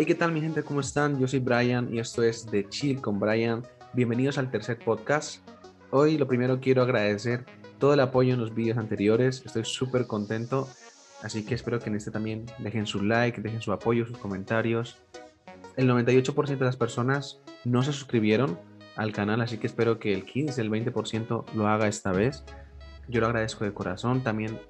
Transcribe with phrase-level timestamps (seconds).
[0.00, 0.62] Hey, ¿qué tal mi gente?
[0.62, 1.18] ¿Cómo están?
[1.18, 3.64] Yo soy Brian y esto es The Chill con Brian.
[3.94, 5.40] Bienvenidos al tercer podcast.
[5.90, 7.44] Hoy lo primero quiero agradecer
[7.80, 9.42] todo el apoyo en los vídeos anteriores.
[9.44, 10.68] Estoy súper contento.
[11.20, 14.98] Así que espero que en este también dejen su like, dejen su apoyo, sus comentarios.
[15.76, 18.56] El 98% de las personas no se suscribieron
[18.94, 22.44] al canal, así que espero que el 15, el 20% lo haga esta vez.
[23.08, 24.22] Yo lo agradezco de corazón.
[24.22, 24.60] También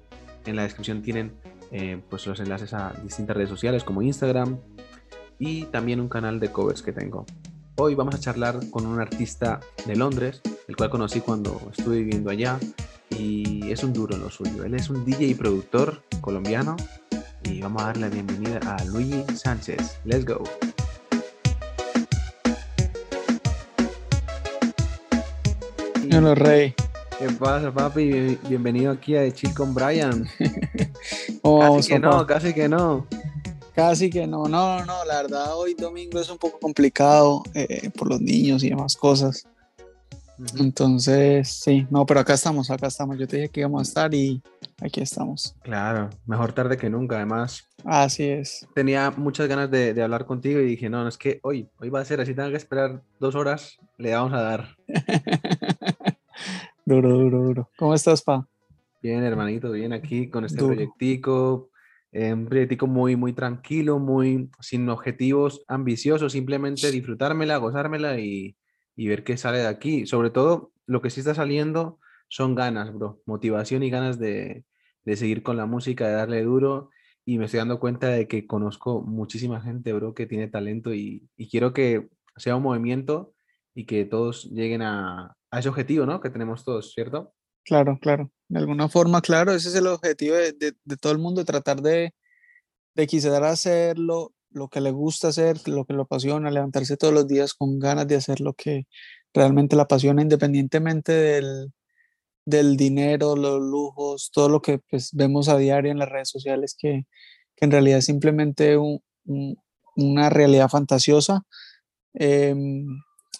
[0.47, 1.33] en la descripción tienen
[1.71, 4.57] eh, pues los enlaces a distintas redes sociales como Instagram,
[5.39, 7.25] y también un canal de covers que tengo.
[7.77, 12.29] Hoy vamos a charlar con un artista de Londres, el cual conocí cuando estuve viviendo
[12.29, 12.59] allá
[13.09, 14.65] y es un duro en lo suyo.
[14.65, 16.75] Él es un DJ y productor colombiano
[17.43, 20.01] y vamos a darle la bienvenida a Luigi Sánchez.
[20.03, 20.43] Let's go.
[26.11, 26.75] Hola Rey.
[27.17, 28.37] ¿Qué pasa, papi?
[28.49, 30.27] Bienvenido aquí a Chill con Brian.
[31.43, 33.07] casi que no, casi que no.
[33.79, 38.09] Casi que no, no, no, la verdad hoy domingo es un poco complicado eh, por
[38.09, 39.47] los niños y demás cosas.
[40.57, 43.17] Entonces, sí, no, pero acá estamos, acá estamos.
[43.17, 44.41] Yo te dije que íbamos a estar y
[44.81, 45.55] aquí estamos.
[45.61, 47.69] Claro, mejor tarde que nunca, además.
[47.85, 48.67] Así es.
[48.75, 51.89] Tenía muchas ganas de, de hablar contigo y dije, no, no es que hoy, hoy
[51.89, 54.75] va a ser así, tengo que esperar dos horas, le vamos a dar.
[56.85, 57.69] duro, duro, duro.
[57.77, 58.45] ¿Cómo estás, Pa?
[59.01, 61.68] Bien, hermanito, bien aquí con este proyectico,
[62.11, 68.57] eh, un proyectico muy, muy tranquilo, muy sin objetivos ambiciosos, simplemente disfrutármela, gozármela y,
[68.95, 70.05] y ver qué sale de aquí.
[70.05, 74.65] Sobre todo, lo que sí está saliendo son ganas, bro, motivación y ganas de,
[75.05, 76.89] de seguir con la música, de darle duro.
[77.25, 81.27] Y me estoy dando cuenta de que conozco muchísima gente, bro, que tiene talento y,
[81.37, 83.33] y quiero que sea un movimiento
[83.75, 86.21] y que todos lleguen a, a ese objetivo, ¿no?
[86.21, 87.33] Que tenemos todos, ¿cierto?
[87.63, 88.31] Claro, claro.
[88.49, 92.15] De alguna forma, claro, ese es el objetivo de, de, todo el mundo, tratar de,
[92.95, 94.33] de quizás hacer lo,
[94.71, 98.15] que le gusta hacer, lo que lo apasiona, levantarse todos los días con ganas de
[98.15, 98.87] hacer lo que
[99.35, 101.71] realmente le apasiona, independientemente del,
[102.43, 106.75] del dinero, los lujos, todo lo que pues, vemos a diario en las redes sociales,
[106.77, 107.05] que,
[107.55, 109.03] que en realidad es simplemente un,
[109.95, 111.43] una realidad fantasiosa.
[112.15, 112.55] Eh,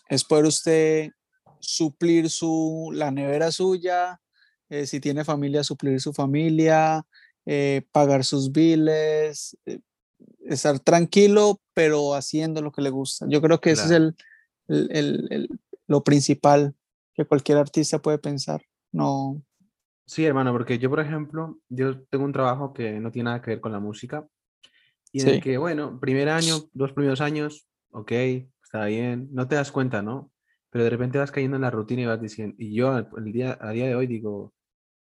[0.07, 1.09] es poder usted
[1.59, 4.21] suplir su, la nevera suya,
[4.69, 7.05] eh, si tiene familia, suplir su familia,
[7.45, 9.79] eh, pagar sus biles, eh,
[10.45, 13.25] estar tranquilo, pero haciendo lo que le gusta.
[13.27, 14.15] Yo creo que ese es el,
[14.67, 15.49] el, el,
[15.87, 16.75] lo principal
[17.13, 18.61] que cualquier artista puede pensar.
[18.91, 19.41] No.
[20.05, 23.51] Sí, hermano, porque yo, por ejemplo, yo tengo un trabajo que no tiene nada que
[23.51, 24.27] ver con la música.
[25.11, 28.11] Y en el que, bueno, primer año, dos primeros años, ok,
[28.63, 30.31] está bien, no te das cuenta, ¿no?
[30.69, 33.57] pero de repente vas cayendo en la rutina y vas diciendo, y yo el día,
[33.59, 34.53] a día de hoy digo,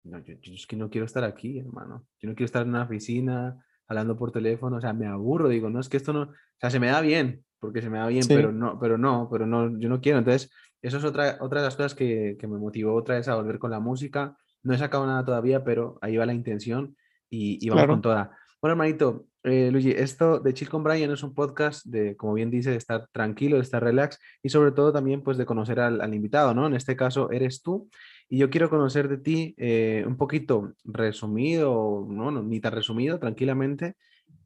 [0.08, 2.84] no, yo, es que no quiero estar aquí, hermano, yo no quiero estar en una
[2.84, 6.34] oficina hablando por teléfono, o sea, me aburro, digo, no, es que esto no, o
[6.60, 9.46] sea, se me da bien, porque se me da bien, pero no, pero no, pero
[9.46, 10.50] no, yo no quiero, entonces,
[10.82, 13.58] eso es otra, otra de las cosas que, que me motivó otra vez a volver
[13.58, 16.96] con la música, no he sacado nada todavía, pero ahí va la intención
[17.30, 18.36] y, y vamos con toda.
[18.60, 22.50] Bueno, hermanito, eh, Luigi, esto de Chill con Brian es un podcast de, como bien
[22.50, 26.12] dice, de estar tranquilo, de estar relax y sobre todo también pues de conocer al,
[26.12, 26.66] invitado, ¿no?
[26.66, 27.88] En este caso eres tú
[28.28, 33.18] y yo quiero conocer de ti eh, un poquito resumido, no, no, ni tan resumido,
[33.18, 33.96] tranquilamente,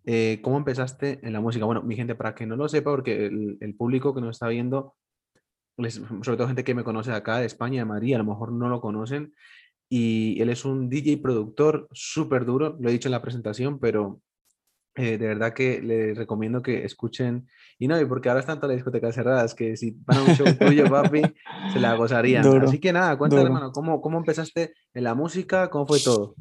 [0.05, 1.65] eh, cómo empezaste en la música.
[1.65, 4.95] Bueno, mi gente, para que no lo sepa, porque el, público que nos está viendo,
[5.77, 8.69] sobre todo gente que me conoce acá, de España, de Madrid, a lo mejor no
[8.69, 9.35] lo conocen,
[9.89, 14.21] y él es un DJ productor súper duro, lo he dicho en la presentación, pero
[14.95, 17.49] eh, de verdad que les recomiendo que escuchen,
[17.79, 20.35] y no, y porque ahora están todas las discotecas cerradas, que si van a un
[20.35, 21.23] show tuyo, papi,
[21.73, 22.47] se la gozarían.
[22.63, 25.71] Así que nada, cuéntame, hermano, ¿cómo, ¿cómo empezaste en la música?
[25.71, 26.35] ¿Cómo fue todo?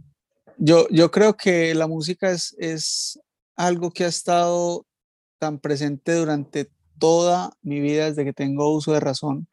[0.58, 3.20] Yo, yo creo que la música es, es
[3.56, 4.86] algo que ha estado
[5.40, 6.70] tan presente durante
[7.00, 9.48] toda mi vida desde que tengo uso de razón.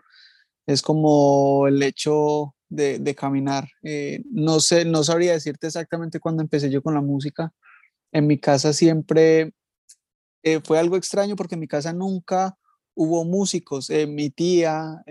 [0.66, 3.68] Es como el hecho de, caminar.
[3.82, 7.52] Eh, no sé, no sabría decirte exactamente cuándo empecé yo con la música.
[8.12, 9.52] En mi casa siempre
[10.42, 12.56] eh, fue algo extraño porque en mi casa nunca
[12.94, 13.90] hubo músicos.
[13.90, 15.02] Eh, mi tía,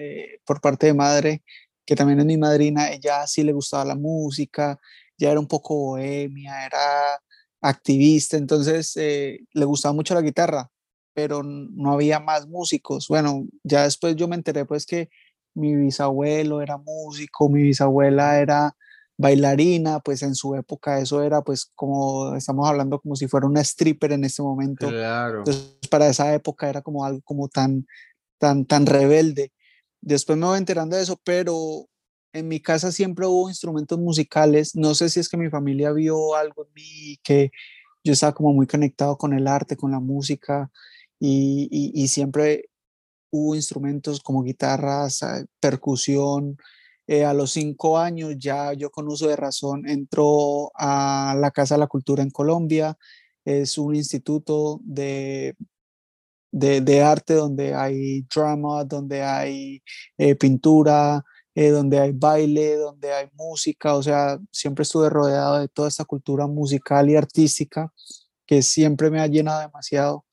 [0.46, 1.44] por parte de madre,
[1.86, 4.80] que también es mi madrina, ella sí le gustaba la música,
[5.18, 7.22] ya era un poco bohemia, era
[7.62, 10.70] activista, entonces le gustaba mucho la guitarra,
[11.14, 13.08] pero no había más músicos.
[13.08, 15.10] Bueno, ya después yo me enteré pues que
[15.56, 18.76] mi bisabuelo era músico, mi bisabuela era
[19.18, 23.62] bailarina, pues en su época eso era pues como estamos hablando como si fuera una
[23.62, 24.88] stripper en este momento.
[24.88, 25.40] Claro.
[25.40, 27.88] Entonces para esa época era como algo como tan
[28.38, 29.52] tan tan rebelde.
[30.02, 31.88] Después me voy enterando de eso, pero
[32.34, 34.76] en mi casa siempre hubo instrumentos musicales.
[34.76, 37.52] No sé si es que mi familia vio algo en mí que
[38.04, 40.72] yo estaba como muy conectado con el arte, con la música
[41.20, 42.70] y, siempre
[43.32, 45.22] hubo instrumentos como guitarras,
[45.60, 46.58] percusión.
[47.08, 51.76] Eh, a los cinco años ya yo con uso de razón entró a la Casa
[51.76, 52.98] de la Cultura en Colombia.
[53.46, 55.56] Es un instituto de,
[56.52, 59.82] de, arte donde hay drama, donde hay
[60.18, 61.24] eh, pintura,
[61.56, 63.96] eh, donde hay baile, donde hay música.
[63.96, 67.92] O sea, siempre estuve rodeado de toda esta cultura musical y artística
[68.46, 70.26] que siempre me ha llenado demasiado.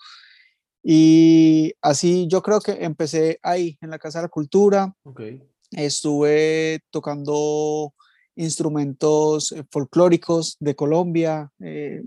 [0.82, 4.94] Y así yo creo que empecé ahí, en la Casa de la Cultura.
[5.76, 7.94] Estuve tocando
[8.37, 12.03] instrumentos eh, folclóricos de Colombia, eh,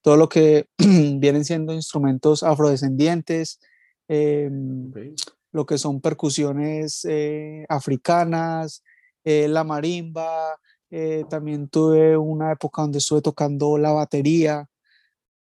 [0.00, 3.58] todo lo que vienen siendo instrumentos afrodescendientes,
[4.08, 4.92] em,
[5.52, 8.82] lo que son percusiones eh, africanas,
[9.24, 10.56] la marimba,
[11.28, 14.68] también tuve una época donde estuve tocando la batería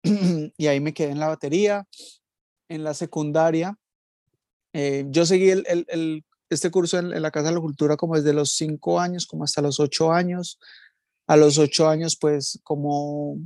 [0.58, 1.86] y ahí me quedé en la batería
[2.70, 3.78] en la secundaria.
[4.74, 8.52] Eh, yo seguí el, este curso en, la Casa de la Cultura como desde los
[8.54, 10.60] cinco años, como hasta los ocho años.
[11.28, 13.38] A los ocho años, pues como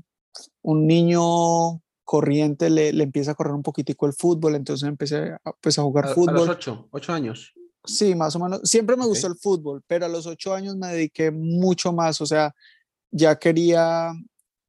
[0.62, 5.80] un niño corriente le, empieza a correr un poquitico el fútbol, entonces empecé a, pues,
[5.80, 6.38] a jugar fútbol.
[6.38, 7.54] A los ocho, ocho años.
[7.84, 8.62] Sí, más o menos.
[8.64, 12.26] Siempre me gustó el fútbol, pero a los ocho años me dediqué mucho más, o
[12.26, 12.54] sea,
[13.10, 14.12] ya quería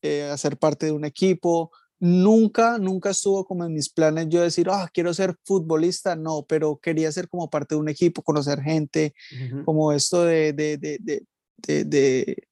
[0.01, 1.71] eh, hacer parte de un equipo,
[2.05, 6.77] Nunca, nunca estuvo como en mis planes yo decir, ah, quiero ser futbolista, no, pero
[6.83, 9.15] quería ser como parte de un equipo, conocer gente,
[9.65, 12.49] como esto de, de, de, de,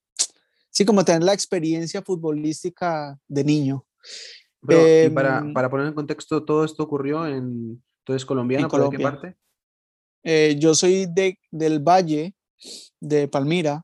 [0.70, 3.84] sí, como tener la experiencia futbolística de niño.
[4.62, 9.00] y para, em, para, poner en contexto, todo esto ocurrió en, entonces, colombiano, ¿por qué
[9.00, 9.36] parte?
[10.22, 12.36] Eh, yo soy de, del Valle,
[13.00, 13.82] de Palmira,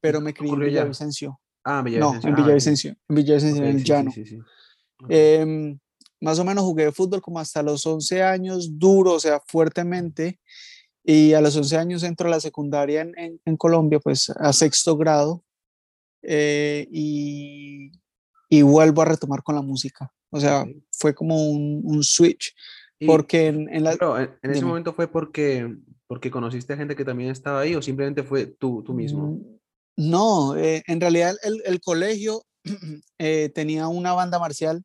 [0.00, 1.38] pero me crié en Villavicencio.
[1.62, 2.30] Ah, Villavicencio.
[2.30, 4.10] No, en Villavicencio, en Villavicencio, en el llano.
[4.10, 4.38] Sí, sí,
[5.08, 5.78] Em,
[6.20, 10.40] más o menos jugué fútbol como hasta los 11 años, duro, o sea, fuertemente.
[11.04, 14.96] Y a los 11 años entro a la secundaria en, en, Colombia, pues a sexto
[14.96, 15.44] grado.
[16.22, 17.92] Eh, y,
[18.48, 20.10] y, vuelvo a retomar con la música.
[20.30, 22.54] O sea, fue como un, un switch.
[23.06, 23.92] porque en, en, la,
[24.42, 25.76] en, ese momento fue porque,
[26.06, 29.32] porque conociste gente que también estaba ahí o simplemente fue tú, tú mismo.
[29.32, 29.40] Mm,
[29.96, 32.44] no, eh, en realidad el, el colegio
[33.18, 34.82] eh, tenía una banda marcial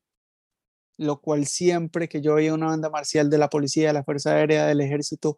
[1.00, 4.32] lo cual siempre que yo veía una banda marcial de la policía, de la Fuerza
[4.36, 5.38] Aérea, del Ejército,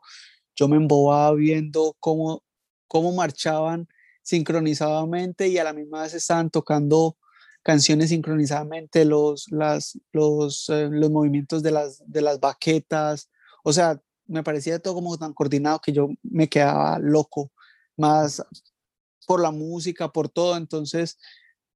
[0.56, 2.44] yo me embobaba viendo cómo,
[2.88, 3.88] cómo marchaban
[4.24, 7.16] sincronizadamente y a la misma vez estaban tocando
[7.64, 13.30] canciones sincronizadamente, los, las, los, eh, los movimientos de las, de las baquetas,
[13.64, 17.52] o sea, me parecía todo como tan coordinado que yo me quedaba loco,
[17.98, 18.44] más
[19.28, 21.20] por la música, por todo, entonces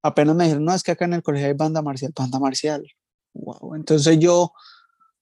[0.02, 2.84] apenas me dijeron, no, es que acá en el colegio hay banda marcial, banda marcial,
[3.38, 3.74] Wow.
[3.74, 4.52] Entonces yo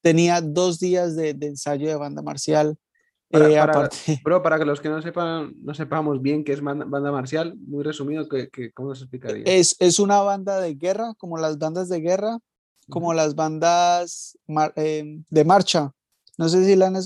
[0.05, 2.77] tenía dos días de, ensayo de banda marcial.
[3.31, 4.21] Para, eh, aparte...
[4.43, 8.29] para que los que no sepan, no sepamos bien qué es banda, marcial, muy resumido,
[8.29, 9.45] que, ¿cómo se explicaría?
[9.47, 12.39] Es, es, una banda de guerra, como las bandas de guerra,
[12.91, 14.39] como las bandas
[14.77, 15.93] em, de marcha.
[16.37, 16.97] No sé si la han...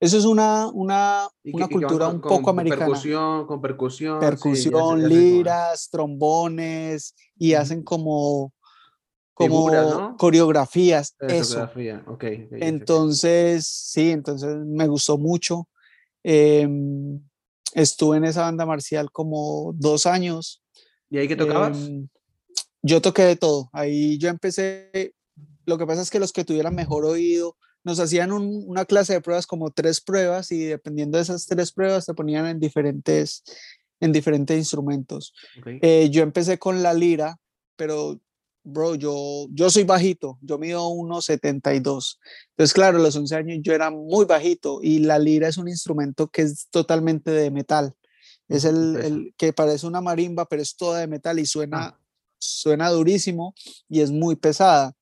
[0.00, 2.84] Eso es una, una, una cultura un poco americana.
[2.84, 4.20] Percusión, con percusión.
[4.20, 8.52] Percusión, liras, trombones, y hacen como
[9.38, 11.14] como coreografías.
[11.20, 11.70] Eso.
[12.50, 15.68] entonces, sí, entonces me gustó mucho.
[16.24, 17.20] Em,
[17.72, 20.62] estuve en esa banda marcial como dos años.
[21.08, 21.78] ¿Y ahí qué tocabas?
[21.78, 22.08] Em,
[22.82, 23.70] yo toqué de todo.
[23.72, 25.14] Ahí yo empecé.
[25.64, 29.20] Lo que pasa es que los que tuvieran mejor oído nos hacían una clase de
[29.20, 33.44] pruebas como tres pruebas y dependiendo de esas tres pruebas te ponían en diferentes,
[34.00, 35.32] en diferentes instrumentos.
[35.64, 37.38] Eh, yo empecé con la lira,
[37.76, 38.20] pero
[38.68, 42.18] bro, yo, yo soy bajito, yo mido 1,72.
[42.50, 45.68] Entonces, claro, a los 11 años yo era muy bajito y la lira es un
[45.68, 47.94] instrumento que es totalmente de metal.
[48.48, 52.00] Es el, el que parece una marimba, pero es toda de metal y suena, ah.
[52.38, 53.54] suena durísimo
[53.88, 54.94] y es muy pesada.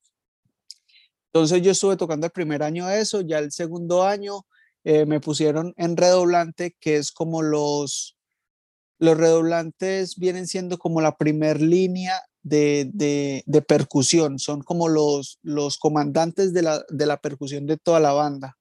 [1.32, 4.46] Entonces yo estuve tocando el primer año eso, ya el segundo año
[4.84, 8.15] eh, me pusieron en redoblante, que es como los,
[8.98, 12.90] los redoblantes vienen siendo como la primer línea de,
[13.44, 18.12] de, percusión, son como los, los comandantes de la, de la percusión de toda la
[18.12, 18.56] banda.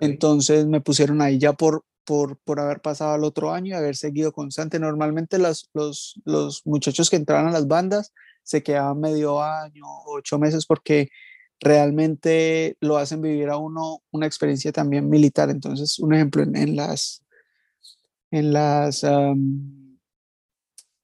[0.00, 3.96] Entonces me pusieron ahí ya por, por, por haber pasado el otro año y haber
[3.96, 4.78] seguido constante.
[4.78, 8.12] Normalmente los, los, los muchachos que entraban a las bandas
[8.42, 11.08] se quedaban medio año, ocho meses, porque
[11.60, 15.48] realmente lo hacen vivir a uno una experiencia también militar.
[15.48, 17.21] Entonces, un ejemplo en, las,
[18.32, 19.04] en las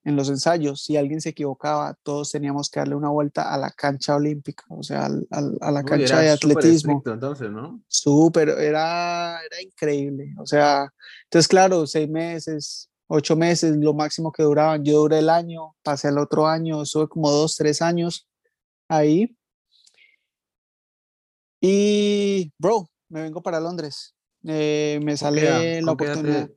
[0.08, 3.70] en los ensayos, si alguien se equivocaba, todos teníamos que darle una vuelta a la
[3.70, 7.02] cancha olímpica, o sea, a la cancha de atletismo.
[7.04, 7.82] entonces, ¿no?
[7.86, 10.34] Súper, era, era increíble.
[10.38, 10.90] O sea,
[11.24, 14.82] entonces, claro, seis meses, ocho meses, lo máximo que duraban.
[14.82, 18.26] Yo duré el año, pasé el otro año, estuve como dos, tres años
[18.88, 19.36] ahí.
[21.60, 24.14] Y, bro, me vengo para Londres.
[24.44, 26.50] Eh, me sale la oportunidad.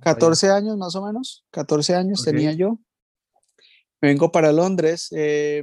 [0.00, 2.78] 14 años más o menos, 14 años tenía yo.
[4.00, 5.08] Me vengo para Londres.
[5.12, 5.62] Eh,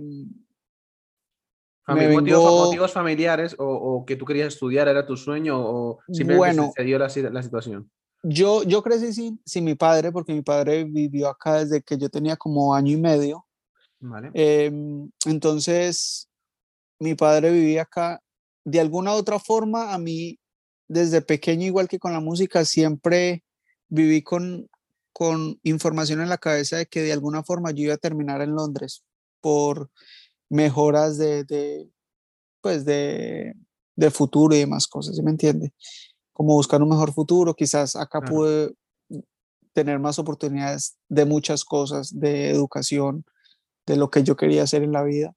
[1.87, 6.97] motivos, familiares o, que tú querías estudiar era tu sueño o simplemente bueno, se dio
[6.97, 7.91] la, la, situación?
[8.23, 12.09] Yo, yo crecí sin, sin, mi padre porque mi padre vivió acá desde que yo
[12.09, 13.45] tenía como año y medio.
[13.99, 14.31] Vale.
[14.33, 16.29] Em, entonces,
[16.99, 18.21] mi padre vivía acá.
[18.63, 20.39] De alguna u otra forma, a mí
[20.91, 23.45] desde pequeño, igual que con la música, siempre
[23.87, 24.69] viví con,
[25.13, 28.55] con información en la cabeza de que de alguna forma yo iba a terminar en
[28.55, 29.05] Londres
[29.39, 29.89] por
[30.49, 31.89] mejoras de, de
[32.59, 33.53] pues de,
[33.95, 35.73] de, futuro y demás cosas, ¿sí me entiende?
[36.33, 38.73] Como buscar un mejor futuro, quizás acá pude
[39.71, 43.23] tener más oportunidades de muchas cosas, de educación,
[43.85, 45.33] de lo que yo quería hacer en la vida.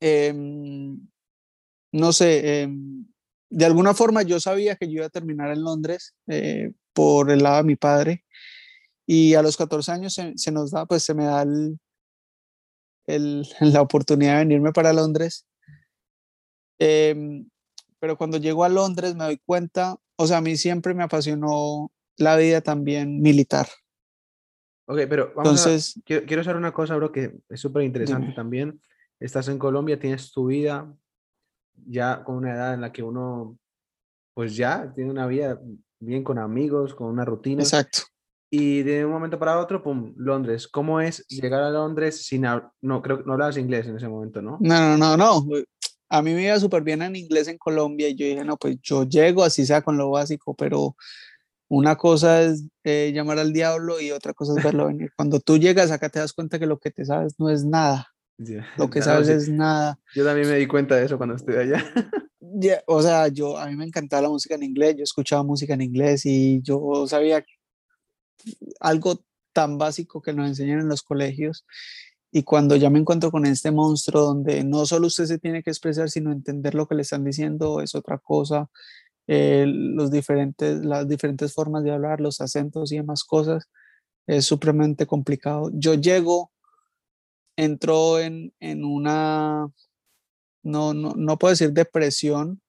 [0.00, 1.08] Em,
[1.92, 2.68] no sé, eh,
[3.50, 7.42] de alguna forma yo sabía que yo iba a terminar en Londres eh, por el
[7.42, 8.24] lado de mi padre
[9.06, 11.80] y a los 14 años se, nos da, pues se me da el,
[13.60, 15.46] la oportunidad de venirme para Londres.
[16.78, 17.48] Em,
[17.98, 21.90] pero cuando llego a Londres me doy cuenta, o sea, a mí siempre me apasionó
[22.16, 23.66] la vida también militar.
[24.86, 28.32] Ok, pero vamos Entonces, a, quiero, quiero saber una cosa, bro, que es súper interesante
[28.32, 28.80] también.
[29.18, 30.96] Estás en Colombia, tienes tu vida,
[31.86, 33.58] ya con una edad en la que uno,
[34.34, 35.60] pues ya tiene una vida
[36.00, 37.62] bien con amigos, con una rutina.
[37.62, 38.02] Exacto.
[38.52, 40.66] Y de un momento para otro, pum, Londres.
[40.66, 42.42] ¿Cómo es llegar a Londres sin...
[42.80, 44.58] No, creo que no hablabas inglés en ese momento, ¿no?
[44.60, 45.46] No, no, no, no.
[46.08, 48.78] A mí me iba súper bien en inglés en Colombia y yo dije, no, pues
[48.82, 50.96] yo llego así sea con lo básico, pero
[51.68, 55.12] una cosa es eh, llamar al diablo y otra cosa es verlo venir.
[55.16, 58.08] Cuando tú llegas acá te das cuenta que lo que te sabes no es nada.
[58.76, 59.98] Lo que sabes es nada.
[60.14, 61.84] Yo también me di cuenta de eso cuando estuve allá.
[62.86, 65.82] o sea, yo, a mí me encantaba la música en inglés, yo escuchaba música en
[65.82, 67.44] inglés y yo sabía
[68.80, 71.66] algo tan básico que nos enseñan en los colegios.
[72.32, 75.70] Y cuando ya me encuentro con este monstruo donde no solo usted se tiene que
[75.70, 78.70] expresar, sino entender lo que le están diciendo es otra cosa,
[79.26, 83.68] eh, los diferentes, las diferentes formas de hablar, los acentos y demás cosas,
[84.28, 85.70] es supremamente complicado.
[85.74, 86.52] Yo llego
[87.64, 89.70] entró en, en una,
[90.62, 92.60] no, no, no puedo decir depresión,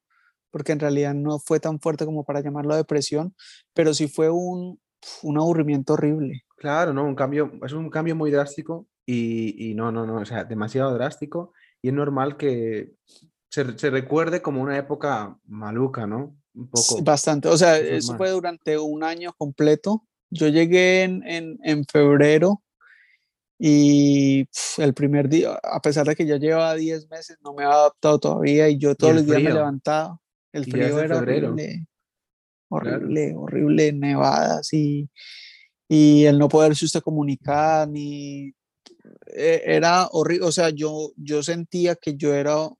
[0.51, 3.33] porque en realidad no fue tan fuerte como para llamarlo depresión,
[3.73, 4.79] pero sí fue un,
[5.23, 6.43] un aburrimiento horrible.
[6.57, 10.25] Claro, no, un cambio, es un cambio muy drástico y, y no, no, no, o
[10.25, 12.93] sea, demasiado drástico y es normal que
[13.49, 16.35] se, se recuerde como una época maluca, ¿no?
[16.53, 17.01] Un poco.
[17.01, 20.05] Bastante, o sea, eso fue durante un año completo.
[20.29, 22.61] Yo llegué en, en, en febrero
[23.63, 24.49] y
[24.79, 28.17] el primer día, a pesar de que ya llevaba 10 meses, no me había adaptado
[28.17, 30.19] todavía y yo todos los días me levantaba.
[30.51, 31.85] El frío era horrible,
[32.69, 35.07] horrible, horrible, nevadas y,
[35.87, 38.51] y el no poderse usted comunicar, ni
[39.27, 42.77] e, era horrible, o sea, yo, yo sentía que yo era un,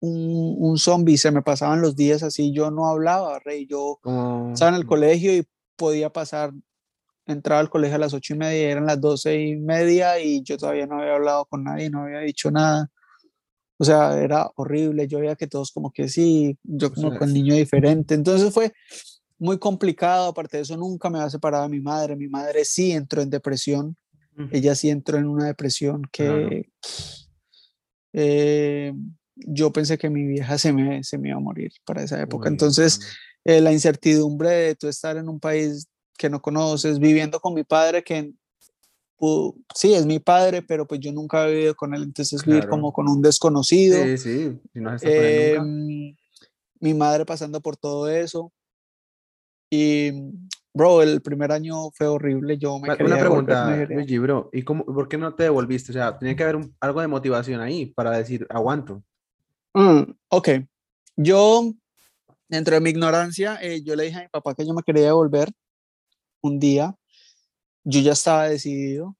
[0.00, 4.00] un zombie, se me pasaban los días así, yo no hablaba, rey, yo
[4.54, 6.54] estaba en el colegio y podía pasar
[7.28, 10.56] entraba al colegio a las ocho y media, eran las doce y media y yo
[10.56, 12.90] todavía no había hablado con nadie, no había dicho nada.
[13.76, 17.54] O sea, era horrible, yo veía que todos como que sí, yo como con niño
[17.54, 18.14] diferente.
[18.14, 18.72] Entonces fue
[19.38, 22.90] muy complicado, aparte de eso nunca me había separado de mi madre, mi madre sí
[22.90, 23.96] entró en depresión,
[24.50, 26.70] ella sí entró en una depresión que
[28.12, 28.92] eh,
[29.36, 32.48] yo pensé que mi vieja se me, se me iba a morir para esa época.
[32.48, 33.00] Entonces,
[33.44, 37.64] eh, la incertidumbre de tú estar en un país que no conoces, viviendo con mi
[37.64, 38.34] padre que
[39.74, 42.92] sí, es mi padre, pero pues yo nunca he vivido con él, entonces vivir como
[42.92, 44.02] con un desconocido.
[44.04, 46.14] Sí, sí, no em,
[46.80, 48.52] Mi madre pasando por todo eso.
[49.70, 50.12] Y,
[50.72, 55.08] bro, el primer año fue horrible, yo me Una pregunta, Luigi, bro, ¿y cómo, por
[55.08, 55.92] qué no te devolviste?
[55.92, 59.02] O sea, tenía que haber algo de motivación ahí para decir, aguanto.
[59.74, 60.48] Mm, ok,
[61.16, 61.72] yo,
[62.48, 65.06] dentro de mi ignorancia, eh, yo le dije a mi papá que yo me quería
[65.06, 65.50] devolver
[66.42, 66.94] un día,
[67.84, 69.16] yo ya estaba decidido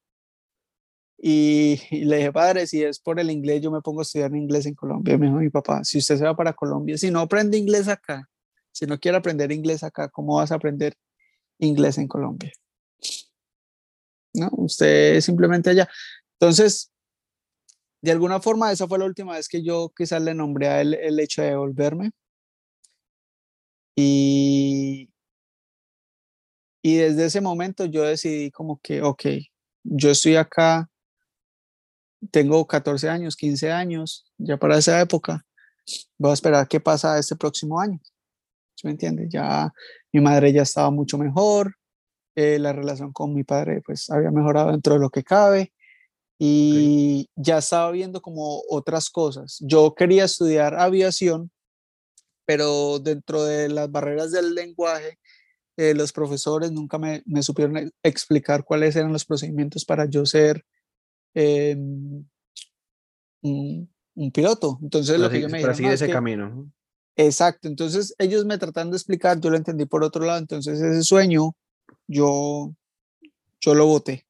[1.21, 4.67] y, le dije, padre, si es por el inglés, yo me pongo a estudiar inglés
[4.67, 5.19] en Colombia.
[5.19, 8.29] Me dijo mi papá, si usted se va para Colombia, si no aprende inglés acá,
[8.71, 10.95] si no quiere aprender inglés acá, ¿cómo vas a aprender
[11.59, 12.53] inglés en Colombia?
[14.35, 14.49] ¿no?
[14.53, 15.89] Usted simplemente allá.
[16.39, 16.93] Entonces,
[18.01, 20.95] de alguna forma, esa fue la última vez que yo quizás le nombré a él
[20.95, 22.13] el hecho de volverme.
[23.97, 25.11] Y,
[26.89, 29.25] y desde ese momento yo decidí como que, ok,
[29.85, 30.89] yo estoy acá,
[32.31, 35.45] tengo 14 años, 15 años, ya para esa época,
[36.17, 38.01] voy a esperar qué pasa este próximo año.
[38.83, 39.27] ¿Me entiende?
[39.29, 39.71] Ya
[40.13, 41.75] mi madre ya estaba mucho mejor,
[42.35, 45.73] eh, la relación con mi padre pues había mejorado dentro de lo que cabe
[46.39, 49.59] y ya estaba viendo como otras cosas.
[49.61, 51.51] Yo quería estudiar aviación,
[52.47, 55.19] pero dentro de las barreras del lenguaje,
[55.79, 60.27] eh, los profesores nunca me, me, supieron e, explicar cuáles eran los procedimientos para yo
[60.27, 60.65] ser
[61.35, 62.25] em,
[63.43, 64.79] un, un, piloto.
[64.83, 66.71] Entonces, lo que yo me para seguir ese camino.
[67.17, 71.03] Exacto, entonces ellos me tratan de explicar, yo lo entendí por otro lado, entonces ese
[71.03, 71.57] sueño
[72.07, 72.75] yo,
[73.61, 74.29] yo lo voté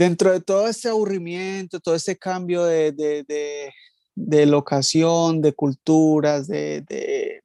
[0.00, 3.72] dentro de todo este aburrimiento, todo este cambio de, de,
[4.14, 7.42] de, locación, de culturas, de,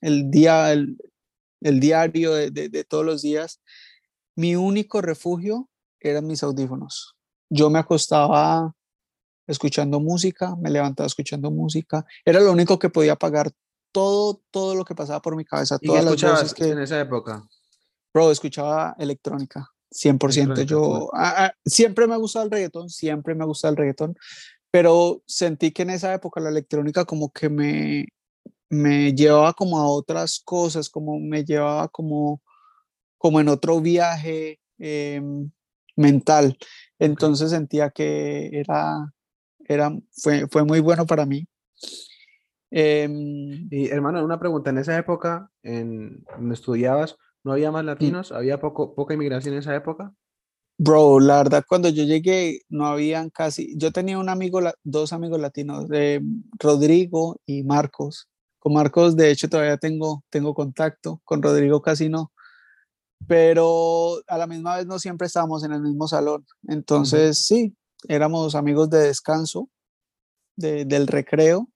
[0.00, 0.96] el, día, el,
[1.60, 3.60] diario de, todos los días,
[4.36, 5.68] mi único refugio
[6.00, 7.16] eran mis audífonos.
[7.50, 8.74] Yo me acostaba
[9.46, 13.50] escuchando música, me levantaba escuchando música, era lo único que podía pagar
[13.92, 15.78] todo, todo lo que pasaba por mi cabeza.
[15.78, 17.42] Todas ¿Y qué las que en esa época?
[18.12, 19.70] Bro, escuchaba electrónica.
[19.90, 20.64] 100%.
[20.64, 24.16] Yo ah, ah, siempre me ha gustado el reggaetón, siempre me ha gustado el reggaetón,
[24.70, 28.06] pero sentí que en esa época la electrónica como que me,
[28.70, 32.42] me llevaba como a otras cosas, como me llevaba como,
[33.16, 35.50] como en otro viaje em,
[35.96, 36.56] mental.
[36.98, 39.12] Entonces sentía que era,
[39.66, 41.46] era, fue, fue muy bueno para mí.
[42.70, 47.86] Em, y hermano, una pregunta, en esa época, en donde estudiabas, ¿No había más mm.
[47.86, 48.32] latinos?
[48.32, 50.12] ¿Había poco, poca inmigración en esa época?
[50.76, 53.74] Bro, la verdad, cuando yo llegué, no habían casi.
[53.76, 56.22] Yo tenía un amigo, dos amigos latinos, de
[56.58, 58.28] Rodrigo y Marcos.
[58.58, 61.20] Con Marcos, de hecho, todavía tengo, tengo contacto.
[61.24, 62.32] Con Rodrigo casi no.
[63.26, 66.46] Pero a la misma vez no siempre estábamos en el mismo salón.
[66.66, 67.76] Entonces, sí,
[68.08, 69.68] éramos amigos de descanso,
[70.56, 71.68] de, del recreo,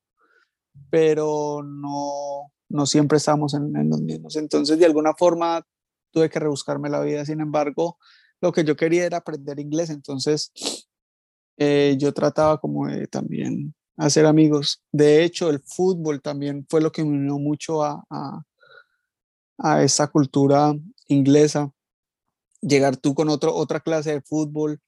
[0.90, 4.36] pero no, no siempre estamos en, los mismos.
[4.36, 5.64] Entonces, de alguna forma,
[6.10, 7.24] tuve que rebuscarme la vida.
[7.24, 7.98] Sin embargo,
[8.40, 9.90] lo que yo quería era aprender inglés.
[9.90, 10.52] Entonces,
[11.58, 14.82] eh, yo trataba como de también hacer amigos.
[14.90, 18.04] De hecho, el fútbol también fue lo que me unió mucho a,
[19.58, 20.74] a, esa cultura
[21.06, 21.70] inglesa.
[22.60, 24.80] Llegar tú con otro, otra clase de fútbol.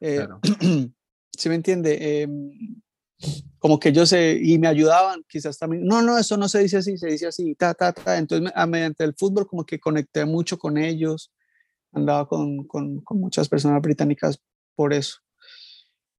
[0.00, 0.26] Eh,
[1.36, 2.22] ¿Sí me entiende?
[2.22, 2.80] Em,
[3.58, 6.78] como que ellos se, y me ayudaban, quizás también, no, no, eso no se dice
[6.78, 8.18] así, se dice así, ta, ta, ta.
[8.18, 11.32] Entonces, a, mediante el fútbol, como que conecté mucho con ellos,
[11.92, 14.40] andaba con, con, con muchas personas británicas
[14.74, 15.18] por eso.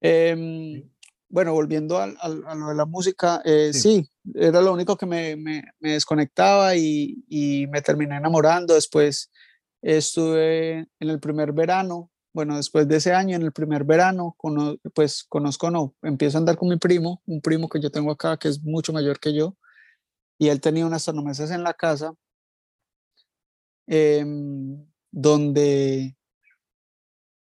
[0.01, 0.83] Em,
[1.31, 4.07] bueno, volviendo a, a, lo de la música, eh, sí.
[4.35, 8.73] era lo único que me, me, me desconectaba y, y, me terminé enamorando.
[8.73, 9.31] Después
[9.81, 14.37] estuve en el primer verano, bueno, después de ese año, en el primer verano,
[14.93, 18.37] pues conozco, no, empiezo a andar con mi primo, un primo que yo tengo acá,
[18.37, 19.57] que es mucho mayor que yo,
[20.37, 22.13] y él tenía unas tornamesas en la casa,
[23.87, 26.15] em, donde,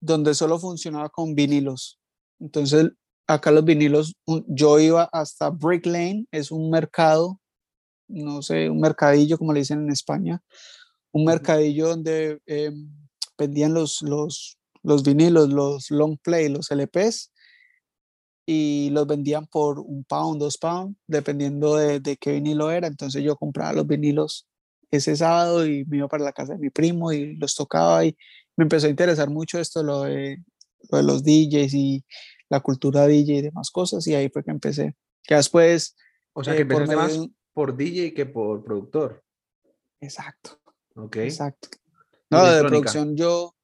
[0.01, 1.99] donde solo funcionaba con vinilos.
[2.39, 2.93] Entonces,
[3.29, 4.17] acá los vinilos,
[4.49, 7.41] yo iba hasta Brick Lane, es un mercado,
[8.09, 10.43] no sé, un mercadillo, como le dicen en España,
[11.13, 12.91] un mercadillo donde em,
[13.39, 17.31] vendían los, los los vinilos, los long play, los LPs,
[18.47, 22.87] y los vendían por un pound, dos pound, dependiendo de, de, qué vinilo era.
[22.87, 24.47] Entonces yo compraba los vinilos
[24.91, 28.17] ese sábado y me iba para la casa de mi primo y los tocaba y
[28.57, 30.43] me empezó a interesar mucho esto, lo de,
[30.91, 32.05] lo de los DJs y
[32.49, 34.97] la cultura DJ y demás cosas, y ahí fue que empecé.
[35.23, 35.97] Que después...
[36.33, 39.25] O sea, que eh, empezaste por más por DJ que por productor.
[40.01, 40.61] Exacto.
[40.95, 41.17] Ok.
[41.17, 41.69] Exacto.
[42.31, 43.55] No, de producción yo,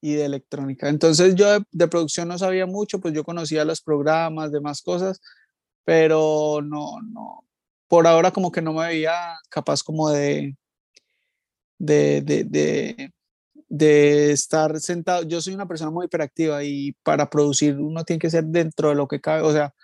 [0.00, 0.88] y de electrónica.
[0.88, 5.20] Entonces yo de, producción no sabía mucho, pues yo conocía los programas, demás cosas,
[5.84, 7.44] pero no, no,
[7.88, 10.56] por ahora como que no me veía capaz como de,
[11.78, 13.12] de, de, de,
[13.68, 15.22] de estar sentado.
[15.24, 18.94] Yo soy una persona muy hiperactiva y para producir uno tiene que ser dentro de
[18.94, 19.74] lo que cabe, o sea,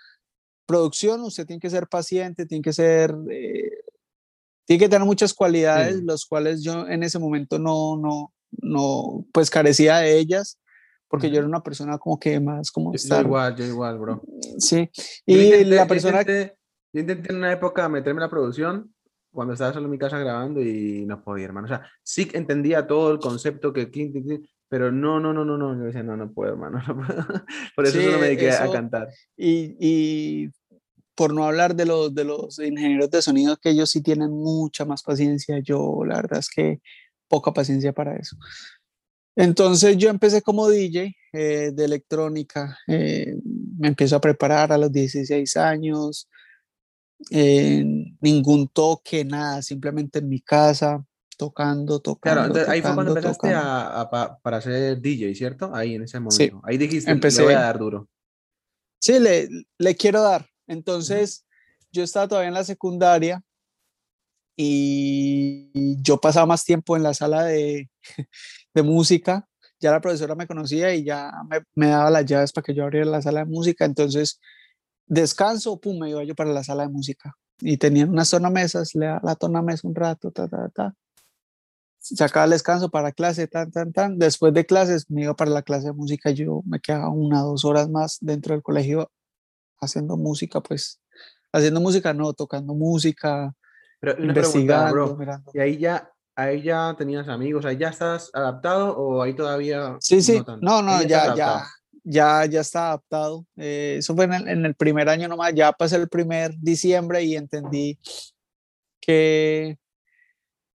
[0.65, 3.15] producción usted tiene que ser paciente, tiene que ser...
[3.29, 3.71] Eh,
[4.67, 9.51] tiene que tener muchas cualidades, los cuales yo en ese momento no, no, no, pues
[9.51, 10.59] carecía de ellas,
[11.07, 12.91] porque yo era una persona como que más como...
[12.91, 14.23] Yo, igual, yo igual, bro.
[14.57, 14.89] Sí.
[15.23, 16.23] Y la persona...
[16.23, 18.94] Yo intenté, en una época meterme en la producción
[19.35, 21.65] cuando estaba solo en mi casa grabando y no podía, hermano.
[21.65, 23.91] O sea, sí entendía todo el concepto que...
[24.67, 25.77] Pero no, no, no, no, no.
[25.77, 26.81] Yo decía, no, no puedo, hermano.
[27.75, 29.09] Por eso solo me dediqué a cantar.
[29.37, 30.49] Y, y,
[31.15, 34.83] por no hablar de los, de los ingenieros de sonido, que ellos sí tienen mucha
[34.83, 35.59] más paciencia.
[35.59, 36.81] Yo, la verdad es que
[37.27, 38.35] poca paciencia para eso.
[39.35, 43.35] Entonces yo empecé como DJ eh, de electrónica, eh,
[43.77, 46.29] me empiezo a preparar a los 16 años,
[47.31, 47.83] eh,
[48.21, 51.03] ningún toque, nada, simplemente en mi casa,
[51.37, 52.53] tocando, tocando.
[52.53, 55.73] Claro, ahí fue cuando empezaste a, para ser DJ, ¿cierto?
[55.73, 56.61] Ahí en ese momento.
[56.63, 58.07] ahí dijiste, empecé, le voy a dar duro.
[58.99, 60.47] Sí, le, le quiero dar.
[60.67, 61.45] Entonces,
[61.91, 63.43] yo estaba todavía en la secundaria
[64.57, 67.89] y yo pasaba más tiempo en la sala de,
[68.73, 69.47] de música.
[69.79, 72.83] Ya la profesora me conocía y ya me, me, daba las llaves para que yo
[72.83, 73.85] abriera la sala de música.
[73.85, 74.39] Entonces,
[75.07, 77.35] descanso, pum, me iba yo para la sala de música.
[77.59, 80.95] Y tenían unas tornamesas, le daba la tornamesa un rato, ta, ta, ta.
[81.99, 84.19] Sacaba el descanso para clase, tan, tan, tan.
[84.19, 86.29] Después de clases me iba para la clase de música.
[86.31, 89.09] Yo me quedaba una, dos horas más dentro del colegio
[89.79, 91.01] haciendo música, pues,
[91.51, 93.53] haciendo música, no, tocando música,
[93.99, 95.17] Pero investigando,
[95.53, 99.97] Y ahí ya, ahí ya tenías amigos, ahí ya estás adaptado o ahí todavía.
[99.99, 101.65] Sí, sí, no, no, ya, ya,
[102.05, 103.45] ya, ya está adaptado.
[103.57, 107.99] Eh, eso fue en el, primer año nomás, ya pasé el primer diciembre y entendí
[109.01, 109.77] que,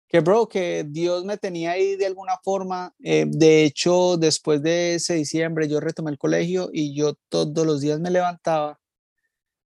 [0.09, 2.95] que, bro, que Dios me tenía ahí de alguna forma.
[3.05, 7.81] Eh, de hecho, después de ese diciembre, yo retomé el colegio y yo todos los
[7.81, 8.81] días me levantaba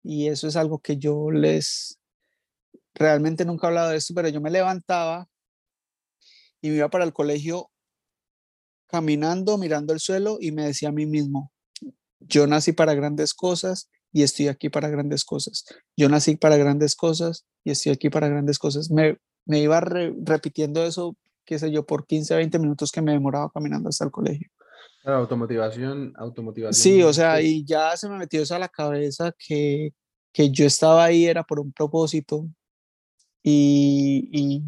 [0.02, 1.98] y eso es algo que yo les
[2.94, 5.28] realmente nunca he hablado de esto, pero yo me levantaba
[6.60, 7.70] y me iba para el colegio
[8.88, 11.53] caminando, mirando el suelo y me decía a mí mismo,
[12.20, 15.64] yo nací para grandes cosas y estoy aquí para grandes cosas.
[15.96, 18.90] Yo nací para grandes cosas y estoy aquí para grandes cosas.
[18.90, 23.51] Me, me iba repitiendo eso, qué sé yo, por 15, 20 minutos que me demoraba
[23.53, 24.48] caminando hasta el colegio.
[25.05, 26.83] automotivación, automotivación.
[26.83, 29.92] Sí, o sea, y ya se me metió eso a la cabeza que,
[30.33, 32.46] que yo estaba ahí era por un propósito
[33.42, 34.62] y, y,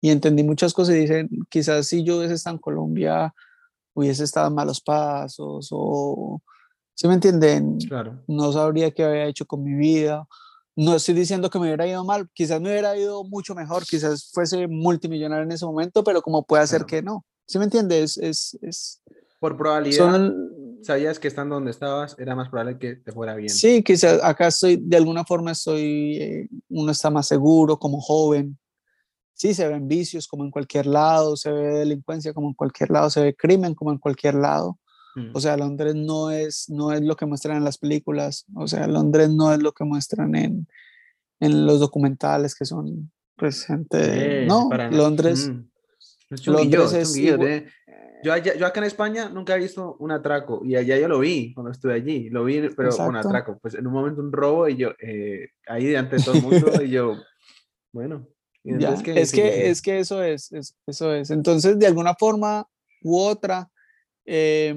[0.00, 3.34] y entendí muchas cosas y dicen, quizás si yo hubiese estado en Colombia,
[3.94, 6.40] hubiese estado en malos pasos o,
[6.94, 7.78] ¿sí me entienden?
[7.78, 8.22] Claro.
[8.26, 10.26] No sabría qué había hecho con mi vida.
[10.76, 14.30] No estoy diciendo que me hubiera ido mal, quizás me hubiera ido mucho mejor, quizás
[14.32, 17.24] fuese multimillonario en ese momento, pero como puede ser que no.
[17.46, 18.16] ¿Sí me entiendes?
[18.16, 19.02] Es, es,
[19.40, 20.32] Por probabilidad,
[20.82, 23.50] sabías que estando donde estabas era más probable que te fuera bien.
[23.50, 28.56] Sí, quizás acá estoy, de alguna forma estoy, eh, uno está más seguro como joven,
[29.40, 33.08] sí, se ven vicios como en cualquier lado, se ve delincuencia como en cualquier lado,
[33.08, 34.78] se ve crimen como en cualquier lado.
[35.16, 35.40] O mm.
[35.40, 39.30] sea, Londres no es, no es lo que muestran en las películas, o sea, Londres
[39.30, 40.68] no es lo que muestran en,
[41.40, 44.44] en los documentales que son, pues, gente...
[44.46, 45.48] no, Londres...
[45.48, 45.70] Mm.
[46.44, 47.14] Londres es...
[48.22, 51.54] yo, yo, acá en España nunca he visto un atraco y allá yo lo vi
[51.54, 54.76] cuando estuve allí, lo vi, pero un atraco, pues en un momento un robo y
[54.76, 57.16] yo, eh, ahí delante de todo el mundo y yo,
[57.92, 58.28] bueno,
[58.64, 60.50] es, que, es que eso es,
[60.86, 61.30] eso es.
[61.30, 62.68] Entonces, de alguna forma
[63.02, 63.70] u otra,
[64.26, 64.74] eh,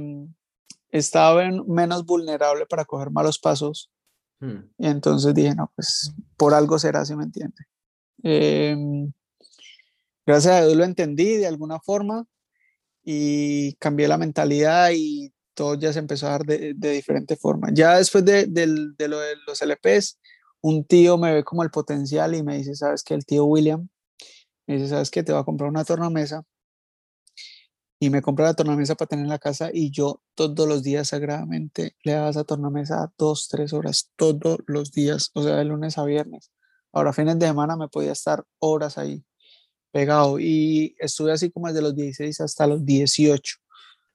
[0.93, 3.91] estaba menos vulnerable para coger malos pasos.
[4.39, 4.69] Hmm.
[4.77, 7.55] Y entonces dije, no, pues por algo será, si me entiende.
[8.21, 9.11] Em,
[10.25, 12.25] gracias a Dios lo entendí de alguna forma
[13.03, 17.69] y cambié la mentalidad y todo ya se empezó a dar de, de diferente forma.
[17.73, 18.67] Ya después de, de,
[18.97, 20.19] de, lo de los LPs,
[20.63, 23.13] un tío me ve como el potencial y me dice, ¿sabes qué?
[23.13, 23.89] El tío William
[24.65, 25.21] me dice, ¿sabes qué?
[25.21, 26.43] Te va a comprar una tornamesa.
[27.99, 31.09] Y me compra la tornamesa para tener en la casa y yo todos los días
[31.09, 35.97] sagradamente le daba esa tornamesa dos, tres horas, todos los días, o sea, de lunes
[35.97, 36.51] a viernes.
[36.91, 39.23] Ahora, fines de semana me podía estar horas ahí
[39.91, 43.57] pegado y estuve así como desde los 16 hasta los 18.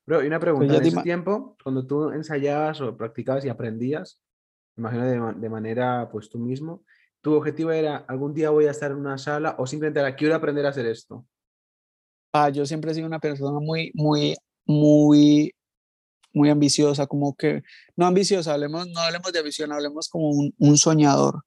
[0.05, 4.21] Pero, y una pues pregunta, en ese tiempo, cuando tú ensayabas o practicabas y aprendías,
[4.79, 6.85] imagino de, de, manera pues tú mismo,
[7.21, 10.35] tu objetivo era algún día voy a estar en una sala o simplemente era quiero
[10.35, 11.27] aprender a hacer esto.
[12.33, 14.37] Ah, yo siempre he sido una persona muy, muy,
[14.67, 15.55] muy,
[16.33, 17.63] muy ambiciosa, como que,
[17.97, 21.43] no ambiciosa, hablemos, no hablemos de ambición, hablemos como un, un soñador.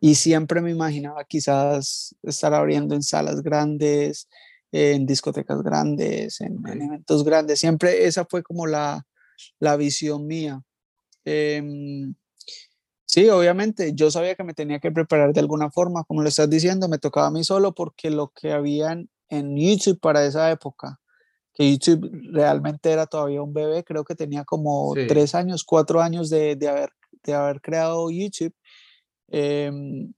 [0.00, 4.28] Y siempre me imaginaba quizás estar abriendo en salas grandes,
[4.72, 7.60] en discotecas grandes, en, eventos grandes.
[7.60, 9.06] Siempre esa fue como la,
[9.60, 10.60] la visión mía.
[11.24, 11.62] Eh,
[13.14, 16.50] Sí, obviamente, yo sabía que me tenía que preparar de alguna forma, como lo estás
[16.50, 20.98] diciendo, me tocaba a mí solo porque lo que habían en YouTube para esa época,
[21.52, 26.28] que YouTube realmente era todavía un bebé, creo que tenía como tres años, cuatro años
[26.28, 26.90] de, de, haber,
[27.22, 28.52] de haber creado YouTube.
[29.28, 30.12] Em,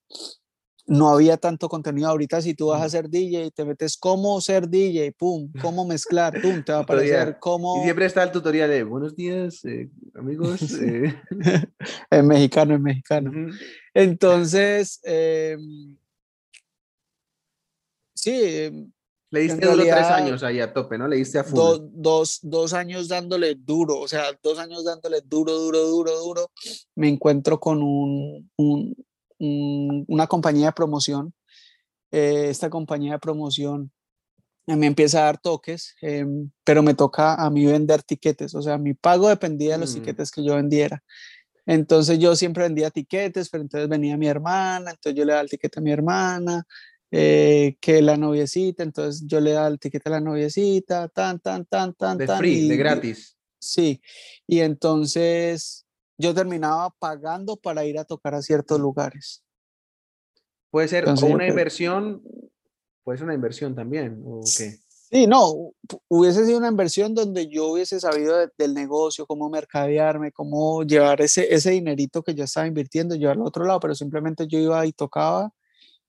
[0.86, 2.08] no había tanto contenido.
[2.08, 6.40] Ahorita si tú vas a ser DJ, te metes cómo ser DJ, pum, cómo mezclar,
[6.40, 7.80] pum, te va a aparecer cómo...
[7.80, 10.60] Y siempre está el tutorial de buenos días, eh, amigos.
[10.86, 11.14] Eh.
[12.10, 13.32] en mexicano, en mexicano.
[13.94, 15.56] Entonces, eh,
[18.14, 18.90] sí.
[19.30, 21.08] Le diste duro tres años ahí a tope, ¿no?
[21.08, 21.78] Le diste a full.
[21.92, 26.50] dos, dos años dándole duro, o sea, dos años dándole duro, duro, duro, duro.
[26.94, 28.94] Me encuentro con un, un
[29.38, 31.34] una compañía de promoción.
[32.10, 33.92] Eh, esta compañía de promoción
[34.66, 38.78] me empieza a dar toques, em, pero me toca a mí vender tiquetes, o sea,
[38.78, 39.98] mi pago dependía de los mm.
[40.00, 41.04] tiquetes que yo vendiera.
[41.66, 45.50] Entonces yo siempre vendía tiquetes, pero entonces venía mi hermana, entonces yo le daba el
[45.50, 46.64] tiquete a mi hermana,
[47.10, 51.64] eh, que la noviecita, entonces yo le daba el tiquete a la noviecita, tan, tan,
[51.66, 53.36] tan, tan, de Free, de gratis.
[53.58, 54.00] Sí,
[54.46, 55.85] y entonces
[56.18, 59.44] yo terminaba pagando para ir a tocar a ciertos lugares.
[60.70, 62.22] Puede ser como una inversión,
[63.02, 64.78] puede ser una inversión también, ¿o qué?
[64.88, 65.72] Sí, no,
[66.08, 71.54] hubiese sido una inversión donde yo hubiese sabido del negocio, cómo mercadearme, cómo llevar ese,
[71.54, 74.92] ese dinerito que yo estaba invirtiendo, llevarlo a otro lado, pero simplemente yo iba y
[74.92, 75.52] tocaba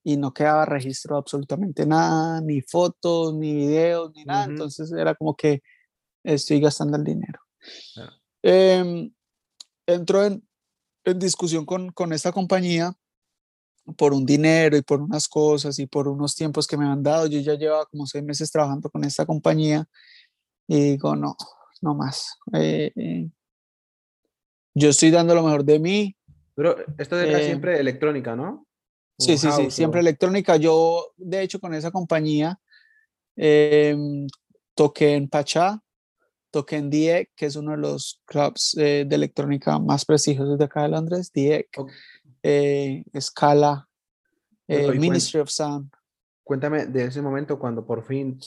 [0.03, 4.45] y no quedaba registro absolutamente nada, ni fotos, ni videos, ni nada.
[4.45, 5.61] Entonces era como que
[6.23, 7.39] estoy gastando el dinero.
[8.41, 9.11] Em,
[9.87, 10.47] entró en,
[11.05, 12.93] en discusión con, con esta compañía
[13.95, 17.27] por un dinero y por unas cosas y por unos tiempos que me han dado.
[17.27, 19.87] Yo ya llevaba como seis meses trabajando con esta compañía
[20.67, 21.37] y digo, no,
[21.81, 22.37] no más.
[22.53, 23.29] Eh, eh,
[24.75, 26.15] yo estoy dando lo mejor de mí.
[26.53, 28.67] Pero esto era eh, siempre electrónica, ¿no?
[29.17, 30.57] Sí, sí, sí, siempre electrónica.
[30.57, 32.59] Yo, de hecho, con esa compañía
[33.35, 34.27] em,
[34.75, 35.81] toqué en Pachá,
[36.51, 40.65] toqué en DIEC, que es uno de los clubs eh, de electrónica más prestigiosos de
[40.65, 41.67] acá de Londres, DIEC,
[42.43, 43.87] eh, Scala,
[44.67, 45.91] eh, Ministry of Sound.
[46.43, 48.39] Cuéntame de ese momento cuando por fin,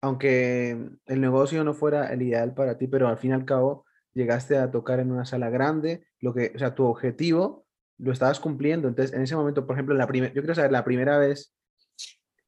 [0.00, 0.70] aunque
[1.06, 3.84] el negocio no fuera el ideal para ti, pero al fin y al cabo
[4.14, 7.66] llegaste a tocar en una sala grande, lo que, o sea, tu objetivo
[7.98, 8.88] lo estabas cumpliendo.
[8.88, 11.54] Entonces, en ese momento, por ejemplo, la primera, yo quiero saber la primera vez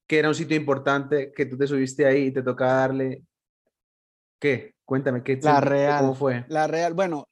[0.07, 3.23] que era un sitio importante, que tú te subiste ahí y te tocaba darle,
[4.38, 4.74] ¿qué?
[4.85, 6.44] Cuéntame, ¿qué la real, ¿cómo fue?
[6.49, 7.29] La real, bueno,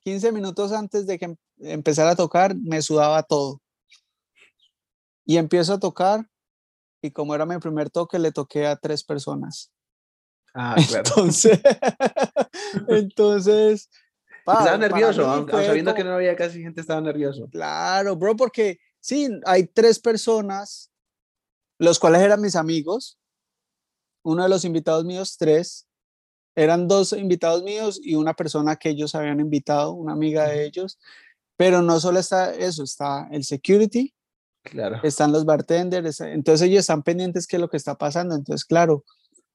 [0.00, 3.60] 15 minutos antes de que em, empezara a tocar, me sudaba todo.
[5.26, 6.28] Y empiezo a tocar,
[7.02, 9.70] y como era mi primer toque, le toqué a tres personas.
[10.54, 11.04] Ah, claro.
[11.06, 11.60] Entonces,
[12.88, 13.90] entonces
[14.46, 17.48] estaba nervioso, sabiendo que no había casi gente, estaba nervioso.
[17.50, 20.90] Claro, bro, porque sí, hay tres personas,
[21.78, 23.18] los cuales eran mis amigos.
[24.22, 25.86] Uno de los invitados míos, tres,
[26.56, 30.98] eran dos invitados míos y una persona que ellos habían invitado, una amiga de ellos.
[31.56, 34.12] Pero no solo está eso, está el security,
[34.62, 35.00] claro.
[35.02, 38.34] están los bartenders, entonces ellos están pendientes qué es lo que está pasando.
[38.34, 39.04] Entonces, claro,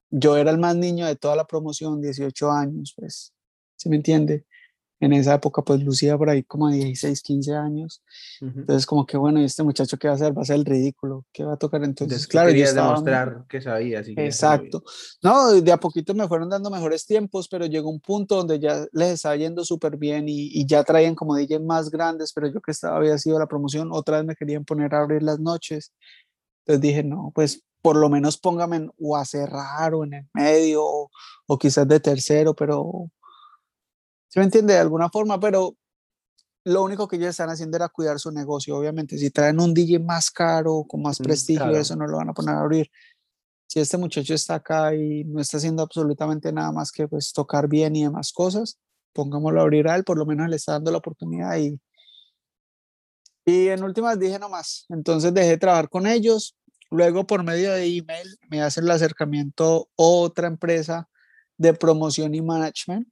[0.09, 3.33] yo era el más niño de toda la promoción, 18 años, pues,
[3.75, 4.45] ¿se me entiende?
[4.99, 8.03] En esa época pues lucía por ahí como 16, 15 años.
[8.41, 10.37] Entonces como que bueno, ¿y este muchacho qué va a hacer?
[10.37, 11.83] Va a ser el ridículo, ¿qué va a tocar?
[11.83, 14.01] Entonces, claro, yo estaba demostrar que sabía.
[14.17, 14.83] Exacto.
[15.23, 18.85] No, de a poquito me fueron dando mejores tiempos, pero llegó un punto donde ya
[18.91, 22.61] les estaba yendo súper bien y, y, ya traían como DJ más grandes, pero yo
[22.61, 25.93] que estaba, había sido la promoción, otra vez me querían poner a abrir las noches.
[26.65, 30.83] Entonces dije, no, pues por lo menos póngame o a cerrar o en el medio
[30.83, 31.09] o,
[31.47, 33.09] o quizás de tercero, pero
[34.29, 34.73] ¿Se me entiende?
[34.73, 35.75] De alguna forma, pero
[36.63, 39.17] lo único que ellos están haciendo era cuidar su negocio, obviamente.
[39.17, 42.33] Si traen un DJ más caro, con más mm, prestigio, eso no lo van a
[42.33, 42.89] poner a abrir.
[43.67, 47.67] Si este muchacho está acá y no está haciendo absolutamente nada más que pues tocar
[47.67, 48.79] bien y demás cosas,
[49.13, 51.79] pongámoslo a abrir a él, por lo menos le está dando la oportunidad y,
[53.45, 56.55] y en últimas dije nomás, entonces dejé de trabajar con ellos,
[56.89, 61.07] luego por medio de email me hacen el acercamiento otra empresa
[61.57, 63.07] de promoción y management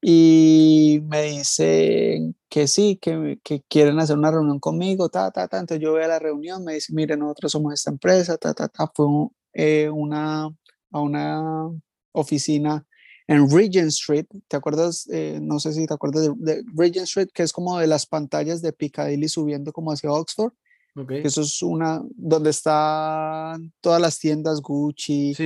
[0.00, 5.58] y me dicen que sí, que, que, quieren hacer una reunión conmigo, ta, ta, ta.
[5.58, 8.68] Entonces yo voy a la reunión, me dicen, miren, nosotros somos esta empresa, ta, ta,
[8.68, 8.90] ta.
[8.94, 9.06] Fue
[9.54, 10.44] eh, una,
[10.92, 11.70] a una
[12.12, 12.86] oficina
[13.26, 15.06] en Regent Street, ¿te acuerdas?
[15.12, 18.62] Eh, no sé si te acuerdas de, Regent Street, que es como de las pantallas
[18.62, 20.52] de Piccadilly subiendo como hacia Oxford.
[20.94, 21.22] Okay.
[21.22, 25.36] Que eso es una donde están todas las tiendas Gucci,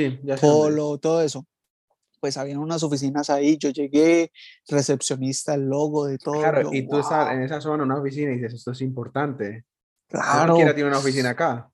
[0.41, 1.47] Polo, todo eso
[2.23, 4.31] pues habían unas oficinas ahí, yo llegué,
[4.69, 6.39] recepcionista, el logo de todo.
[6.39, 9.65] Claro, y tú estás en esa zona, una oficina, y dices, esto es importante.
[10.07, 10.55] Claro.
[10.55, 11.69] quiera tiene una oficina acá.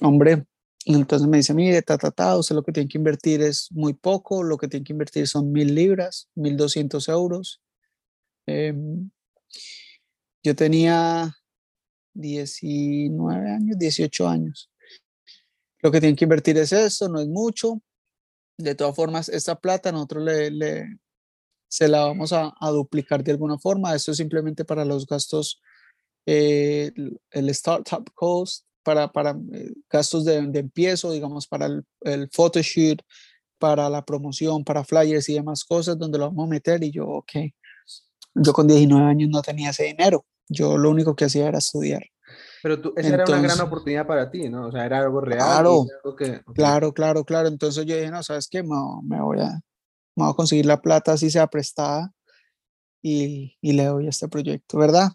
[0.00, 0.44] Hombre,
[0.86, 3.94] entonces me dice, mire, ta, ta, ta, usted lo que tiene que invertir es muy
[3.94, 7.62] poco, lo que tiene que invertir son mil libras, mil doscientos euros.
[8.46, 9.08] Em,
[10.42, 11.32] yo tenía
[12.14, 14.68] 19 años, 18 años.
[15.80, 17.80] Lo que tienen que invertir es eso, no es mucho.
[18.58, 20.98] De todas formas, esta plata nosotros le,
[21.68, 23.94] se la vamos a, duplicar de alguna forma.
[23.94, 25.60] Esto es simplemente para los gastos,
[26.26, 26.92] eh,
[27.30, 33.02] el startup cost, para, para eh, gastos de, de, empiezo, digamos, para el, el photoshoot,
[33.58, 36.82] para la promoción, para flyers y demás cosas, donde lo vamos a meter.
[36.84, 37.32] Y yo, ok,
[38.34, 40.26] yo con 19 años no tenía ese dinero.
[40.48, 42.02] Yo lo único que hacía era estudiar.
[42.62, 44.68] Pero tú, esa era una gran oportunidad para ti, ¿no?
[44.68, 45.38] O sea, era algo real.
[45.38, 45.86] Claro,
[46.54, 47.48] claro, claro, claro.
[47.48, 48.62] Entonces yo dije, no, ¿sabes qué?
[48.62, 49.48] Me, me, voy, a,
[50.14, 52.14] me voy a conseguir la plata, así sea prestada,
[53.02, 55.10] y, y le doy a este proyecto, ¿verdad?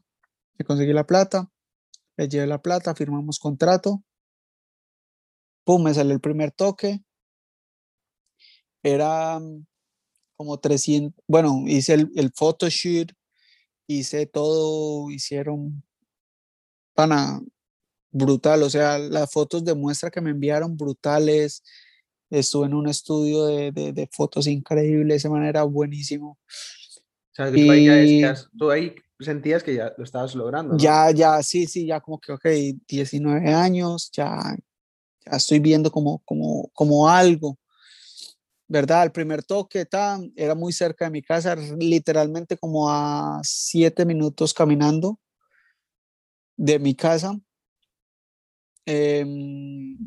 [0.58, 1.50] Me conseguí la plata,
[2.18, 4.04] le llevé la plata, firmamos contrato,
[5.64, 7.02] pum, me salió el primer toque.
[8.84, 9.66] Era mm,
[10.36, 13.14] como 300, bueno, hice el, el photoshoot,
[13.88, 15.87] hice todo, hicieron
[16.98, 17.40] pana
[18.12, 21.62] brutal, o sea, las fotos de muestra que me enviaron brutales,
[22.32, 26.40] estuve en un estudio de, de, fotos increíbles, de esa manera buenísimo.
[26.42, 28.24] O sea, tú, ahí
[28.58, 30.76] tú ahí sentías que ya lo estabas logrando.
[30.78, 32.46] Ya, ya, sí, sí, ya como que, ok,
[32.88, 34.40] 19 años, ya,
[35.24, 37.60] ya estoy viendo como, como, como algo.
[38.70, 39.04] ¿verdad?
[39.04, 44.54] El primer toque tan, era muy cerca de mi casa, literalmente como a siete minutos
[44.54, 45.20] caminando
[46.58, 47.40] de mi casa.
[48.86, 49.98] Em,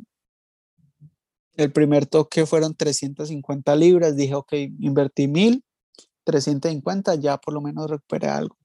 [1.57, 4.17] el primer toque fueron 350 libras.
[4.17, 5.65] Dije, ok, invertí mil,
[6.25, 8.57] 350, ya por lo menos recuperé algo.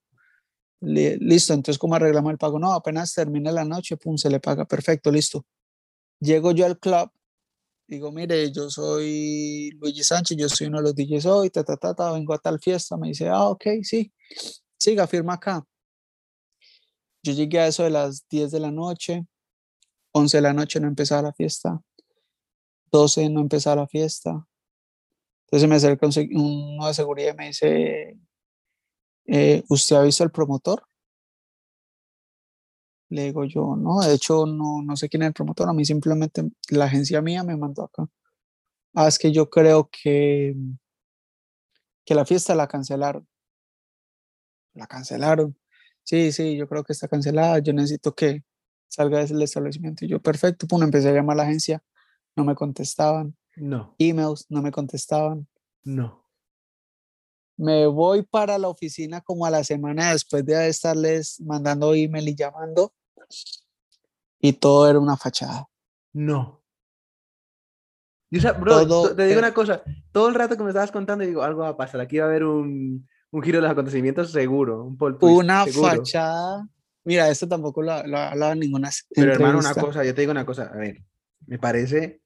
[0.82, 2.60] listo, entonces, ¿cómo arreglamos el pago?
[2.60, 4.65] No, apenas termina la noche, pum, se le paga.
[4.65, 5.45] Perfecto, listo.
[6.19, 7.12] Llego yo al club,
[7.88, 11.78] digo, mire, yo soy Luigi Sánchez, yo soy uno de los DJs hoy, ta, ta,
[11.78, 12.98] ta, ta, vengo a tal fiesta.
[12.98, 14.13] Me dice, ah, ok, sí,
[14.78, 15.65] siga, firma acá.
[17.26, 19.26] Yo llegué a eso de las 10 de la noche,
[20.12, 21.82] 11 de la noche no empezaba la fiesta,
[22.92, 24.48] 12 no empezaba la fiesta.
[25.48, 28.20] Entonces me acerca uno de seguridad y me dice,
[29.26, 30.84] eh, ¿usted ha visto al promotor?
[33.10, 35.84] Le digo yo, no, de hecho no, no sé quién es el promotor, a mí
[35.84, 38.08] simplemente la agencia mía me mandó acá.
[38.94, 40.56] Ah, es que yo creo que,
[42.06, 43.28] que la fiesta la cancelaron.
[44.76, 45.58] La cancelaron
[46.06, 48.44] sí, sí, yo creo que está cancelada, yo necesito que
[48.88, 50.06] salga del establecimiento.
[50.06, 51.84] Y yo, perfecto, pum, empecé a llamar a la agencia,
[52.36, 53.36] no me contestaban.
[53.58, 53.96] No.
[54.00, 55.48] Emails, no me contestaban.
[55.84, 56.26] No.
[57.58, 62.36] Me voy para la oficina como a la semana después de estarles mandando email y
[62.36, 62.94] llamando.
[64.39, 65.68] Y todo era una fachada.
[66.13, 66.62] No.
[68.30, 71.24] Y, o sea, bro, te digo una cosa, todo el rato que me estabas contando,
[71.24, 74.32] digo, algo va a pasar, aquí va a haber un, un giro de los acontecimientos
[74.32, 76.69] seguro, un Una fachada.
[77.04, 78.89] Mira, esto tampoco lo, lo ha hablado ninguna.
[79.13, 81.04] Pero hermano, una cosa, yo te digo una cosa, a ver,
[81.45, 82.21] me parece.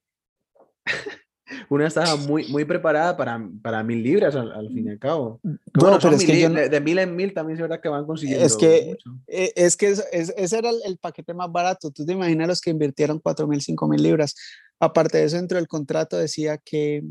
[1.69, 5.39] una estaba muy, muy preparada para, para mil libras al, fin y al cabo.
[5.74, 8.45] Bueno, pero es que de, mil en mil también es verdad que van consiguiendo.
[8.45, 8.95] Es que,
[9.26, 11.89] e, es que ese era el, paquete más barato.
[11.89, 14.36] Tú te imaginas los que invirtieron cuatro mil, cinco mil libras.
[14.80, 17.04] Aparte de eso, dentro del contrato decía que.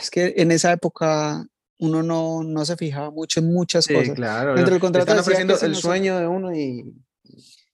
[0.00, 1.46] Es que en esa época
[1.78, 4.14] uno no, no se fijaba mucho en muchas sí, cosas.
[4.14, 6.84] Claro, Dentro del contrato están ofreciendo el sueño de uno y...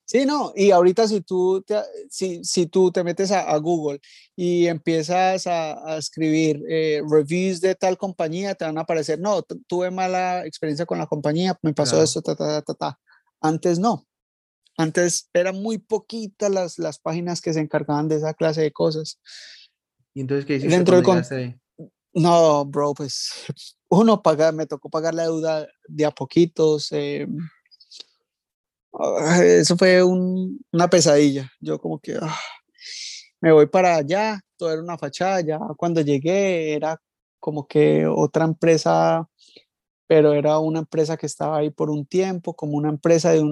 [0.05, 1.75] Sí, no, y ahorita si tú te,
[2.09, 4.01] si, si tú te metes a, Google
[4.35, 9.41] y empiezas a, a escribir eh, reviews de tal compañía, te van a aparecer, no,
[9.67, 12.99] tuve mala experiencia con la compañía, me pasó esto, ta, ta, ta, ta.
[13.39, 14.05] Antes no.
[14.77, 19.17] Antes eran muy poquitas las, las páginas que se encargaban de esa clase de cosas.
[20.13, 21.55] ¿Y entonces qué hiciste Dentro del
[22.13, 23.31] No, bro, pues
[23.91, 26.91] uno paga, me tocó pagar la deuda de a poquitos.
[26.93, 27.27] Eh,
[28.93, 31.51] ah, eso fue una pesadilla.
[31.59, 32.39] Yo como que ah,
[33.41, 35.41] me voy para allá, todo era una fachada.
[35.41, 37.01] Ya cuando llegué era
[37.39, 39.27] como que otra empresa,
[40.07, 43.43] pero era una empresa que estaba ahí por un tiempo, como una empresa de,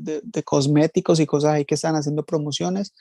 [0.00, 2.94] de, de cosméticos y cosas ahí que están haciendo promociones,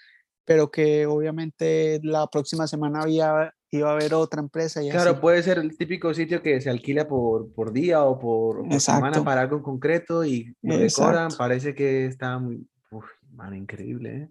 [0.45, 4.83] pero que obviamente la próxima semana había iba a haber otra empresa.
[4.83, 8.81] Y claro, puede ser el típico sitio que se alquila por, por día o por,
[8.81, 11.31] semana para algo en concreto y lo decoran.
[11.37, 14.15] Parece que está muy, uf, man, increíble.
[14.15, 14.29] ¿eh?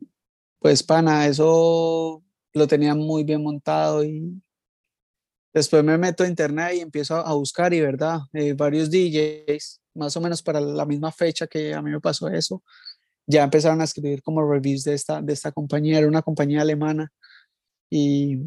[0.59, 2.23] Pues pana, eso
[2.53, 4.43] lo tenía muy bien montado y
[5.55, 10.17] después me meto a internet y empiezo a buscar y verdad, eh, varios DJs, más
[10.17, 12.63] o menos para la misma fecha que a mí me pasó eso,
[13.31, 17.13] ya empezaron a escribir como reviews de esta, de esta compañía, era una compañía alemana
[17.89, 18.39] y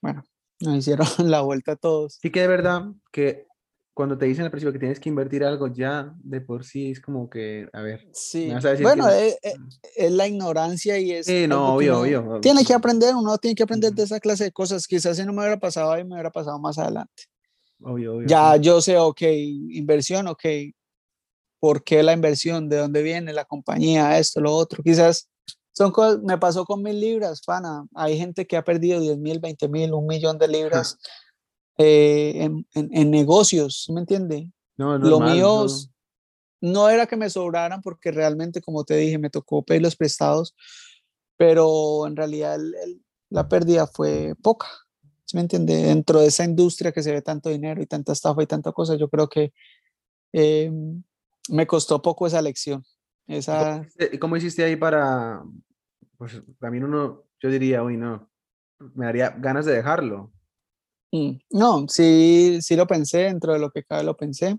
[0.00, 0.24] bueno,
[0.60, 2.18] nos hicieron la vuelta a todos.
[2.20, 3.46] Sí que de verdad que
[3.94, 7.00] cuando te dicen al principio que tienes que invertir algo ya de por sí es
[7.00, 8.08] como que, a ver.
[8.12, 8.50] Sí.
[8.80, 9.68] bueno, es, eh, mm.
[9.96, 11.26] es, la ignorancia y es.
[11.26, 12.40] Sí, no, obvio, obvio.
[12.40, 14.86] Tiene que aprender, uno tiene que aprender de esa clase de cosas.
[14.86, 17.24] Quizás si no me hubiera pasado ahí, me hubiera pasado más adelante.
[17.82, 18.28] Obvio, obvio.
[18.28, 20.44] Ya yo sé, ok, inversión, ok.
[21.62, 22.68] ¿Por qué la inversión?
[22.68, 24.18] ¿De dónde viene la compañía?
[24.18, 24.82] Esto, lo otro.
[24.82, 25.30] Quizás
[25.70, 27.86] son cosas, me pasó con mil libras, pana.
[27.94, 30.98] Hay gente que ha perdido 10 mil, 20 mil, un millón de libras
[31.78, 34.50] eh, en, en, negocios, ¿me entiende?
[34.76, 35.66] No, Lo mío
[36.60, 36.88] no.
[36.88, 40.56] era que me sobraran porque realmente, como te dije, me tocó pedir los prestados,
[41.36, 42.58] pero en realidad
[43.30, 44.66] la pérdida fue poca,
[45.32, 45.76] ¿me entiende?
[45.76, 48.96] Dentro de esa industria que se ve tanto dinero y tanta estafa y tanta cosa,
[48.96, 49.52] yo creo que
[50.32, 50.72] eh,
[51.48, 52.84] me costó poco esa lección.
[53.26, 53.86] Esa...
[54.12, 55.42] ¿Y cómo hiciste ahí para,
[56.16, 58.30] pues también uno, yo diría, uy, no,
[58.94, 60.32] me daría ganas de dejarlo.
[61.12, 64.56] Mm, no, sí, sí lo pensé, dentro de lo que cabe lo pensé.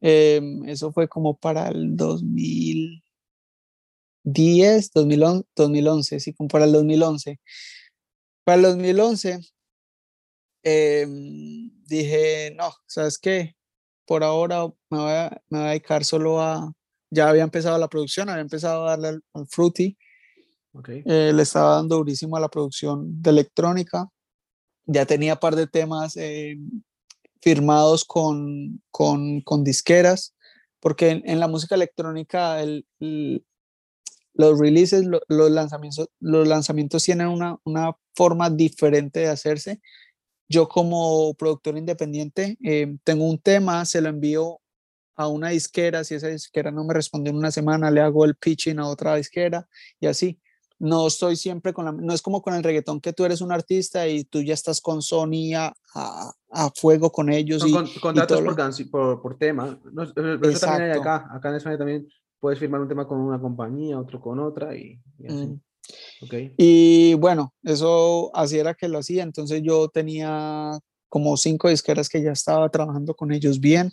[0.00, 7.40] Em, eso fue como para el 2010, 2011, 2011, sí, como para el 2011.
[8.44, 9.38] Para el 2011
[10.64, 13.56] em, dije, no, ¿sabes qué?
[14.06, 16.72] Por ahora me voy, a, me voy a dedicar solo a,
[17.10, 19.96] ya había empezado la producción, había empezado a darle al, Fruity.
[20.88, 24.08] Eh, le estaba dando durísimo a la producción de electrónica.
[24.86, 26.56] Ya tenía un par de temas eh,
[27.42, 30.34] firmados con, con, con, disqueras,
[30.80, 32.86] porque en, la música electrónica el,
[34.34, 39.80] los releases, los, lanzamientos, los lanzamientos tienen una, una, forma diferente de hacerse.
[40.52, 44.60] Yo como productor independiente eh, tengo un tema, se lo envío
[45.16, 48.36] a una disquera, si esa disquera no me responde en una semana, le hago el
[48.36, 49.66] pitching a otra disquera
[49.98, 50.38] y así.
[50.78, 53.52] No estoy siempre con la, no es como con el reggaetón que tú eres un
[53.52, 57.64] artista y tú ya estás con Sony a, a, fuego con ellos.
[57.64, 58.40] y, contratos
[58.90, 59.80] por, por, tema.
[59.90, 62.08] No, eso también hay acá, acá en España también
[62.40, 65.46] puedes firmar un tema con una compañía, otro con otra y, y así.
[65.46, 65.60] Mm.
[66.22, 66.54] Okay.
[66.56, 69.22] Y bueno, eso así era que lo hacía.
[69.22, 70.78] Entonces yo tenía
[71.08, 73.92] como cinco disqueras que ya estaba trabajando con ellos bien.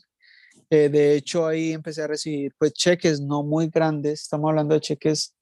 [0.70, 4.82] Eh, de hecho, ahí empecé a recibir pues cheques no muy grandes, estamos hablando de
[4.82, 5.36] cheques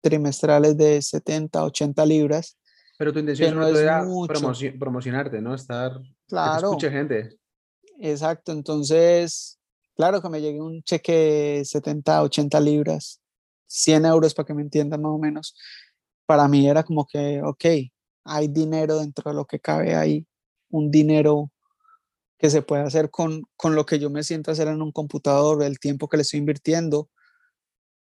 [0.00, 2.56] trimestrales de 70, 80 libras.
[2.96, 4.06] Pero tu intención no era
[4.78, 5.54] promocionarte, ¿no?
[5.54, 6.76] Estar, claro.
[6.78, 7.36] Que gente.
[7.98, 9.58] Exacto, entonces,
[9.96, 13.20] claro que me llegue un cheque 70, 80 libras,
[13.66, 15.56] 100 euros para que me entiendan más o menos.
[16.26, 17.64] Para mí era como que, ok,
[18.24, 20.26] hay dinero dentro de lo que cabe ahí,
[20.70, 21.50] un dinero
[22.38, 25.62] que se puede hacer con, con lo que yo me siento hacer en un computador,
[25.62, 27.08] el tiempo que le estoy invirtiendo.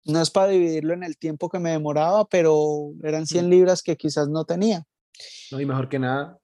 [0.03, 3.97] No es para dividirlo en el tiempo que me demoraba, pero eran 100 libras que
[3.97, 4.83] quizás no tenía.
[5.51, 6.37] No, y mejor que nada.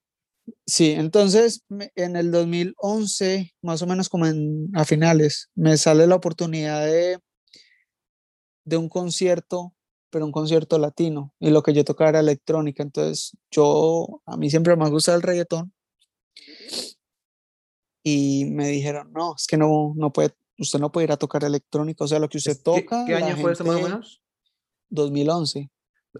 [0.66, 1.64] Sí, entonces
[1.96, 7.20] en el 2011, más o menos como en, a finales, me sale la oportunidad de,
[8.68, 9.74] de un concierto,
[10.10, 12.84] pero un concierto latino, y lo que yo tocaba era electrónica.
[12.84, 15.74] Entonces, yo, a mí siempre me ha gustado el reggaetón,
[18.04, 21.46] y me dijeron, no, es que no, no puede, usted no puede ir a tocar
[21.46, 23.06] electrónica, o sea, lo que usted toca.
[23.06, 24.22] ¿Qué, año fue eso más o menos?
[24.90, 25.70] 2011.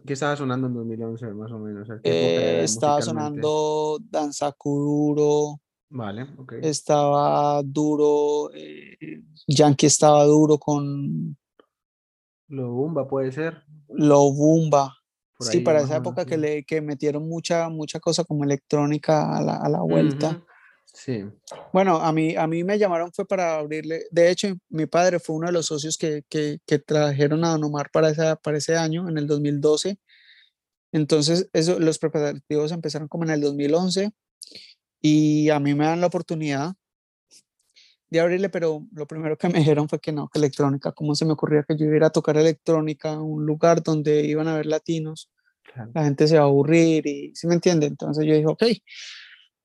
[0.06, 1.90] ¿Qué estaba sonando en 2011 más o menos?
[2.04, 5.60] Eh, estaba sonando Danza Duro.
[5.90, 6.54] Vale, ok.
[6.62, 11.38] Estaba duro, eh, Yankee estaba duro con...
[12.48, 13.64] Lo Bumba puede ser.
[13.90, 14.96] Lo Bumba.
[15.40, 19.58] sí, para esa época que, le, que metieron mucha, mucha cosa como electrónica a la,
[19.58, 20.44] a la vuelta.
[20.94, 21.26] Sí.
[21.74, 25.36] Bueno, a mí, a mí me llamaron fue para abrirle, de hecho, mi padre fue
[25.36, 28.76] uno de los socios que, que, que trajeron a Don Omar para, esa, para ese
[28.78, 30.00] año, en el 2012.
[30.92, 34.12] Entonces, eso, los preparativos empezaron como en el 2011
[35.02, 36.74] y a mí me dan la oportunidad
[38.10, 41.26] de abrirle, pero lo primero que me dijeron fue que no, que electrónica, ¿cómo se
[41.26, 44.66] me ocurría que yo iba a tocar electrónica en un lugar donde iban a ver
[44.66, 45.30] latinos?
[45.94, 47.86] La gente se va a aburrir y, ¿sí me entiende?
[47.86, 48.64] Entonces yo dije, ok,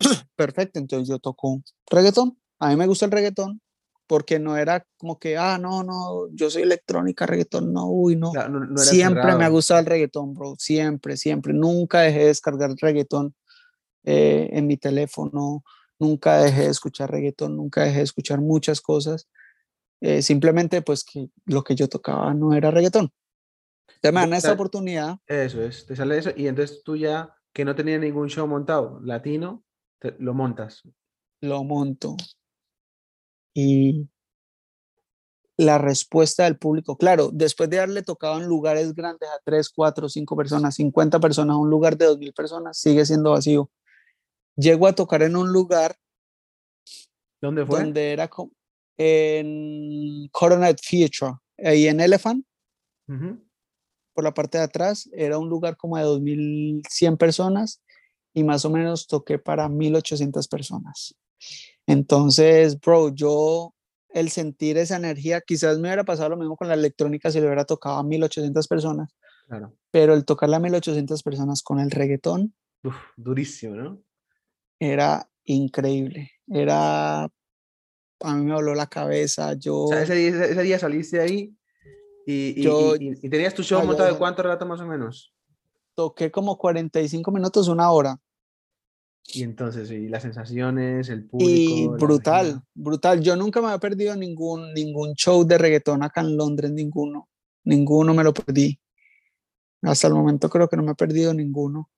[0.37, 2.37] perfecto, entonces yo toco reggaetón.
[2.59, 3.61] A mí me gusta el reggaetón
[4.07, 8.33] porque no era como que, ah, no, no, yo soy electrónica, reggaetón, no, uy, no.
[8.77, 11.55] siempre me ha gustado el reggaetón, bro, siempre, siempre.
[11.55, 13.35] Nunca dejé de descargar reggaetón
[14.05, 15.65] eh, en mi teléfono,
[15.99, 19.29] nunca dejé de escuchar reggaetón, nunca dejé de escuchar muchas cosas.
[20.01, 23.13] Eh, simplemente, pues, que lo que yo tocaba no era reggaetón.
[24.01, 25.19] Te me dan esa oportunidad.
[25.27, 29.01] Eso es, te sale eso, y entonces tú ya, que no tenía ningún show montado
[29.03, 29.65] latino,
[30.19, 30.83] lo montas.
[31.41, 32.17] Lo monto.
[33.55, 34.09] Y
[35.57, 40.09] la respuesta del público, claro, después de haberle tocado en lugares grandes a 3, 4,
[40.09, 43.71] 5 personas, 50 personas, un lugar de 2.000 personas, sigue siendo vacío.
[44.57, 45.97] Llego a tocar en un lugar
[47.43, 47.81] ¿Dónde fue?
[47.81, 48.31] Donde era
[48.97, 52.47] en Coronet Theatre, ahí en Elephant,
[54.15, 55.11] por la parte de atrás.
[55.13, 57.83] Era un lugar como de 2.100 personas
[58.33, 61.17] y más o menos toqué para 1.800 personas.
[61.87, 63.75] Entonces, bro, yo
[64.11, 67.47] el sentir esa energía, quizás me hubiera pasado lo mismo con la electrónica si le
[67.47, 69.13] hubiera tocado a 1800 personas.
[69.49, 69.75] Claro.
[69.91, 72.55] Pero el tocarle a 1800 personas con el reggaetón.
[73.17, 74.03] durísimo, ¿no?
[74.83, 76.33] Era increíble.
[76.49, 77.23] Era.
[77.23, 79.55] A mí me voló la cabeza.
[79.55, 79.85] Yo.
[79.85, 81.57] O sea, ese, día, ese día saliste ahí
[82.27, 85.33] y, y, tenías tu show montado de cuánto rato más o menos.
[85.95, 88.19] Toqué como 45 minutos, una hora.
[89.33, 91.49] Y entonces, y las sensaciones, el público.
[91.49, 93.21] Y brutal, brutal.
[93.21, 97.29] Yo nunca me había perdido ningún, ningún show de reggaetón acá en Londres, ninguno.
[97.63, 98.81] Ninguno me lo perdí.
[99.83, 101.89] Hasta el momento creo que no me he perdido ninguno.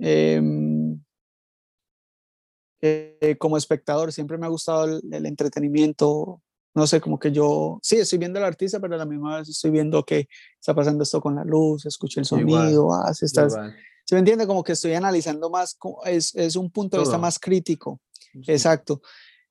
[0.00, 0.81] Em,
[2.82, 6.42] eh, como espectador siempre me ha gustado el, entretenimiento.
[6.74, 9.48] No sé, como que yo, sí, estoy viendo al artista, pero a la misma vez
[9.48, 10.26] estoy viendo que
[10.58, 13.54] está pasando esto con la luz, escucho el sonido, ah, estás,
[14.04, 14.46] ¿Se me entiende?
[14.46, 18.00] Como que estoy analizando más, es, es un punto de vista más crítico.
[18.46, 19.00] Exacto.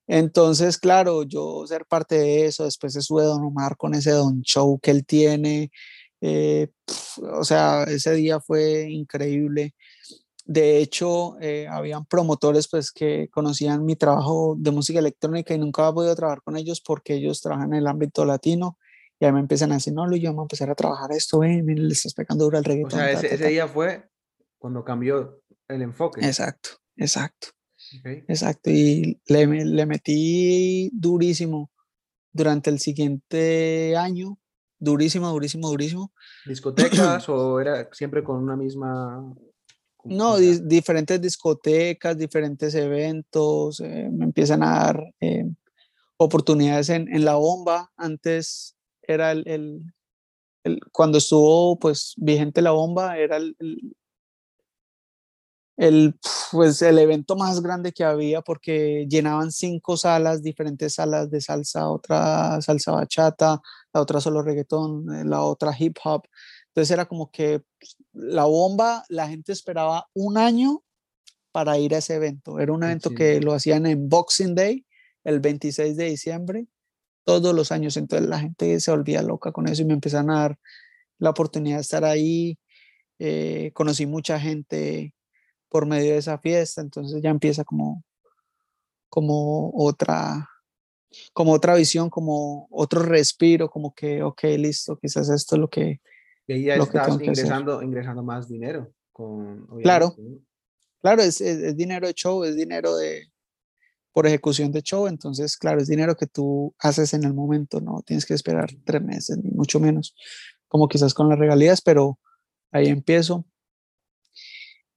[0.07, 4.41] Entonces, claro, yo ser parte de eso, después se sube Don Omar con ese Don
[4.41, 5.71] Show que él tiene.
[6.19, 6.67] Eh,
[7.34, 9.73] o sea, ese día fue increíble.
[10.51, 15.83] De hecho, eh, habían promotores pues que conocían mi trabajo de música electrónica y nunca
[15.83, 18.77] había podido trabajar con ellos porque ellos trabajan en el ámbito latino
[19.17, 21.65] y ahí me empiezan a decir, no, Luis, vamos a empezar a trabajar esto, ven,
[21.65, 22.99] le estás pegando duro al reggaetón.
[22.99, 24.09] O sea, ese, ese día fue
[24.57, 26.19] cuando cambió el enfoque.
[26.25, 27.47] Exacto, exacto.
[28.27, 31.71] Exacto, y le, le, metí durísimo
[32.31, 34.37] durante el siguiente año,
[34.79, 36.13] durísimo, durísimo, durísimo.
[36.45, 39.33] ¿Discotecas o era siempre con una misma...
[40.03, 45.45] No, diferentes discotecas, diferentes eventos, eh, me empiezan a dar eh,
[46.17, 47.91] oportunidades en, en, la bomba.
[47.97, 49.93] Antes era el, el,
[50.63, 53.55] el, cuando estuvo pues vigente la bomba, era el,
[55.81, 56.15] el,
[56.51, 61.89] pues, el evento más grande que había porque llenaban cinco salas, diferentes salas de salsa,
[61.89, 63.61] otra salsa bachata,
[63.93, 66.23] la otra solo reggaetón, eh, la otra hip hop.
[66.72, 70.84] Entonces era como que pues, la bomba, la gente esperaba un año
[71.51, 72.59] para ir a ese evento.
[72.59, 74.86] Era un evento que lo hacían en Boxing Day,
[75.26, 76.67] el 26 de diciembre,
[77.26, 77.97] todos los años.
[77.97, 80.59] Entonces la gente se volvía loca con eso y me empezaron a dar
[81.19, 82.57] la oportunidad de estar ahí.
[83.19, 85.13] Eh, conocí mucha gente
[85.67, 88.03] por medio de esa fiesta, entonces ya empieza como,
[89.09, 90.49] como otra,
[91.34, 96.01] como otra visión, como otro respiro, como que, ok, listo, quizás esto es lo que...
[96.51, 98.93] Y ahí ya estás ingresando, ingresando más dinero.
[99.13, 100.13] Con, claro,
[101.01, 103.31] claro, es, es, dinero de show, es dinero de,
[104.11, 108.01] por ejecución de show, entonces, claro, es dinero que tú haces en el momento, no
[108.05, 110.13] tienes que esperar tres meses, ni mucho menos,
[110.67, 112.19] como quizás con las regalías, pero
[112.71, 113.45] ahí empiezo.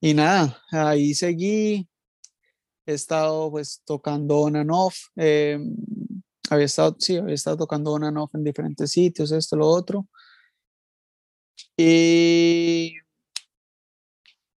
[0.00, 1.88] Y nada, ahí seguí,
[2.84, 5.76] he estado pues tocando on and off, em,
[6.50, 10.08] había estado, sí, había estado tocando on and off en diferentes sitios, esto, lo otro.
[11.76, 12.94] Y,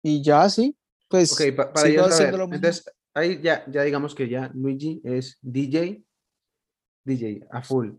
[0.04, 0.76] y ya sí,
[1.08, 6.04] pues Ok, para sigo haciendo Entonces, ahí ya, ya digamos que ya Luigi es DJ,
[7.06, 7.92] DJ a full.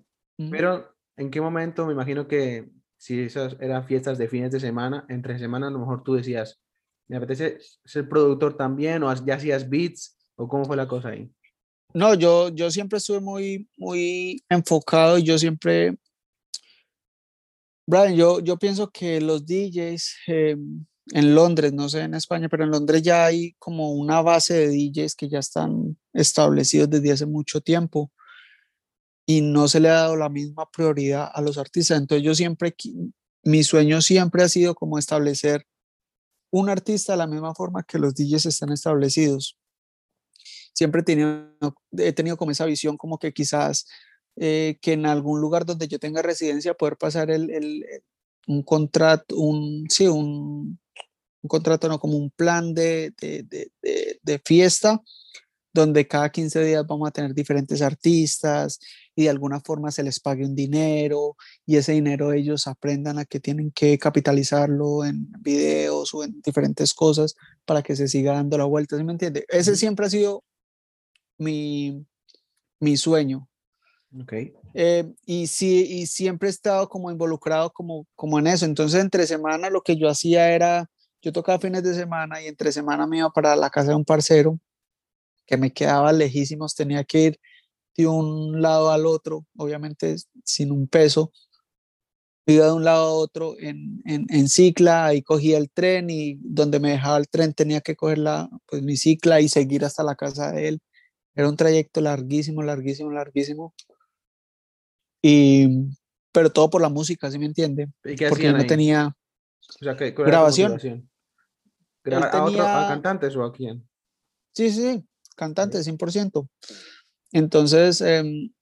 [0.50, 1.86] Pero, ¿en qué momento?
[1.86, 5.78] Me imagino que si esas eran fiestas de fines de semana, entre semana a lo
[5.78, 6.60] mejor tú decías,
[7.08, 11.30] me apetece ser productor también, o ya hacías beats, o cómo fue la cosa ahí.
[11.94, 15.96] No, yo, yo siempre estuve muy, muy enfocado y yo siempre,
[17.86, 22.64] Brian, yo, yo pienso que los DJs em, en Londres, no sé en España, pero
[22.64, 27.26] en Londres ya hay como una base de DJs que ya están establecidos desde hace
[27.26, 28.10] mucho tiempo
[29.24, 31.98] y no se le ha dado la misma prioridad a los artistas.
[31.98, 32.74] Entonces yo siempre,
[33.44, 35.66] mi sueño siempre ha sido como establecer
[36.50, 39.58] un artista de la misma forma que los DJs están establecidos.
[40.74, 41.54] Siempre he tenido,
[41.98, 43.86] he tenido como esa visión como que quizás
[44.36, 47.84] eh, que en algún lugar donde yo tenga residencia poder pasar el, el,
[48.46, 50.78] un contrato, un, sí, un,
[51.42, 55.02] un, contrato, no, como un plan de, de, de, de fiesta
[55.76, 58.80] donde cada 15 días vamos a tener diferentes artistas
[59.14, 63.24] y de alguna forma se les pague un dinero y ese dinero ellos aprendan a
[63.24, 68.58] que tienen que capitalizarlo en videos o en diferentes cosas para que se siga dando
[68.58, 69.44] la vuelta, ¿sí me entiende?
[69.48, 70.44] Ese siempre ha sido
[71.38, 72.04] mi,
[72.80, 73.48] mi sueño.
[74.22, 74.54] Okay.
[74.74, 78.64] Eh, y sí, y siempre he estado como involucrado como, como en eso.
[78.64, 80.90] Entonces, entre semana lo que yo hacía era,
[81.22, 84.04] yo tocaba fines de semana y entre semana me iba para la casa de un
[84.04, 84.58] parcero
[85.46, 87.40] que me quedaba lejísimos, tenía que ir
[87.96, 91.32] de un lado al otro, obviamente sin un peso.
[92.48, 96.38] Iba de un lado a otro en, en, en, cicla, ahí cogía el tren y
[96.40, 100.04] donde me dejaba el tren tenía que coger la, pues, mi cicla y seguir hasta
[100.04, 100.80] la casa de él.
[101.34, 103.74] Era un trayecto larguísimo, larguísimo, larguísimo.
[105.28, 105.90] Y,
[106.30, 107.88] pero todo por la música, ¿sí me entiende?
[108.00, 110.78] Porque yo no tenía o sea, ¿qué, grabación.
[112.04, 113.88] ¿Graba a, otro, a cantantes o a quién?
[114.54, 115.04] Sí, sí,
[115.34, 116.48] cantantes, 100%.
[117.32, 118.52] Entonces em,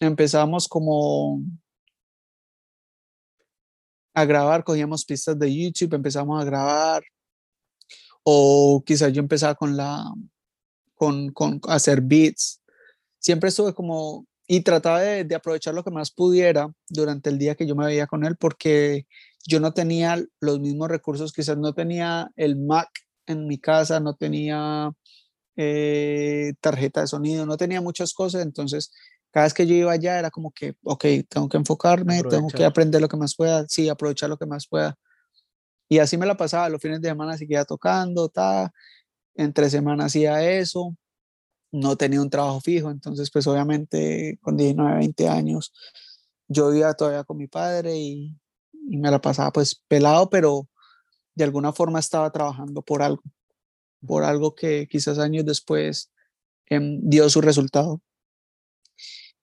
[0.00, 1.42] empezamos como
[4.14, 7.02] a grabar, cogíamos pistas de YouTube, empezamos a grabar,
[8.22, 10.02] o quizás yo empezaba con la,
[10.94, 12.62] con, con hacer beats.
[13.18, 17.54] Siempre estuve como, y trataba de, de, aprovechar lo que más pudiera durante el día
[17.54, 19.06] que yo me veía con él, porque
[19.46, 22.88] yo no tenía los mismos recursos, quizás no tenía el Mac
[23.26, 24.92] en mi casa, no tenía
[25.56, 28.90] eh, tarjeta de sonido, no tenía muchas cosas, entonces
[29.30, 32.64] cada vez que yo iba allá era como que, ok, tengo que enfocarme, tengo que
[32.64, 34.96] aprender lo que más pueda, sí, aprovechar lo que más pueda.
[35.88, 38.72] Y así me la pasaba, los fines de semana seguía tocando, ta,
[39.34, 40.96] entre semanas hacía eso,
[41.74, 45.72] no tenía un trabajo fijo, entonces pues obviamente con 19, 20 años
[46.48, 48.36] yo vivía todavía con mi padre y,
[48.86, 50.68] me la pasaba pues pelado, pero
[51.34, 53.22] de alguna forma estaba trabajando por algo,
[54.06, 56.12] por algo que quizás años después
[56.66, 58.02] em, dio su resultado.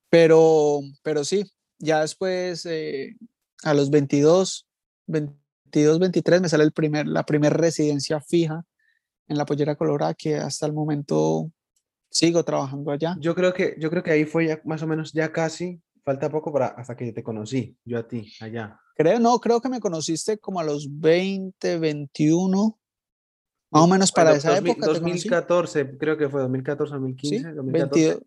[0.09, 3.17] Pero, pero sí, ya después, eh,
[3.63, 4.67] a los 22,
[5.07, 8.63] 22, 23, me sale el primer, la primera residencia fija
[9.27, 11.51] en la Pollera Colorada, que hasta el momento
[12.12, 13.16] sigo trabajando allá.
[13.20, 16.30] Yo creo que, yo creo que ahí fue ya más o menos ya casi, falta
[16.30, 18.80] poco para hasta que te conocí, yo a ti, allá.
[18.95, 22.80] Creo, no, creo que me conociste como a los 20, 21,
[23.72, 24.86] más o menos para esa época.
[24.86, 28.20] 2014, creo que fue 2014, 2015, 2014.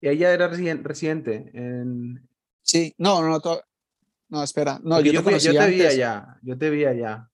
[0.00, 1.50] Y ella era reciente.
[1.54, 2.28] En...
[2.60, 3.40] Sí, no, no,
[4.28, 4.80] no, espera.
[4.82, 7.30] No, yo, te, yo te vi allá, yo te vi allá.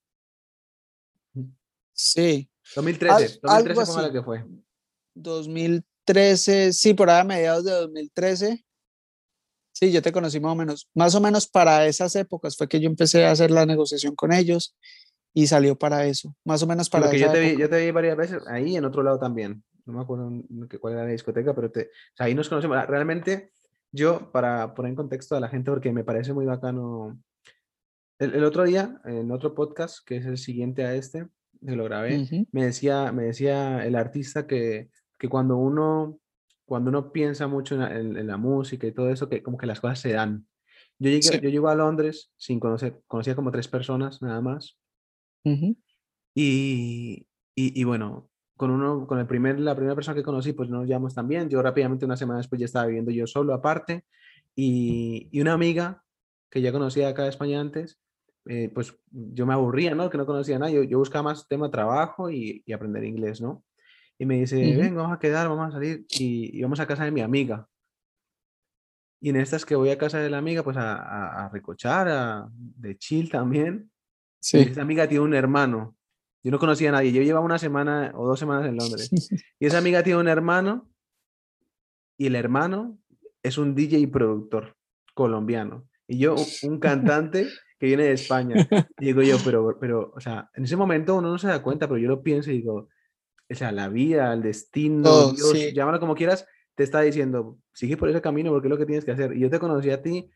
[1.95, 2.51] Sí.
[2.76, 4.45] 2013, 2013 fue la que fue.
[5.22, 8.64] 2013, sí, por ahí a mediados de 2013.
[9.72, 10.88] Sí, yo te conocí más o menos.
[10.94, 14.32] Más o menos para esas épocas fue que yo empecé a hacer la negociación con
[14.32, 14.76] ellos
[15.32, 16.34] y salió para eso.
[16.44, 18.84] Más o menos para Porque yo te, vi, yo te vi varias veces ahí en
[18.84, 19.62] otro lado también.
[19.86, 20.30] No me acuerdo
[20.80, 22.84] cuál era la discoteca, pero te, ahí nos conocemos.
[22.86, 23.52] Realmente,
[23.92, 27.18] yo, para poner en contexto a la gente, porque me parece muy bacano.
[28.18, 31.28] El, otro día, en otro podcast, que es el siguiente a este,
[31.64, 36.20] que lo grabé, me, decía, me decía el artista que, que cuando uno
[36.68, 40.00] cuando uno piensa mucho en la, música y todo eso, que como que las cosas
[40.00, 40.46] se dan.
[40.98, 44.78] Yo llegué, yo llego a Londres sin conocer, conocía como tres personas nada más.
[45.44, 45.66] y,
[46.34, 50.86] y, y, bueno, con uno, con el primer, la primera persona que conocí, pues nos
[50.86, 51.48] llevamos también.
[51.48, 54.04] Yo rápidamente, una semana después, ya estaba viviendo yo solo aparte.
[54.54, 56.04] Y, y una amiga
[56.50, 57.98] que ya conocía acá de España antes,
[58.44, 60.10] eh, pues yo me aburría, ¿no?
[60.10, 60.70] Que no conocía nada.
[60.70, 63.64] Yo, yo buscaba más tema trabajo y, y aprender inglés, ¿no?
[64.18, 67.12] Y me dice, venga, vamos a quedar, vamos a salir y, vamos a casa de
[67.12, 67.68] mi amiga.
[69.20, 72.48] Y en estas que voy a casa de la amiga, pues a, a, recochar, a,
[72.52, 73.90] de chill también.
[74.40, 74.58] Sí.
[74.58, 75.96] esa amiga tiene un hermano.
[76.42, 77.12] Yo no conocía a nadie.
[77.12, 79.10] Yo llevaba una semana o dos semanas en Londres.
[79.60, 80.88] Y esa amiga tiene un hermano.
[82.16, 82.98] Y el hermano
[83.42, 84.76] es un DJ y productor
[85.14, 85.88] colombiano.
[86.06, 87.48] Y yo, un cantante
[87.78, 88.68] que viene de España.
[88.98, 91.86] Y digo yo, pero, pero, o sea, en ese momento uno no se da cuenta,
[91.86, 92.88] pero yo lo pienso y digo,
[93.51, 98.09] o sea, la vida, el destino, Dios, llámalo como quieras, te está diciendo, sigue por
[98.09, 99.36] ese camino porque es lo que tienes que hacer.
[99.36, 100.30] Y yo te conocí a ti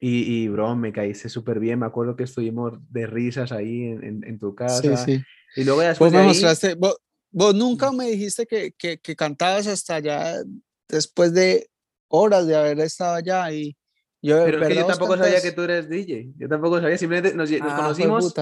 [0.00, 1.78] y, y bro, me caíste súper bien.
[1.78, 4.96] Me acuerdo que estuvimos de risas ahí en, en, tu casa.
[4.96, 5.24] Sí, sí.
[5.56, 6.12] Y luego después.
[6.12, 10.42] Vos me mostraste, vos, nunca me dijiste que, que, que, cantabas hasta allá
[10.88, 11.68] después de
[12.08, 13.76] horas de haber estado allá y.
[14.22, 16.32] Yo, Pero es que yo tampoco sabía que tú eres DJ.
[16.38, 18.34] Yo tampoco sabía, simplemente nos, nos ah, conocimos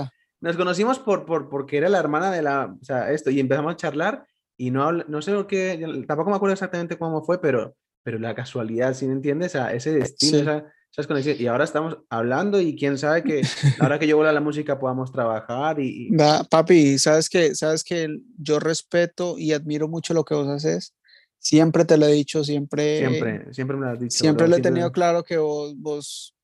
[0.42, 3.72] nos conocimos por, por, porque era la hermana de la, o sea, esto, y empezamos
[3.72, 4.26] a charlar
[4.56, 8.34] y no, no sé lo que, tampoco me acuerdo exactamente cómo fue, pero, pero la
[8.34, 9.52] casualidad, ¿sí me entiendes?
[9.52, 11.40] O sea, ese destino, esa, esas conexiones.
[11.40, 13.42] Y ahora estamos hablando y quién sabe que
[13.80, 16.10] ahora que yo vuelvo a la música podamos trabajar y...
[16.50, 20.92] papi, ¿sabes que Sabes que yo respeto y admiro mucho lo que vos haces.
[21.38, 22.98] Siempre te lo he dicho, siempre...
[22.98, 24.18] Siempre, siempre me lo has dicho.
[24.18, 26.34] Siempre lo he tenido claro que vos, vos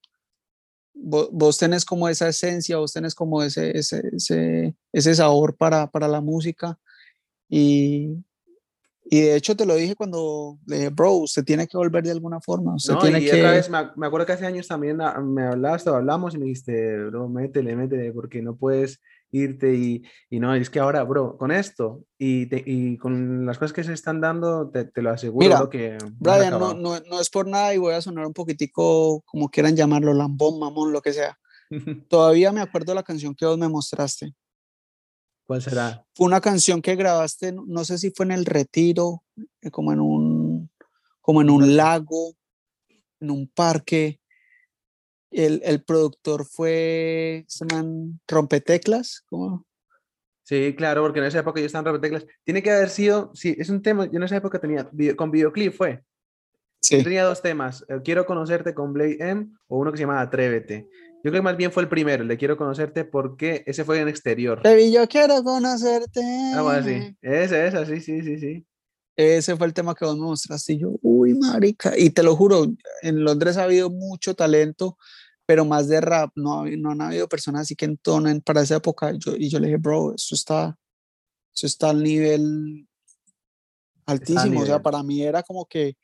[0.98, 6.08] vos, tenés como esa esencia, vos tenés como ese, ese, ese, ese sabor para, para,
[6.08, 6.78] la música
[7.48, 8.24] y,
[9.10, 12.10] Y de hecho te lo dije cuando le dije, bro, usted tiene que volver de
[12.10, 12.74] alguna forma.
[12.74, 13.36] Usted no, tiene y que...
[13.36, 16.46] otra vez, me, me, acuerdo que hace años también ah, me hablaste, hablamos y me
[16.46, 19.00] dijiste, bro, métele, métele, porque no puedes
[19.30, 23.58] irte y, y no, es que ahora, bro, con esto y, te, y con las
[23.58, 25.98] cosas que se están dando, te, te lo aseguro Mira, que...
[26.18, 29.76] Brian, no, no, no, es por nada y voy a sonar un poquitico, como quieran
[29.76, 31.38] llamarlo, lambón, mamón, lo que sea.
[32.08, 34.34] Todavía me acuerdo la canción que vos me mostraste.
[35.46, 36.04] ¿Cuál será?
[36.14, 39.24] Fue una canción que grabaste, no sé si fue en el retiro,
[39.62, 40.70] eh, como en un,
[41.20, 42.34] como en un lago,
[43.20, 44.20] en un parque.
[45.30, 49.66] El, el productor fue, se man Rompeteclas, ¿cómo?
[50.42, 52.26] Sí, claro, porque en esa época yo estaba en Rompeteclas.
[52.44, 55.30] Tiene que haber sido, sí, es un tema, yo en esa época tenía, video, con
[55.30, 56.02] videoclip fue.
[56.80, 56.98] Sí.
[56.98, 60.88] Yo tenía dos temas, Quiero conocerte con Blade M o uno que se llama Atrévete.
[61.24, 64.00] Yo creo que más bien fue el primero, el de quiero conocerte porque ese fue
[64.00, 64.62] en exterior.
[64.62, 66.20] Baby, yo quiero conocerte.
[66.54, 67.16] Algo así.
[67.20, 68.66] Ese, ese, sí, sí, sí, sí.
[69.18, 71.98] Ese fue el tema que vos me mostraste y yo, uy, marica.
[71.98, 72.66] Y te lo juro,
[73.02, 74.96] en Londres ha habido mucho talento,
[75.44, 76.30] pero más de rap.
[76.36, 79.12] No, no han habido personas así que entonen para esa época.
[79.18, 80.78] Yo, y yo le dije, bro, eso está,
[81.52, 82.86] eso está al nivel
[84.06, 84.60] altísimo.
[84.60, 85.96] O sea, para mí era como que,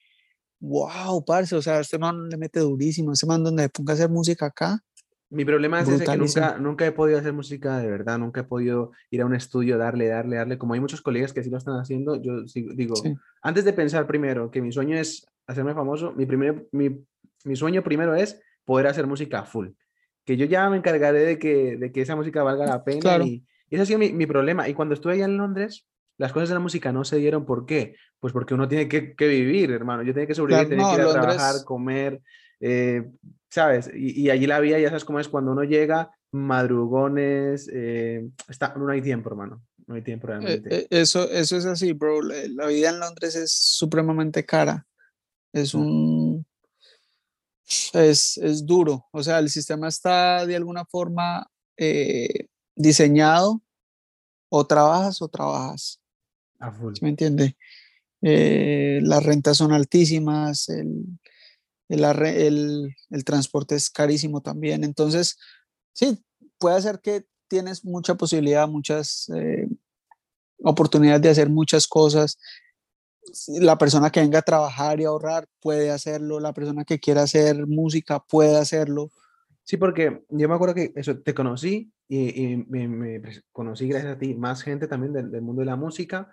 [0.59, 3.13] wow, parce, o sea, este man le mete durísimo.
[3.13, 4.83] Ese man donde ponga a hacer música acá,
[5.35, 8.45] mi problema es ese que nunca, nunca he podido hacer música de verdad, nunca he
[8.45, 10.59] podido ir a un estudio, darle, darle, darle.
[10.59, 12.95] Como hay muchos colegas que sí lo están haciendo, yo digo,
[13.43, 16.91] antes de pensar primero que mi sueño es hacerme famoso, mi, primer, mi,
[17.45, 19.69] mi, sueño primero es poder hacer música full.
[20.25, 23.19] Que yo ya me encargaré de que, de que esa música valga la pena.
[23.25, 24.69] Y, ese ha sido mi, mi, problema.
[24.69, 27.45] Y cuando estuve allá en Londres, las cosas de la música no se dieron.
[27.45, 27.97] ¿Por qué?
[28.21, 30.03] Pues porque uno tiene que, que vivir, hermano.
[30.03, 32.23] Yo tengo que sobrevivir, tengo que ir a trabajar, comer.
[32.67, 33.13] Eh,
[33.51, 33.91] ¿sabes?
[33.95, 38.75] Y, y, allí la vida, ya sabes cómo es, cuando uno llega, madrugones, eh, está,
[38.75, 39.63] no hay tiempo, hermano.
[39.87, 40.75] No hay tiempo Eh, realmente.
[40.75, 42.23] eh, eso, eso es así, bro.
[42.23, 44.87] La, vida en Londres es supremamente cara.
[45.53, 46.47] Es un.
[47.93, 49.07] Es, es duro.
[49.13, 51.47] O sea, el sistema está de alguna forma
[52.75, 53.63] diseñado.
[54.49, 56.01] O trabajas o trabajas.
[56.61, 56.95] A full.
[56.95, 57.57] ¿Sí ¿Me entiende?
[58.27, 61.05] Eh, las rentas son altísimas, el,
[61.89, 64.85] el, el, el, transporte es carísimo también.
[64.85, 65.39] Entonces,
[65.93, 66.23] sí,
[66.59, 69.69] puede ser que tienes mucha posibilidad, muchas eh,
[70.63, 72.39] oportunidades de hacer muchas cosas.
[73.49, 77.67] La persona que venga a trabajar y ahorrar puede hacerlo, la persona que quiera hacer
[77.67, 79.11] música puede hacerlo.
[79.63, 84.17] Sí, porque yo me acuerdo que eso, te conocí y, y me, me, conocí gracias
[84.17, 86.31] a ti más gente también del, del mundo de la música.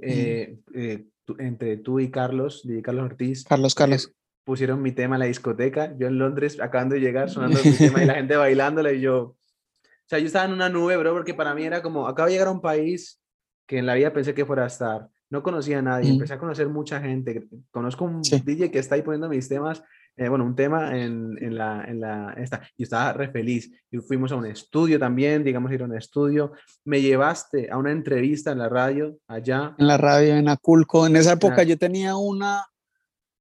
[0.00, 0.78] Eh, mm.
[0.78, 3.44] eh, tú, entre tú y Carlos, de Carlos Ortiz.
[3.44, 4.12] Carlos, Carlos
[4.44, 5.94] pusieron mi tema en la discoteca.
[5.98, 9.20] Yo en Londres, acabando de llegar, sonando mi tema y la gente bailándola y yo...
[9.20, 12.32] O sea, yo estaba en una nube, bro, porque para mí era como, acabo de
[12.32, 13.20] llegar a un país
[13.66, 15.08] que en la vida pensé que fuera a estar.
[15.30, 16.14] No conocía a nadie, mm.
[16.14, 17.46] empecé a conocer mucha gente.
[17.70, 18.42] Conozco un sí.
[18.44, 19.82] DJ que está ahí poniendo mis temas,
[20.16, 22.60] eh, bueno, un tema en, en, la, en la, esta.
[22.76, 23.72] Yo estaba re feliz.
[23.90, 26.52] Y fuimos a un estudio también, digamos, ir a un estudio.
[26.84, 29.74] Me llevaste a una entrevista en la radio allá.
[29.78, 31.06] En la radio, en Aculco.
[31.06, 31.62] En esa época ah.
[31.62, 32.62] yo tenía una,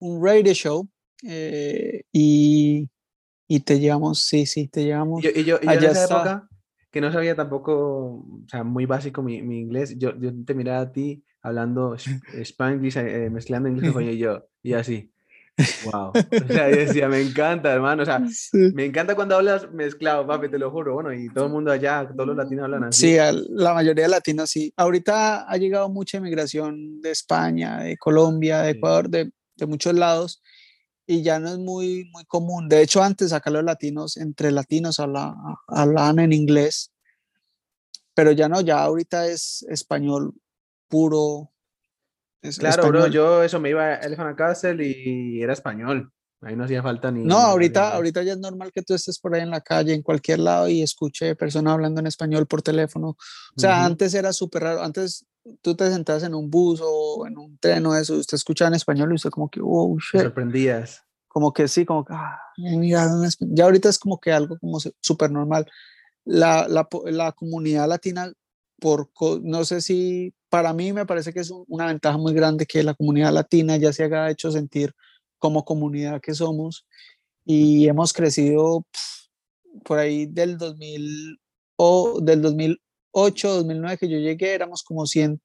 [0.02, 0.90] un radio show
[1.24, 2.90] eh, y,
[3.48, 5.24] y, te llevamos, sí, sí, te llevamos.
[5.24, 6.50] Y yo, y yo, y yo en esa época,
[6.90, 10.82] que no sabía tampoco, o sea, muy básico mi, mi inglés, yo, yo, te miraba
[10.82, 15.12] a ti hablando spanglish, eh, mezclando inglés con yo, y así.
[15.86, 16.12] Wow.
[16.14, 18.04] O sea, yo decía, me encanta, hermano.
[18.04, 18.72] O sea, sí.
[18.74, 20.94] me encanta cuando hablas mezclado, papi, te lo juro.
[20.94, 23.12] Bueno, y todo el mundo allá, todos los latinos hablan así.
[23.12, 23.18] Sí,
[23.50, 24.74] la mayoría de latinos sí.
[24.76, 30.42] Ahorita ha llegado mucha inmigración de España, de Colombia, de Ecuador, de, de muchos lados
[31.06, 32.70] y ya no es muy, muy común.
[32.70, 35.36] De hecho, antes acá los latinos, entre latinos hablaban,
[35.68, 36.94] hablaban en inglés,
[38.14, 40.34] pero ya no, ya ahorita es español
[40.88, 41.52] puro.
[42.42, 43.02] Es claro, español.
[43.04, 46.12] bro, yo eso me iba a Elephant Castle y era español.
[46.42, 47.24] Ahí no hacía falta ni.
[47.24, 50.02] No, ahorita, ahorita ya es normal que tú estés por ahí en la calle, en
[50.02, 53.10] cualquier lado, y escuche personas hablando en español por teléfono.
[53.10, 53.86] O sea, uh -huh.
[53.86, 54.82] antes era súper raro.
[54.82, 55.28] Antes
[55.62, 58.76] tú te sentabas en un bus o en un tren o eso, usted escuchaba en
[58.76, 60.20] español y usted como que, oh, shit.
[60.20, 61.04] Te sorprendías.
[61.28, 63.08] Como que sí, como que, ah, mira,
[63.40, 65.66] ya ahorita es como que algo como súper normal.
[66.26, 68.32] La, la, la, comunidad latina,
[68.80, 69.10] por,
[69.42, 72.96] no sé si, para mí me parece que es una ventaja muy grande que la
[72.96, 74.94] comunidad latina ya se haya hecho sentir
[75.42, 76.86] como comunidad que somos
[77.44, 81.40] y hemos crecido pff, por ahí del 2000
[81.78, 85.42] o del 2008, 2009 que yo llegué éramos como 100,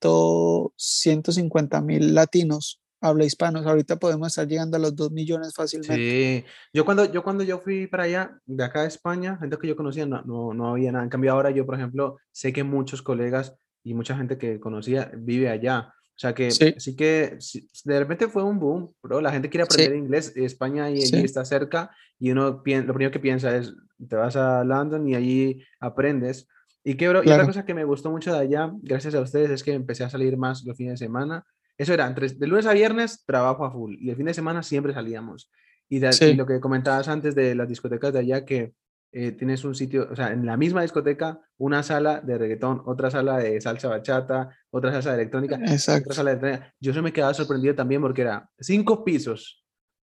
[0.76, 3.66] 150 mil latinos habla hispanos.
[3.66, 5.94] Ahorita podemos estar llegando a los 2 millones fácilmente.
[5.94, 9.68] Sí, yo cuando yo, cuando yo fui para allá, de acá de España, gente que
[9.68, 11.04] yo conocía, no, no, no había nada.
[11.04, 15.10] En cambio, ahora yo, por ejemplo, sé que muchos colegas y mucha gente que conocía
[15.16, 15.92] vive allá.
[16.16, 17.38] O sea que sí, que
[17.84, 19.20] de repente fue un boom, bro.
[19.20, 20.32] La gente quiere aprender inglés.
[20.34, 23.74] España y allí está cerca y uno lo primero que piensa es,
[24.08, 26.48] te vas a London y allí aprendes.
[26.82, 29.50] Y, que, bro, y otra cosa que me gustó mucho de allá, gracias a ustedes,
[29.50, 31.44] es que empecé a salir más los fines de semana.
[31.76, 34.62] Eso era, entre, de lunes a viernes trabajo a full y el fin de semana
[34.62, 35.50] siempre salíamos.
[35.88, 38.72] Y, y lo que comentabas antes de las discotecas de allá, que
[39.18, 43.10] eh, tienes un sitio, o sea, en la misma discoteca, una sala de reggaetón, otra
[43.10, 46.74] sala de salsa bachata, otra sala de electrónica, otra sala de electrónica.
[46.78, 49.64] Yo se me quedaba sorprendido también porque era cinco pisos,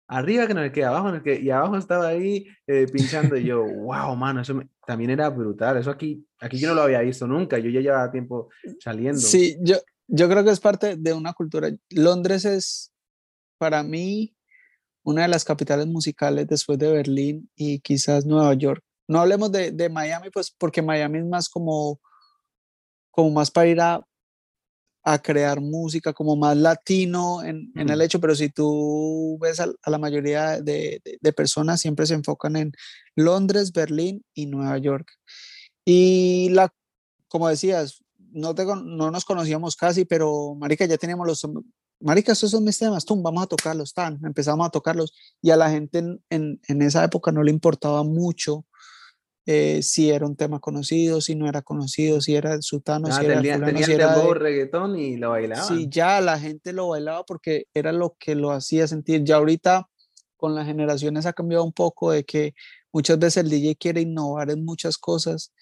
[0.09, 3.45] arriba que no me queda, abajo no que y abajo estaba ahí eh, pinchando y
[3.45, 7.29] yo, wow, mano, eso también era brutal, eso aquí, aquí yo no lo había visto
[7.29, 8.49] nunca, yo ya llevaba tiempo
[8.81, 9.21] saliendo.
[9.21, 9.77] Sí, yo,
[10.09, 11.71] yo creo que es parte de una cultura.
[11.91, 12.93] Londres es,
[13.57, 14.35] para mí,
[15.05, 18.83] una de las capitales musicales después de Berlín y quizás Nueva York.
[19.09, 22.01] No hablemos de, de, Miami, pues porque Miami es más como,
[23.11, 24.07] como más para ir a,
[25.07, 29.69] a crear música, como más latino en, en el hecho, pero si tú ves a,
[29.87, 32.73] la mayoría de, de, personas, siempre se enfocan en
[33.15, 35.09] Londres, Berlín y Nueva York.
[35.85, 36.75] Y la,
[37.29, 41.47] como decías, no, te, no nos conocíamos casi, pero Marica, ya teníamos los...
[42.01, 45.57] Marica, estos son mis temas, tum, vamos a tocarlos, tan, empezamos a tocarlos y a
[45.57, 48.67] la gente en, en, en esa época no le importaba mucho
[49.49, 53.13] eh, si era un tema conocido, si no era conocido, si era el sultano, ah,
[53.13, 54.35] si era tenía, fulano, si era de...
[54.35, 55.63] reggaetón y lo bailaba.
[55.63, 59.23] Sí, ya la gente lo bailaba porque era lo que lo hacía sentir.
[59.23, 59.89] Ya ahorita
[60.37, 62.55] con las generaciones ha cambiado un poco de que
[62.93, 65.53] muchas veces el DJ quiere innovar en muchas cosas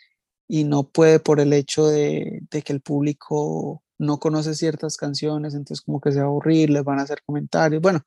[0.48, 5.52] y no puede por el hecho de, de que el público no conoce ciertas canciones,
[5.52, 7.82] entonces como que se va a aburrir, les van a hacer comentarios.
[7.82, 8.00] Bueno,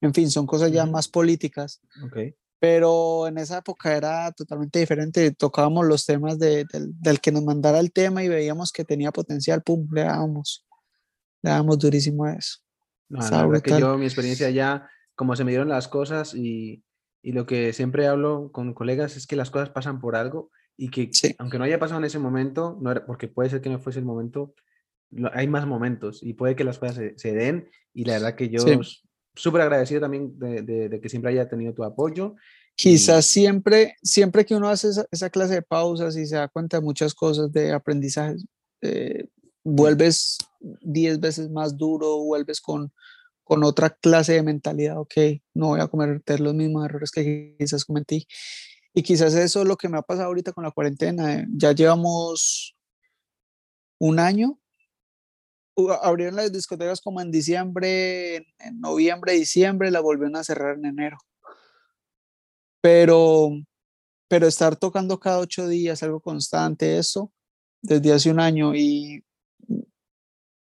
[0.00, 1.80] en fin, son cosas ya más políticas.
[2.06, 5.30] Okay pero en esa época era totalmente diferente.
[5.32, 9.62] Tocábamos los temas de, del, que nos mandara el tema y veíamos que tenía potencial,
[9.62, 10.66] pum, le dábamos,
[11.42, 12.60] le dábamos durísimo a eso.
[13.10, 16.82] No, la verdad que yo, mi experiencia ya, como se me dieron las cosas y,
[17.20, 20.88] y, lo que siempre hablo con colegas es que las cosas pasan por algo y
[20.88, 23.78] que aunque no haya pasado en ese momento, no era, porque puede ser que no
[23.78, 24.54] fuese el momento,
[25.34, 28.48] hay más momentos y puede que las cosas se, se den y la verdad que
[28.48, 28.64] yo
[29.34, 32.36] súper agradecido también de, de, que siempre haya tenido tu apoyo.
[32.76, 36.82] Quizás siempre, siempre que uno hace esa, clase de pausas y se da cuenta de
[36.84, 38.36] muchas cosas de aprendizaje,
[38.82, 39.28] eh,
[39.62, 42.92] vuelves 10 veces más duro, vuelves con,
[43.44, 45.14] con otra clase de mentalidad, ok,
[45.54, 48.26] no voy a cometer los mismos errores que quizás cometí.
[48.92, 51.34] Y quizás eso es lo que me ha pasado ahorita con la cuarentena.
[51.34, 52.76] Eh, ya llevamos
[53.98, 54.58] un año
[56.02, 61.18] abrieron las discotecas como en diciembre, en, noviembre, diciembre, la volvieron a cerrar en enero.
[62.80, 63.50] Pero,
[64.28, 67.32] pero estar tocando cada ocho días, algo constante, eso,
[67.82, 69.24] desde hace un año y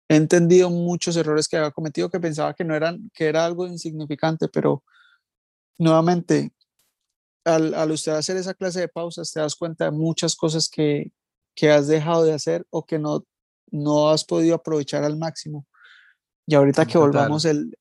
[0.09, 3.67] he entendido muchos errores que había cometido que pensaba que no eran, que era algo
[3.67, 4.83] insignificante, pero
[5.77, 6.53] nuevamente,
[7.45, 11.11] al, al usted hacer esa clase de pausas, te das cuenta de muchas cosas que,
[11.55, 13.25] que has dejado de hacer o que no
[13.71, 15.65] no has podido aprovechar al máximo.
[16.45, 17.77] Y ahorita que volvamos el,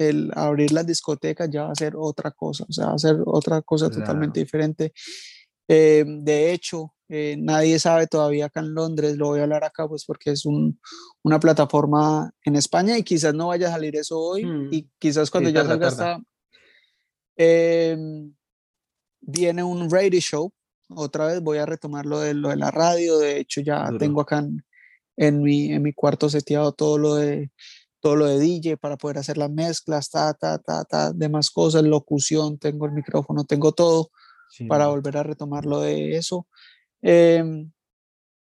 [0.00, 3.18] el abrir las discotecas ya va a ser otra cosa, o sea, va a ser
[3.26, 4.92] otra cosa totalmente diferente.
[5.68, 9.86] Eh, de hecho, eh, nadie sabe todavía acá en Londres, lo voy a hablar acá
[9.86, 10.80] pues porque es un,
[11.22, 14.68] una plataforma en España y quizás no vaya a salir eso hoy hmm.
[14.72, 16.20] y quizás cuando ya salga está,
[17.36, 18.34] em,
[19.20, 20.52] viene un radio show,
[20.88, 24.22] otra vez voy a retomar lo de, lo de la radio, de hecho ya tengo
[24.22, 24.64] acá en,
[25.20, 27.50] en mi, en mi cuarto seteado todo lo de
[28.00, 31.82] todo lo de DJ para poder hacer las mezclas, ta, ta, ta, ta, demás cosas,
[31.82, 34.10] locución, tengo el micrófono, tengo todo
[34.66, 36.46] para volver a retomar lo de eso.
[37.02, 37.70] Em,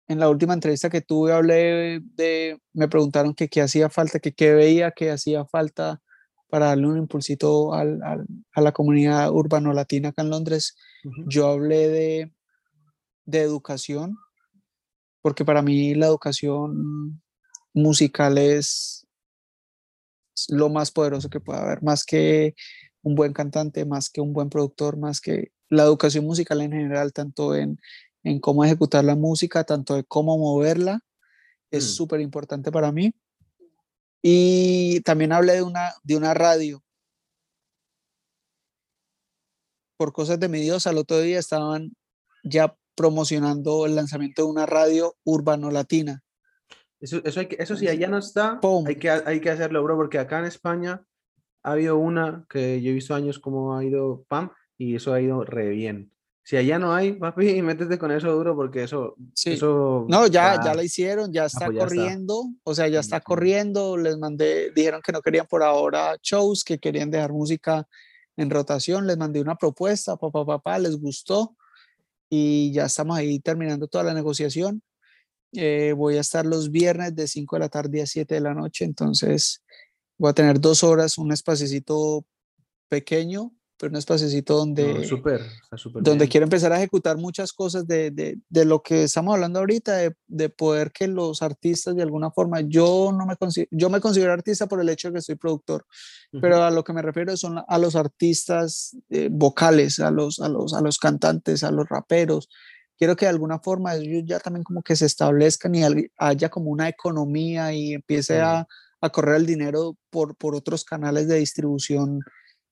[0.07, 4.33] en la última entrevista que tuve hablé de, me preguntaron que qué hacía falta, que
[4.33, 5.99] qué veía que hacía falta
[6.47, 10.75] para darle un impulsito al, al, a la comunidad urbano latina acá en Londres.
[11.25, 12.33] Yo hablé de,
[13.25, 14.17] de educación,
[15.21, 17.21] porque para mí la educación
[17.73, 19.07] musical es
[20.49, 22.55] lo más poderoso que puede haber, más que
[23.03, 27.13] un buen cantante, más que un buen productor, más que la educación musical en general,
[27.13, 27.79] tanto en,
[28.23, 31.01] en cómo ejecutar la música, tanto de cómo moverla,
[31.71, 31.87] es mm.
[31.87, 33.13] súper importante para mí.
[34.21, 36.83] Y también hablé de una, de una radio.
[39.97, 41.95] Por cosas de mi Dios, al otro día estaban
[42.43, 46.23] ya promocionando el lanzamiento de una radio urbano latina.
[46.99, 49.95] Eso, eso, hay que, eso sí, allá no está, hay que, hay que hacerlo, bro,
[49.95, 51.03] porque acá en España
[51.63, 55.19] ha habido una que yo he visto años como ha ido PAM y eso ha
[55.19, 56.11] ido re bien.
[56.43, 59.15] Si allá no hay, papi, métete con eso duro porque eso.
[59.33, 59.53] Sí.
[59.53, 62.43] Eso no, ya, ya la hicieron, ya está pues corriendo.
[62.63, 63.97] O sea, ya está corriendo.
[63.97, 67.87] Les mandé, dijeron que no querían por ahora shows, que querían dejar música
[68.37, 69.07] en rotación.
[69.07, 71.55] Les mandé una propuesta, papá, papá, les gustó.
[72.33, 74.81] Y ya estamos ahí terminando toda la negociación.
[75.51, 78.53] Eh, voy a estar los viernes de 5 de la tarde a 7 de la
[78.53, 78.85] noche.
[78.85, 79.61] Entonces,
[80.17, 82.25] voy a tener dos horas, un espacito
[82.87, 83.51] pequeño
[83.81, 85.09] pero un espacito donde,
[86.01, 89.95] donde quiero empezar a ejecutar muchas cosas de, de, de lo que estamos hablando ahorita,
[89.95, 93.99] de, de, poder que los artistas de alguna forma, yo no me considero, yo me
[93.99, 95.87] considero artista por el hecho de que soy productor,
[96.39, 100.47] pero a lo que me refiero son a los artistas eh, vocales, a los, a,
[100.47, 102.49] los, a los cantantes, a los raperos.
[102.99, 105.81] Quiero que de alguna forma ellos ya también como que se establezcan y
[106.17, 108.67] haya como una economía y empiece a,
[109.01, 112.19] a correr el dinero por, por otros canales de distribución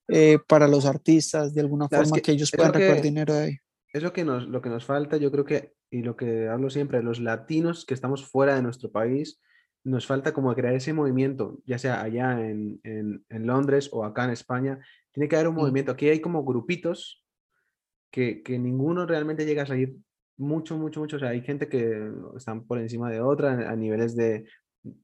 [0.10, 3.57] eh, para los artistas, de alguna forma que, ellos puedan recoger dinero de ahí.
[3.93, 6.70] Es lo que, nos, lo que nos falta, yo creo que, y lo que hablo
[6.70, 9.41] siempre, los latinos que estamos fuera de nuestro país,
[9.84, 14.26] nos falta como crear ese movimiento, ya sea allá en, en, en Londres o acá
[14.26, 14.80] en España,
[15.12, 15.91] tiene que haber un movimiento.
[15.91, 17.26] Aquí hay como grupitos
[18.12, 19.95] que, que ninguno realmente llega a salir
[20.38, 21.18] mucho, mucho, mucho.
[21.18, 24.45] O sea, hay gente que están por encima de otra a niveles de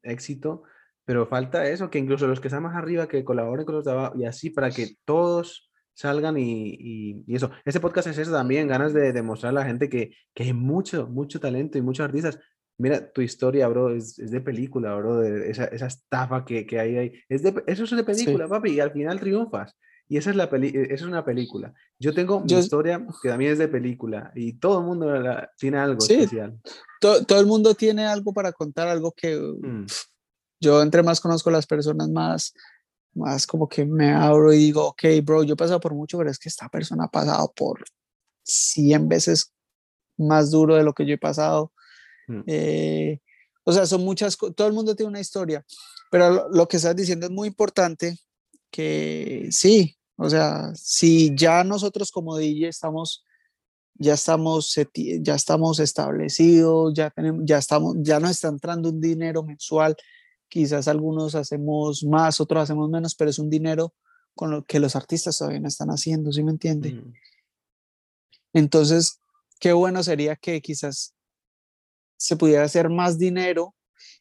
[0.04, 0.64] éxito,
[1.06, 3.92] pero falta eso, que incluso los que están más arriba que colaboren con los de
[3.92, 7.52] abajo y así para que todos salgan y, y, eso.
[7.64, 11.08] Ese podcast es eso también, ganas de demostrar a la gente que, que hay mucho,
[11.08, 12.40] mucho talento y muchos artistas.
[12.78, 16.80] Mira, tu historia, bro, es, es de película, bro, de esa, esa estafa que, que
[16.80, 17.14] hay ahí.
[17.30, 19.78] Es de, eso es de película, papi, y al final triunfas.
[20.10, 21.74] Y esa es, la peli esa es una película.
[21.98, 25.08] Yo tengo mi historia que también es de película y todo el mundo
[25.58, 26.60] tiene algo especial.
[27.00, 29.38] todo el mundo tiene algo para contar, algo que...
[29.38, 29.86] Mm
[30.60, 32.54] yo entre más conozco a las personas, más,
[33.14, 36.30] más como que me abro y digo, ok, bro, yo he pasado por mucho, pero
[36.30, 37.84] es que esta persona ha pasado por
[38.44, 39.54] 100 veces
[40.18, 41.72] más duro de lo que yo he pasado.
[42.28, 42.42] Mm.
[42.48, 43.20] Eh,
[43.64, 45.66] o sea, son muchas, todo el mundo tiene una historia,
[46.12, 48.18] pero lo, que estás diciendo es muy importante,
[48.70, 53.26] que sí, o sea, si ya nosotros como DJ estamos
[53.98, 54.76] ya estamos,
[55.22, 59.96] ya estamos establecidos, ya, tenemos, ya, estamos, ya nos está entrando un dinero mensual,
[60.56, 63.94] quizás algunos hacemos más, otros hacemos menos, pero es un dinero
[64.34, 66.94] con lo que los artistas todavía no están haciendo, ¿sí me entiende?
[66.94, 67.14] Mm.
[68.54, 69.20] Entonces,
[69.60, 71.14] qué bueno sería que quizás
[72.16, 73.76] se pudiera hacer más dinero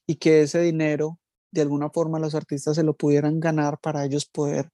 [0.08, 1.20] y que ese dinero
[1.52, 4.72] de alguna forma los artistas se lo pudieran ganar para ellos poder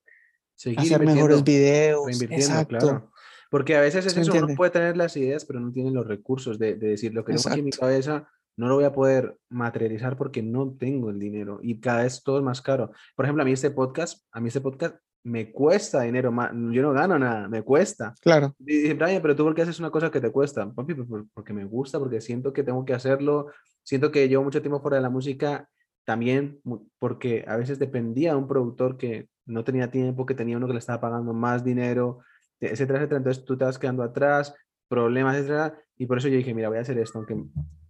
[0.78, 2.22] hacer mejores videos.
[2.22, 3.12] Exacto.
[3.50, 6.58] Porque a veces es eso, uno puede tener las ideas, pero no tiene los recursos
[6.58, 8.30] de, decir lo que tengo aquí en mi cabeza
[8.60, 12.36] no lo voy a poder materializar porque no tengo el dinero y cada vez todo
[12.36, 12.92] es más caro.
[13.16, 16.92] Por ejemplo, a mí este podcast, a mí este podcast me cuesta dinero, yo no
[16.92, 18.14] gano nada, me cuesta.
[18.20, 18.54] Claro.
[18.58, 20.70] Y dice, Brian, pero tú por qué haces una cosa que te cuesta?
[20.70, 23.46] Papi, pues, porque me gusta, porque siento que tengo que hacerlo,
[23.82, 25.66] siento que llevo mucho tiempo fuera de la música,
[26.04, 26.60] también
[26.98, 30.74] porque a veces dependía de un productor que no tenía tiempo, que tenía uno que
[30.74, 32.18] le estaba pagando más dinero,
[32.60, 33.18] etcétera, etcétera.
[33.18, 34.54] Entonces tú te vas quedando atrás,
[34.86, 35.78] problemas, etcétera.
[35.96, 37.42] Y por eso yo dije, mira, voy a hacer esto, aunque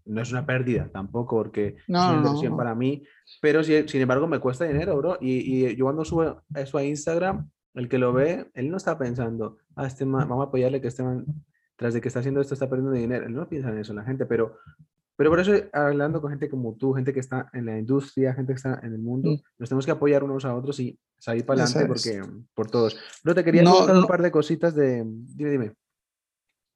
[0.05, 3.03] no es una pérdida tampoco, porque es una inversión para mí,
[3.41, 5.19] pero sin embargo me cuesta dinero, bro.
[5.21, 8.99] Y, y, yo cuando subo eso a Instagram, el que lo ve, él no está
[8.99, 11.25] pensando, ah, este vamos a apoyarle que este man,
[11.77, 13.27] tras de que está haciendo esto, está perdiendo dinero.
[13.27, 14.59] Él no piensa en eso, la gente, pero,
[15.17, 18.53] pero por eso hablando con gente como tú, gente que está en la industria, gente
[18.53, 19.41] que está en el mundo, mm.
[19.59, 22.23] nos tenemos que apoyar unos a otros y salir para adelante porque,
[22.55, 22.99] por todos.
[23.25, 25.05] No te quería contar un par de cositas de...
[25.07, 25.73] Dime, dime.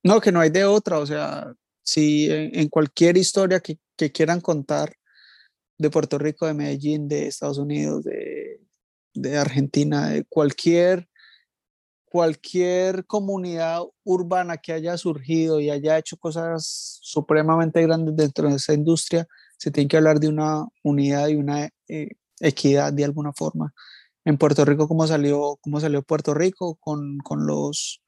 [0.05, 1.55] No, que no hay de otra, o sea,
[1.85, 3.79] si en, cualquier historia que,
[4.11, 4.97] quieran contar
[5.79, 11.09] de Puerto Rico, de Medellín, de Estados Unidos, de, Argentina, de cualquier,
[12.07, 18.73] cualquier comunidad urbana que haya surgido y haya hecho cosas supremamente grandes dentro de esa
[18.75, 22.09] industria, se tiene que hablar de una unidad y una eh,
[22.41, 23.73] equidad de alguna forma.
[24.25, 28.04] En Puerto Rico, ¿cómo salió, cómo salió Puerto Rico con, con los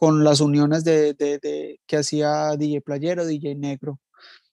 [0.00, 4.00] con las uniones de, de, que hacía DJ Playero, DJ Negro.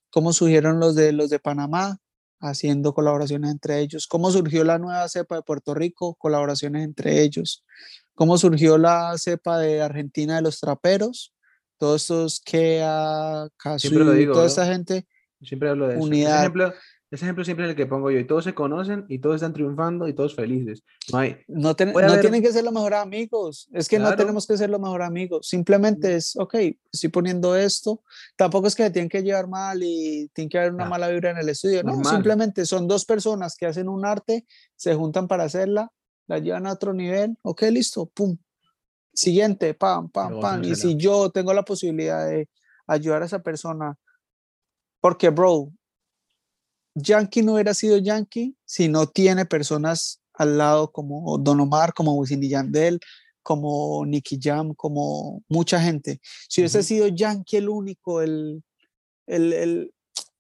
[0.10, 2.00] Cómo surgieron los de, los de Panamá,
[2.42, 4.08] haciendo colaboraciones entre ellos.
[4.08, 7.64] Cómo surgió la nueva cepa de Puerto Rico, colaboraciones entre ellos.
[8.14, 11.34] Cómo surgió la cepa de Argentina de los traperos,
[11.78, 15.08] todos estos que a toda esta gente.
[15.42, 16.04] Siempre hablo de eso.
[16.04, 16.52] Unidad.
[17.10, 18.20] Ese ejemplo siempre es el que pongo yo.
[18.20, 20.84] Y todos se conocen y todos están triunfando y todos felices.
[21.12, 23.70] No, hay, no, tienen que ser los mejores amigos.
[23.72, 25.48] Es que no tenemos que ser los mejores amigos.
[25.48, 26.56] Simplemente es, ok,
[26.92, 28.04] estoy poniendo esto.
[28.36, 31.38] Tampoco es que tienen que llevar mal y tiene que haber una mala vibra en
[31.38, 31.82] el estudio.
[31.82, 34.46] No, simplemente son dos personas que hacen un arte,
[34.76, 35.90] se juntan para hacerla,
[36.28, 37.38] la llevan a otro nivel.
[37.42, 38.38] Ok, listo, pum.
[39.14, 40.62] siguiente, pam, pam, pam.
[40.66, 42.50] Y si yo tengo la posibilidad de
[42.86, 43.98] ayudar a esa persona,
[45.00, 45.72] porque, bro,
[47.00, 52.16] Yankee no hubiera sido Yankee si no tiene personas al lado como Don Omar, como
[52.16, 53.00] Wisin y Yandel,
[53.44, 56.20] como Nicky Jam, como mucha gente.
[56.50, 58.64] Si hubiese sido Yankee el único, el,
[59.28, 59.94] el, el,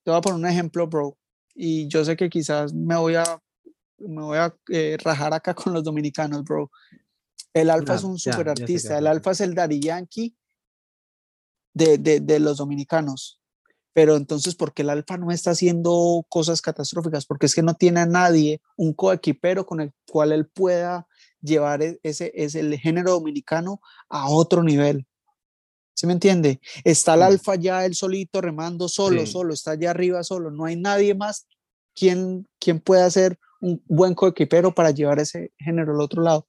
[0.04, 1.16] te voy a poner un ejemplo, bro,
[1.54, 3.24] y yo sé que quizás me voy a,
[4.00, 6.72] me voy a eh, rajar acá con los dominicanos, bro.
[7.54, 10.36] El Alfa es un super artista, el Alfa es el Daddy Yankee
[11.74, 13.40] de, de, de los dominicanos
[13.98, 17.26] pero entonces, ¿por qué el Alfa no está haciendo cosas catastróficas?
[17.26, 21.08] Porque es que no tiene a nadie, un coequipero con el cual él pueda
[21.42, 25.08] llevar e, ese, ese el género dominicano a otro nivel.
[25.96, 26.62] ¿Sí me entiende?
[26.84, 30.76] Está el Alfa ya él solito remando solo, solo, está allá arriba solo, no hay
[30.76, 31.48] nadie más
[31.96, 36.46] quien, quien pueda ser un buen coequipero para llevar ese género al otro lado.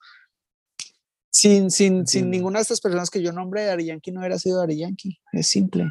[1.31, 4.59] Sin, sin, sin ninguna de estas personas que yo nombré, Dari Yankee no hubiera sido
[4.59, 5.91] Dari Yankee, es simple.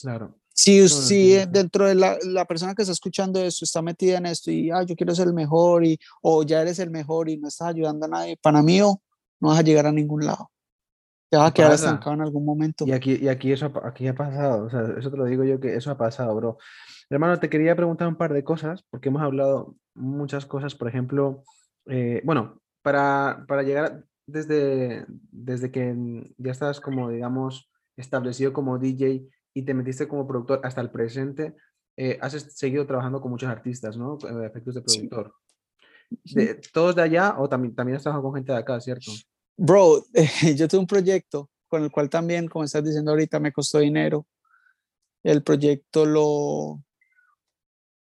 [0.00, 0.39] Claro.
[0.60, 4.50] Si, si dentro de la, la, persona que está escuchando esto está metida en esto
[4.50, 7.48] y ah, yo quiero ser el mejor y o ya eres el mejor y no
[7.48, 9.00] estás ayudando a nadie, para mí no
[9.40, 10.50] vas a llegar a ningún lado.
[11.30, 12.84] Te vas a quedar estancado en algún momento.
[12.86, 15.60] Y aquí, y aquí eso aquí ha pasado, o sea, eso te lo digo yo
[15.60, 16.58] que eso ha pasado, bro.
[17.08, 21.42] Hermano, te quería preguntar un par de cosas, porque hemos hablado muchas cosas, por ejemplo,
[21.86, 25.96] eh, bueno, para, para llegar desde, desde que
[26.36, 31.54] ya estás como, digamos, establecido como DJ, y te metiste como productor hasta el presente,
[31.96, 34.18] eh, has seguido trabajando con muchos artistas, ¿no?
[34.22, 35.34] Eh, efectos de productor.
[36.24, 39.10] De, ¿Todos de allá o también, también has trabajado con gente de acá, cierto?
[39.56, 40.04] Bro,
[40.56, 44.26] yo tuve un proyecto con el cual también, como estás diciendo ahorita, me costó dinero.
[45.22, 46.82] El proyecto lo,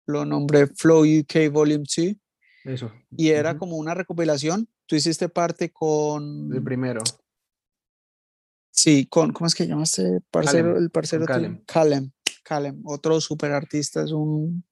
[0.05, 2.15] lo nombré Flow UK Volume 2.
[2.65, 2.91] Eso.
[3.11, 4.67] Y era como una recopilación.
[4.85, 6.53] Tú hiciste parte con...
[6.53, 7.01] El primero.
[8.79, 10.77] Sí, con, ¿cómo es que llama este parcero?
[10.77, 11.61] el parcero Calem.
[11.65, 12.11] Calem.
[12.45, 14.63] Calem, otro super artista, es un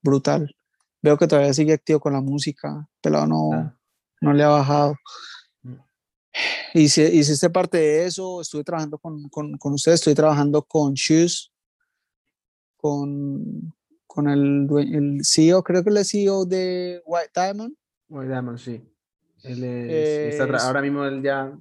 [0.00, 0.54] brutal.
[1.02, 3.76] Veo que todavía sigue activo con la música, pero no, ah.
[4.20, 4.94] no le ha bajado.
[5.62, 5.74] Mm.
[6.74, 10.94] Y si, hiciste parte de eso, estuve trabajando con, con, con ustedes, estoy trabajando con
[10.94, 11.52] Shoes,
[12.76, 13.74] con,
[14.06, 17.74] con el, el CEO, creo que el CEO de White Diamond.
[18.08, 18.80] White Diamond, sí.
[19.42, 21.52] Él es, ahora mismo él ya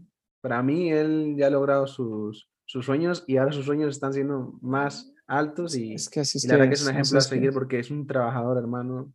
[0.41, 4.57] para mí él ya ha logrado sus, sus sueños y ahora sus sueños están siendo
[4.61, 7.91] más altos y, es que la verdad que es un ejemplo a seguir porque es
[7.91, 9.13] un trabajador, hermano.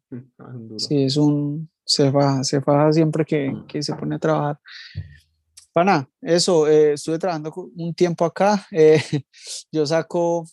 [0.77, 3.67] Sí, es un, se faja, se faja siempre que, mm.
[3.67, 4.61] que se pone a trabajar.
[5.73, 9.03] Pana, eso, eh, estuve trabajando un tiempo acá, eh,
[9.73, 10.47] yo saco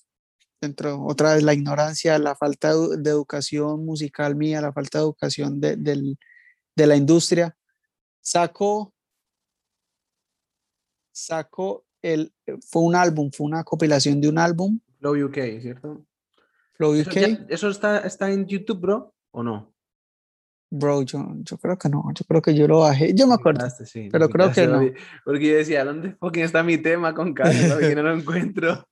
[0.60, 5.60] dentro, otra vez la ignorancia, la falta de, educación musical mía, la falta de educación
[5.60, 7.56] de, de la industria,
[8.20, 8.94] saco
[11.22, 12.34] sacó el,
[12.68, 14.80] fue un álbum, fue una compilación de un álbum.
[15.00, 16.06] Flow UK, ¿cierto?
[16.74, 17.48] Flow UK.
[17.50, 19.14] ¿Eso, está, está en YouTube, bro?
[19.32, 19.74] ¿O no?
[20.72, 23.68] Bro, yo, yo creo que no, yo creo que yo lo bajé, yo me acuerdo,
[24.10, 24.80] pero creo que no.
[25.26, 27.78] Porque yo decía, ¿dónde fucking está mi tema con Carlos?
[27.80, 28.88] que no lo encuentro.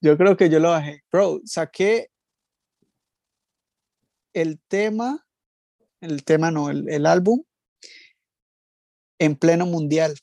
[0.00, 1.02] yo creo que yo lo bajé.
[1.10, 2.10] Bro, saqué
[4.32, 5.26] el tema,
[6.00, 7.42] el tema no, el, el álbum
[9.18, 10.14] en pleno mundial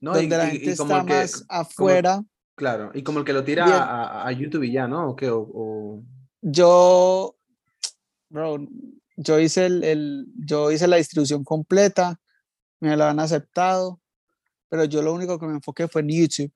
[0.00, 2.22] donde la gente está más afuera.
[2.54, 5.10] claro, y como el que lo tira a, YouTube y ya, ¿no?
[5.10, 5.28] ¿O qué?
[5.30, 6.02] O,
[6.40, 7.36] Yo,
[8.28, 8.66] bro,
[9.16, 12.18] yo hice, el, el, yo hice la distribución completa,
[12.80, 14.00] me la han aceptado,
[14.68, 16.52] pero yo lo único que me enfoqué fue en YouTube.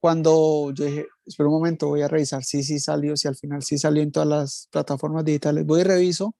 [0.00, 3.36] Cuando yo dije, espera un momento, voy a revisar si sí, sí salió, si al
[3.36, 6.34] final sí salió en todas las plataformas digitales, voy y reviso.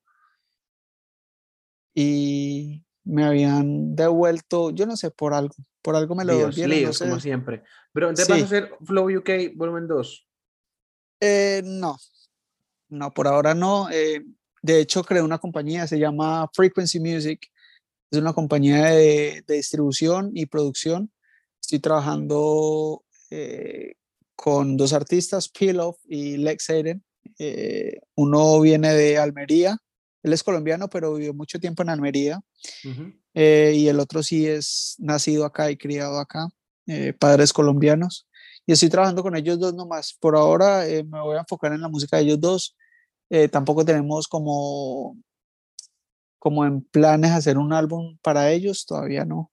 [1.94, 5.54] Y me habían devuelto, yo no sé, por algo,
[5.86, 6.92] por algo me lo devolvieron.
[6.98, 7.62] como siempre.
[7.92, 10.28] Pero ¿te vas a hacer Flow UK volumen 2?
[11.20, 11.96] Eh, no,
[12.88, 13.88] no, por ahora no.
[13.92, 14.24] Eh,
[14.62, 17.40] de hecho, creé una compañía, se llama Frequency Music.
[18.10, 21.12] Es una compañía de, distribución y producción.
[21.60, 23.94] Estoy trabajando eh,
[24.34, 27.04] con dos artistas, Pillow y Lex Aiden.
[28.16, 29.78] uno viene de Almería
[30.26, 32.40] él es colombiano, pero vivió mucho tiempo en Almería.
[33.32, 36.48] Eh, y el otro sí es nacido acá y criado acá,
[36.88, 38.26] eh, padres colombianos.
[38.66, 40.16] Y estoy trabajando con ellos dos nomás.
[40.18, 42.76] Por ahora eh, me voy a enfocar en la música de ellos dos.
[43.52, 45.16] tampoco tenemos como,
[46.40, 49.52] como en planes hacer un álbum para ellos, todavía no.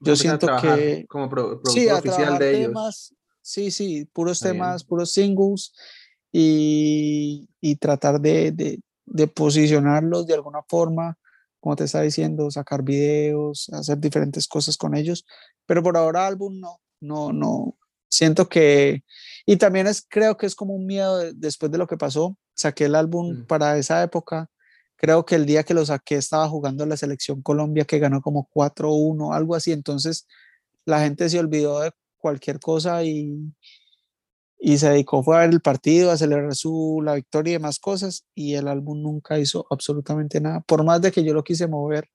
[0.00, 1.06] Yo siento que...
[1.08, 3.14] Como productor oficial de ellos.
[3.40, 5.72] Sí, sí, puros temas, puros singles
[6.30, 11.18] y, y tratar de, de, de posicionarlos de alguna forma
[11.64, 15.24] como te estaba diciendo, sacar videos, hacer diferentes cosas con ellos,
[15.64, 17.78] pero por ahora álbum no, no, no,
[18.10, 19.02] siento que,
[19.46, 22.84] y también es, creo que es como un miedo después de lo que pasó, saqué
[22.84, 23.46] el álbum mm.
[23.46, 24.50] para esa época,
[24.96, 28.46] creo que el día que lo saqué estaba jugando la selección Colombia que ganó como
[28.52, 30.26] 4-1, algo así, entonces
[30.84, 33.54] la gente se olvidó de cualquier cosa y,
[34.66, 37.78] y se dedicó fue a ver el partido, a celebrar su, la victoria y demás
[37.78, 41.66] cosas, y el álbum nunca hizo absolutamente nada, por más de que yo lo quise
[41.66, 42.08] mover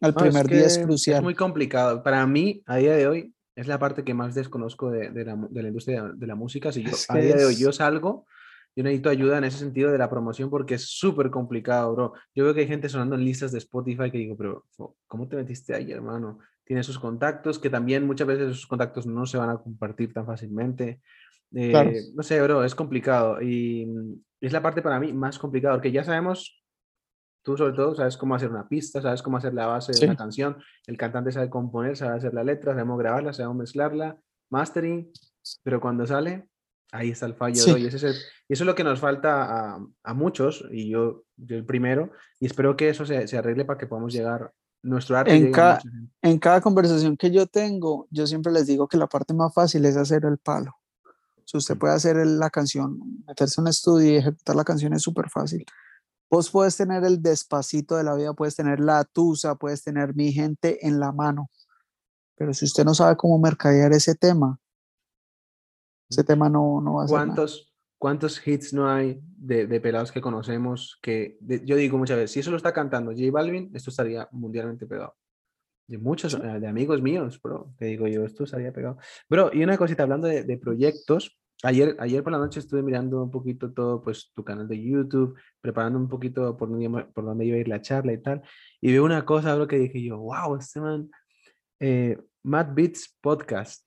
[0.00, 1.18] al primer día es crucial.
[1.18, 2.02] Es muy complicado.
[2.02, 5.36] Para mí, a día de hoy, es la parte que más desconozco de, de, la,
[5.50, 6.72] de la, industria de la música.
[6.72, 8.26] Si yo, a día de hoy yo salgo,
[8.74, 12.12] yo necesito ayuda en ese sentido de la promoción porque es súper complicado, bro.
[12.34, 14.66] Yo veo que hay gente sonando en listas de Spotify que digo, pero
[15.06, 16.38] ¿cómo te metiste ahí, hermano?
[16.64, 20.26] Tiene sus contactos, que también muchas veces esos contactos no se van a compartir tan
[20.26, 21.00] fácilmente.
[21.54, 25.74] Eh, no sé, bro, es complicado y mm, es la parte para mí más complicada,
[25.74, 26.62] porque ya sabemos,
[27.42, 30.16] tú sobre todo sabes cómo hacer una pista, sabes cómo hacer la base de una
[30.16, 30.56] canción,
[30.86, 34.18] el cantante sabe componer, sabe hacer la letra, sabemos grabarla, sabemos mezclarla,
[34.50, 35.10] mastering,
[35.62, 36.48] pero cuando sale,
[36.90, 37.76] ahí está el fallo.
[37.76, 41.24] Y, ese es y eso es lo que nos falta a, a muchos, y yo,
[41.36, 44.52] yo, el primero, y espero que eso se, se arregle para que podamos llegar
[44.82, 45.34] nuestro arte.
[45.34, 45.52] En,
[46.22, 49.84] en cada conversación que yo tengo, yo siempre les digo que la parte más fácil
[49.84, 50.74] es hacer el palo.
[51.44, 55.02] Si usted puede hacer la canción, meterse en un estudio y ejecutar la canción es
[55.02, 55.64] súper fácil.
[56.30, 60.32] Vos puedes tener el despacito de la vida, puedes tener la tusa, puedes tener mi
[60.32, 61.50] gente en la mano.
[62.36, 64.58] Pero si usted no sabe cómo mercadear ese tema,
[66.08, 70.10] ese tema no, no va a ser ¿Cuántos, ¿Cuántos hits no hay de, de pelados
[70.10, 73.90] que conocemos que yo digo muchas veces, si eso lo está cantando J Balvin, esto
[73.90, 75.14] estaría mundialmente pegado?
[75.86, 78.98] De muchos, eh, de amigos míos, bro, te digo yo, esto estaría pegado.
[79.28, 83.22] Bro, y una cosita, hablando de, de proyectos, Ayer, ayer por la noche estuve mirando
[83.22, 87.44] un poquito todo, pues tu canal de YouTube, preparando un poquito por dónde, por dónde
[87.44, 88.42] iba a ir la charla y tal.
[88.80, 91.08] Y veo una cosa, bro, que dije yo, wow, este man,
[91.78, 93.86] eh, Matt Beats Podcast.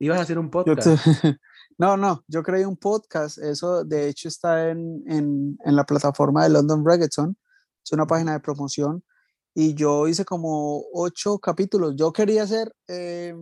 [0.00, 0.86] ¿Ibas a hacer un podcast?
[1.76, 3.38] No, no, yo creé un podcast.
[3.38, 7.36] Eso de hecho está en, en, en, la plataforma de London Reggaeton.
[7.84, 9.02] Es una página de promoción.
[9.54, 11.94] Y yo hice como ocho capítulos.
[11.96, 13.34] Yo quería hacer eh,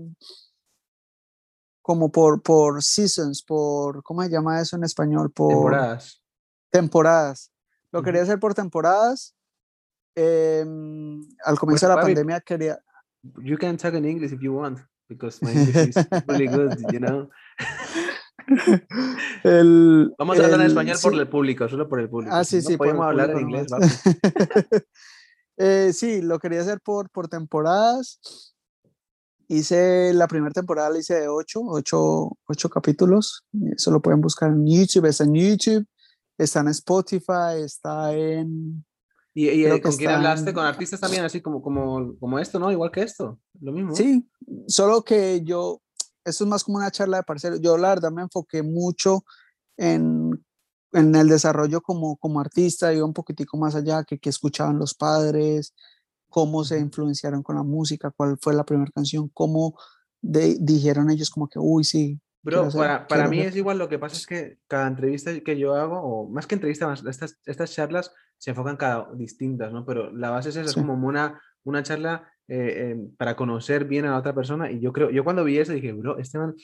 [1.80, 5.32] como por, por seasons, por, ¿cómo se llama eso en español?
[5.32, 6.22] Por temporadas.
[6.70, 7.52] Temporadas.
[7.90, 9.34] Lo quería hacer por temporadas.
[10.14, 10.64] Eh,
[11.44, 12.78] al comienzo de la pandemia quería...
[13.43, 16.98] You can talk in English if you want, because my English is really good, you
[16.98, 17.30] know.
[19.44, 22.34] el, Vamos a hablar en español por el público, solo por el público.
[22.34, 22.76] Ah, sí, sí.
[22.76, 23.66] Podemos hablar en inglés.
[25.56, 28.20] eh, sí, lo quería hacer por, por temporadas
[29.52, 33.44] Hice la primera temporada, la hice de ocho, ocho, ocho capítulos.
[33.76, 35.86] Eso lo pueden buscar en YouTube, está en YouTube,
[36.38, 38.82] está en Spotify, está en...
[39.34, 40.54] ¿Y, y con quién hablaste?
[40.54, 42.72] ¿Con artistas también, así como, como, como esto, no?
[42.72, 43.94] Igual que esto, lo mismo.
[43.94, 44.26] Sí,
[44.68, 45.82] solo que yo,
[46.24, 47.60] esto es más como una charla de parceros.
[47.60, 49.22] Yo la verdad me enfoqué mucho
[49.76, 50.30] en,
[50.93, 54.94] en el desarrollo como, como artista, iba un poquitico más allá, que, que escuchaban los
[54.94, 55.74] padres,
[56.28, 59.78] cómo se influenciaron con la música, cuál fue la primera canción, cómo
[60.20, 62.20] dijeron ellos como que, uy, sí.
[62.44, 65.74] Bro, para, para mí es igual, lo que pasa es que cada entrevista que yo
[65.74, 69.85] hago, o más que entrevistas, estas, estas charlas se enfocan cada distintas, ¿no?
[69.85, 74.10] Pero la base es, es como una, una charla eh, em, para conocer bien a
[74.10, 76.55] la otra persona y yo creo, yo cuando vi eso dije, bro, este man,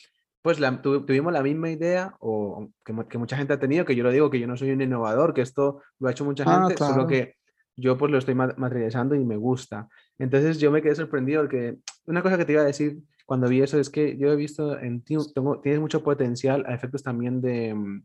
[0.42, 4.04] pues la, tuvimos la misma idea, o que, que, mucha gente ha tenido, que yo
[4.04, 6.66] lo digo, que yo no soy un innovador, que esto lo ha hecho mucha ah,
[6.66, 7.34] gente, solo que
[7.76, 9.88] yo pues lo estoy materializando y me gusta.
[10.18, 12.98] Entonces yo me quedé sorprendido porque una cosa que te iba a decir
[13.28, 16.74] cuando vi eso es que yo he visto en ti, tengo, tienes mucho potencial a
[16.74, 18.02] efectos también de mm,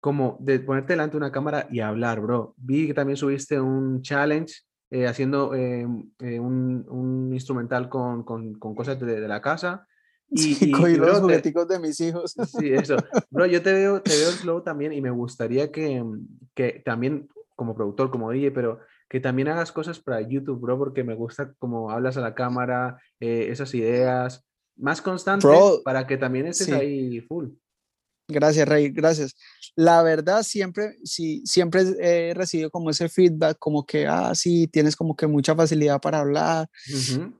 [0.00, 2.54] como de ponerte delante de una cámara y hablar, bro.
[2.56, 4.54] Vi que también subiste un challenge
[4.90, 5.86] eh, haciendo eh,
[6.20, 9.86] eh, un, un, instrumental con, con, con cosas de, de, la casa.
[10.30, 12.34] Y, y, los jugueticos de mis hijos.
[12.58, 12.96] Sí, eso.
[13.30, 16.04] Bro, yo te veo, te veo el flow también y me gustaría que,
[16.54, 21.04] que también como productor, como DJ, pero que también hagas cosas para YouTube, bro, porque
[21.04, 24.46] me gusta como hablas a la cámara, eh, esas ideas,
[24.76, 25.50] más constantes
[25.84, 27.48] para que también estés ahí full.
[28.30, 29.34] Gracias, Rey, gracias.
[29.76, 34.96] La verdad, siempre, sí, siempre he recibido como ese feedback, como que, ah, sí, tienes
[34.96, 36.68] como que mucha facilidad para hablar,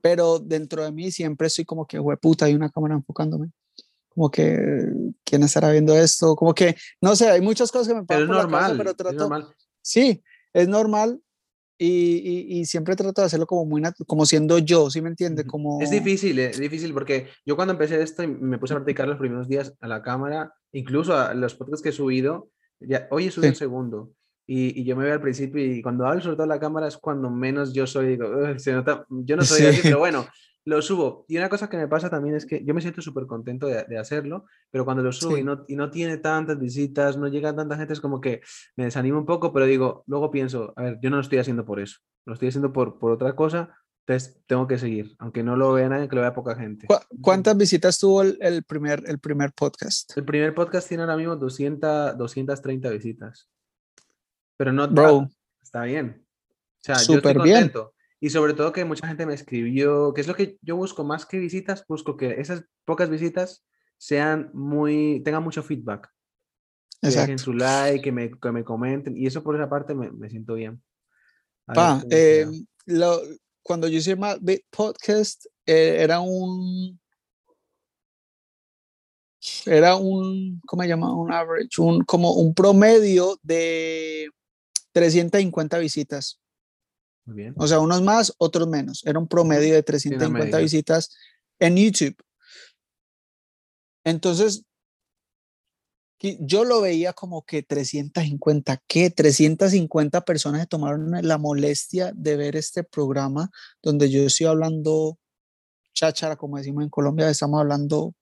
[0.00, 3.50] pero dentro de mí siempre estoy como que, puta, hay una cámara enfocándome.
[4.08, 4.88] Como que,
[5.24, 6.34] ¿quién estará viendo esto?
[6.34, 8.94] Como que, no sé, hay muchas cosas que me pasan por normal, la cabeza, pero
[8.94, 9.54] trato, normal.
[9.82, 10.22] Sí,
[10.52, 11.20] es normal
[11.82, 15.46] y, y, siempre trato de hacerlo como muy como siendo yo, ¿sí me entiende?
[15.46, 15.80] Como...
[15.80, 19.18] Es difícil, es difícil porque yo cuando empecé esto y me puse a practicar los
[19.18, 22.50] primeros días a la cámara, incluso a los podcasts que he subido,
[22.80, 24.12] ya, hoy he subido un segundo
[24.46, 27.30] y, yo me veo al principio y cuando hablo sobre todo la cámara es cuando
[27.30, 28.28] menos yo soy, digo,
[28.58, 30.26] se nota, yo no soy así, pero bueno,
[30.64, 31.24] lo subo.
[31.28, 33.98] Y una cosa que me pasa también es que yo me siento súper contento de,
[33.98, 37.76] hacerlo, pero cuando lo subo y, no, y no tiene tantas visitas, no llega tanta
[37.76, 38.40] gente, es como que
[38.76, 41.64] me desanimo un poco, pero digo, luego pienso, a ver, yo no lo estoy haciendo
[41.64, 43.74] por eso, lo estoy haciendo por, por otra cosa,
[44.06, 46.86] entonces tengo que seguir, aunque no lo vea nadie, que lo vea poca gente.
[47.20, 50.16] ¿Cuántas visitas tuvo el, primer, el primer podcast?
[50.16, 53.48] El primer podcast tiene ahora mismo 200, 230 visitas.
[54.56, 55.28] Pero no, Bro.
[55.62, 56.26] está bien.
[56.26, 57.92] O sea, yo estoy contento.
[58.20, 61.24] Y sobre todo que mucha gente me escribió, que es lo que yo busco más
[61.24, 63.64] que visitas, busco que esas pocas visitas
[63.96, 66.10] sean muy, tengan mucho feedback.
[67.00, 69.16] Que dejen su like, que me, que me comenten.
[69.16, 70.82] Y eso por esa parte me, me siento bien.
[71.64, 72.46] Pa, eh,
[72.86, 73.22] lo,
[73.62, 74.18] cuando yo hice
[74.70, 77.00] Podcast, eh, era un.
[79.64, 81.14] Era un, ¿cómo se llama?
[81.14, 84.28] Un average, un, como un promedio de
[84.92, 86.38] 350 visitas.
[87.56, 89.04] O sea, unos más, otros menos.
[89.06, 91.16] Era un promedio de 350 visitas
[91.58, 92.16] en YouTube.
[94.04, 94.64] Entonces,
[96.40, 99.10] yo lo veía como que 350, ¿qué?
[99.10, 103.50] 350 personas se tomaron la molestia de ver este programa
[103.82, 105.18] donde yo estoy hablando
[105.94, 108.14] cháchara, como decimos en Colombia, estamos hablando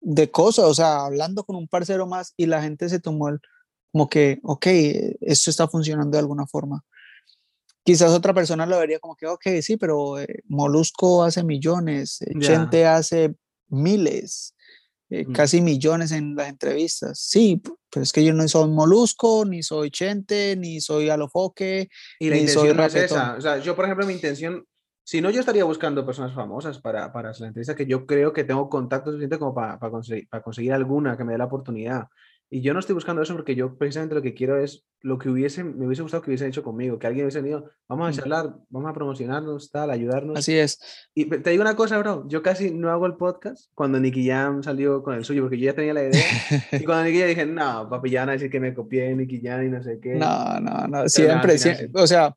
[0.00, 3.40] de cosas, o sea, hablando con un parcero más y la gente se tomó el,
[3.92, 4.66] como que, ok,
[5.20, 6.84] esto está funcionando de alguna forma.
[7.82, 12.38] Quizás otra persona lo vería como que, ok, sí, pero eh, Molusco hace millones, eh,
[12.38, 13.34] Chente hace
[13.68, 14.54] miles,
[15.08, 17.18] eh, casi millones en las entrevistas.
[17.18, 21.88] Sí, pero es que yo no soy Molusco, ni soy Chente, ni soy Alofoque,
[22.18, 23.36] y la ni soy no es esa.
[23.36, 24.64] O sea, yo, por ejemplo, mi intención,
[25.02, 28.32] si no, yo estaría buscando personas famosas para, para hacer la entrevista, que yo creo
[28.32, 31.46] que tengo contacto suficiente como para, para, conseguir, para conseguir alguna que me dé la
[31.46, 32.08] oportunidad.
[32.52, 35.28] Y yo no estoy buscando eso porque yo precisamente lo que quiero es lo que
[35.28, 38.56] hubiese, me hubiese gustado que hubiesen hecho conmigo, que alguien hubiese venido, vamos a charlar,
[38.68, 40.36] vamos a promocionarnos, tal, ayudarnos.
[40.36, 40.80] Así es.
[41.14, 44.64] Y te digo una cosa, bro, yo casi no hago el podcast cuando Nicky Jam
[44.64, 46.24] salió con el suyo, porque yo ya tenía la idea.
[46.72, 49.40] y cuando Nicky Jam dije, no, papi, ya van a decir que me copié Nicky
[49.40, 50.16] Jam y no sé qué.
[50.16, 51.54] No, no, no, siempre,
[51.94, 52.34] o sea,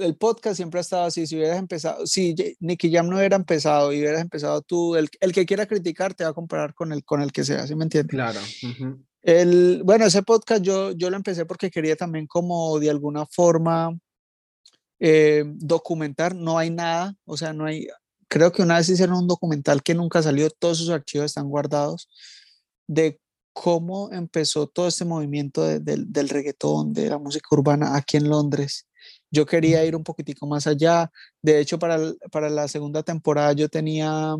[0.00, 1.26] el podcast siempre ha estado así.
[1.28, 5.32] Si hubieras empezado, si Nicky Jam no hubiera empezado y hubieras empezado tú, el, el,
[5.32, 7.84] que quiera criticar te va a comparar con el, con el que sea, ¿sí me
[7.84, 8.10] entiendes?
[8.10, 8.40] Claro.
[9.22, 13.98] El, bueno, ese podcast yo, yo lo empecé porque quería también como de alguna forma
[14.98, 17.88] eh, documentar, no hay nada, o sea, no hay,
[18.28, 22.08] creo que una vez hicieron un documental que nunca salió, todos sus archivos están guardados,
[22.86, 23.20] de
[23.52, 28.86] cómo empezó todo este movimiento del reggaetón, de la música urbana aquí en Londres.
[29.30, 31.10] Yo quería ir un poquitico más allá.
[31.42, 31.98] De hecho, para,
[32.32, 34.36] para la segunda temporada yo tenía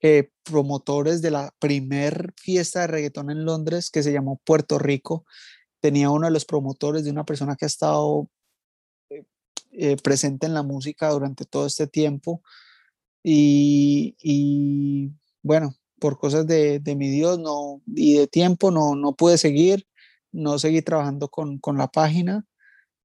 [0.00, 5.26] eh, promotores de la primer fiesta de reggaetón en Londres que se llamó Puerto Rico.
[5.80, 8.28] Tenía uno de los promotores de una persona que ha estado
[9.10, 9.24] eh,
[9.72, 12.42] eh, presente en la música durante todo este tiempo.
[13.24, 15.12] Y,
[15.42, 19.86] bueno, por cosas de, mi Dios no, y de tiempo no, no pude seguir,
[20.32, 22.46] no seguí trabajando con, con la página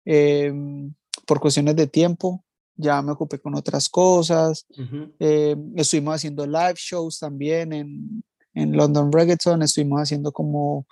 [0.06, 0.94] em,
[1.26, 2.46] por cuestiones de tiempo
[2.76, 4.66] ya me ocupé con otras cosas.
[5.20, 8.24] Eh, estuvimos haciendo live shows también en,
[8.54, 10.88] en, London Reggaeton, estuvimos haciendo como,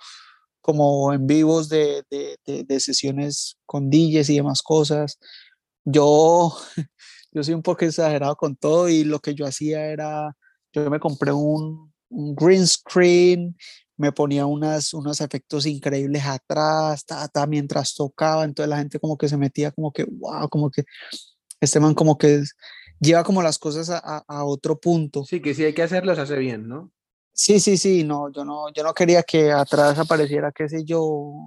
[0.60, 5.18] como en vivos de, de, de, sesiones con DJs y demás cosas.
[5.84, 6.56] Yo,
[7.32, 10.36] yo soy un poco exagerado con todo y lo que yo hacía era,
[10.72, 13.56] yo me compré un, un green screen,
[13.96, 19.28] me ponía unas, unos efectos increíbles atrás, ta, mientras tocaba, entonces la gente como que
[19.28, 20.84] se metía como que, wow, como que
[21.62, 22.42] este man como que
[22.98, 25.24] lleva como las cosas a, a, otro punto.
[25.24, 26.90] Sí, que si hay que hacerlo, se hace bien, ¿no?
[27.32, 31.46] Sí, sí, sí, no, yo no, yo no quería que atrás apareciera, qué sé yo,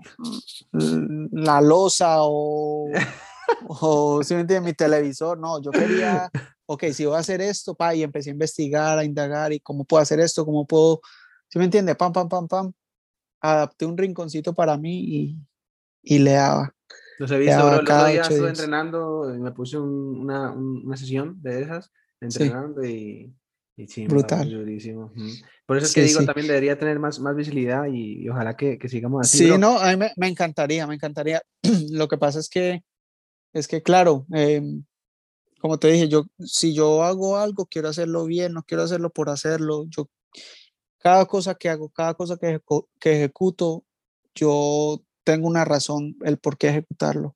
[0.71, 2.89] la losa o,
[3.67, 6.29] o si me entiendes, mi televisor, no, yo quería,
[6.65, 9.83] ok, si voy a hacer esto, pa, y empecé a investigar, a indagar, y cómo
[9.83, 11.01] puedo hacer esto, cómo puedo,
[11.49, 12.73] si me entiende, pam, pam, pam, pam,
[13.41, 15.37] adapté un rinconcito para mí y,
[16.01, 16.74] y le daba.
[17.17, 17.73] Los he visto, bro.
[17.73, 23.33] El otro día estuve entrenando, y me puse una, una, sesión de esas, entrenando y,
[23.77, 24.49] y sí, brutal.
[24.49, 25.11] Durísimo.
[25.65, 28.89] Por eso es que digo, también debería tener más, más visibilidad y, ojalá que, que,
[28.89, 29.37] sigamos así.
[29.39, 31.41] Sí, no, a mí me, me, encantaría, me encantaría.
[31.91, 32.83] Lo que pasa es que,
[33.53, 34.83] es que claro, em,
[35.59, 39.29] como te dije, yo, si yo hago algo, quiero hacerlo bien, no quiero hacerlo por
[39.29, 39.85] hacerlo.
[39.89, 40.09] Yo,
[40.99, 42.59] cada cosa que hago, cada cosa que,
[42.99, 43.85] que ejecuto,
[44.35, 47.35] yo tengo una razón el por qué ejecutarlo.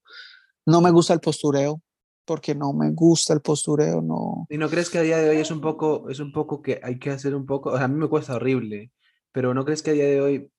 [0.66, 1.82] No me gusta el postureo,
[2.24, 4.46] porque no me gusta el postureo, no.
[4.50, 6.80] ¿Y no crees que a día de hoy es un poco, es un poco que
[6.84, 8.92] hay que hacer un poco, o sea, a mí me cuesta horrible,
[9.32, 10.52] pero ¿no crees que a día de hoy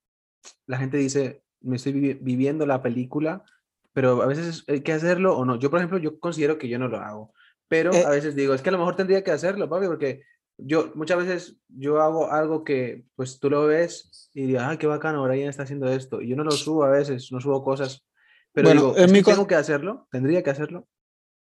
[0.67, 3.45] la gente dice, me estoy viviendo la película,
[3.93, 5.59] pero a veces hay que hacerlo o no.
[5.61, 7.33] Yo, por ejemplo, yo considero que yo no lo hago,
[7.69, 10.23] pero eh a veces digo, es que a lo mejor tendría que hacerlo, papi, porque
[10.65, 14.87] yo muchas veces yo hago algo que pues tú lo ves y digo, ah, qué
[14.87, 16.21] bacano, Brian está haciendo esto.
[16.21, 18.05] Y yo no lo subo a veces, no subo cosas,
[18.53, 20.89] pero digo, ¿es que tengo que hacerlo, tendría que hacerlo.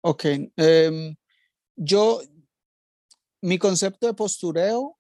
[0.02, 0.26] Ok,
[0.56, 1.16] em,
[1.76, 2.22] yo,
[3.42, 4.98] mi concepto de postureo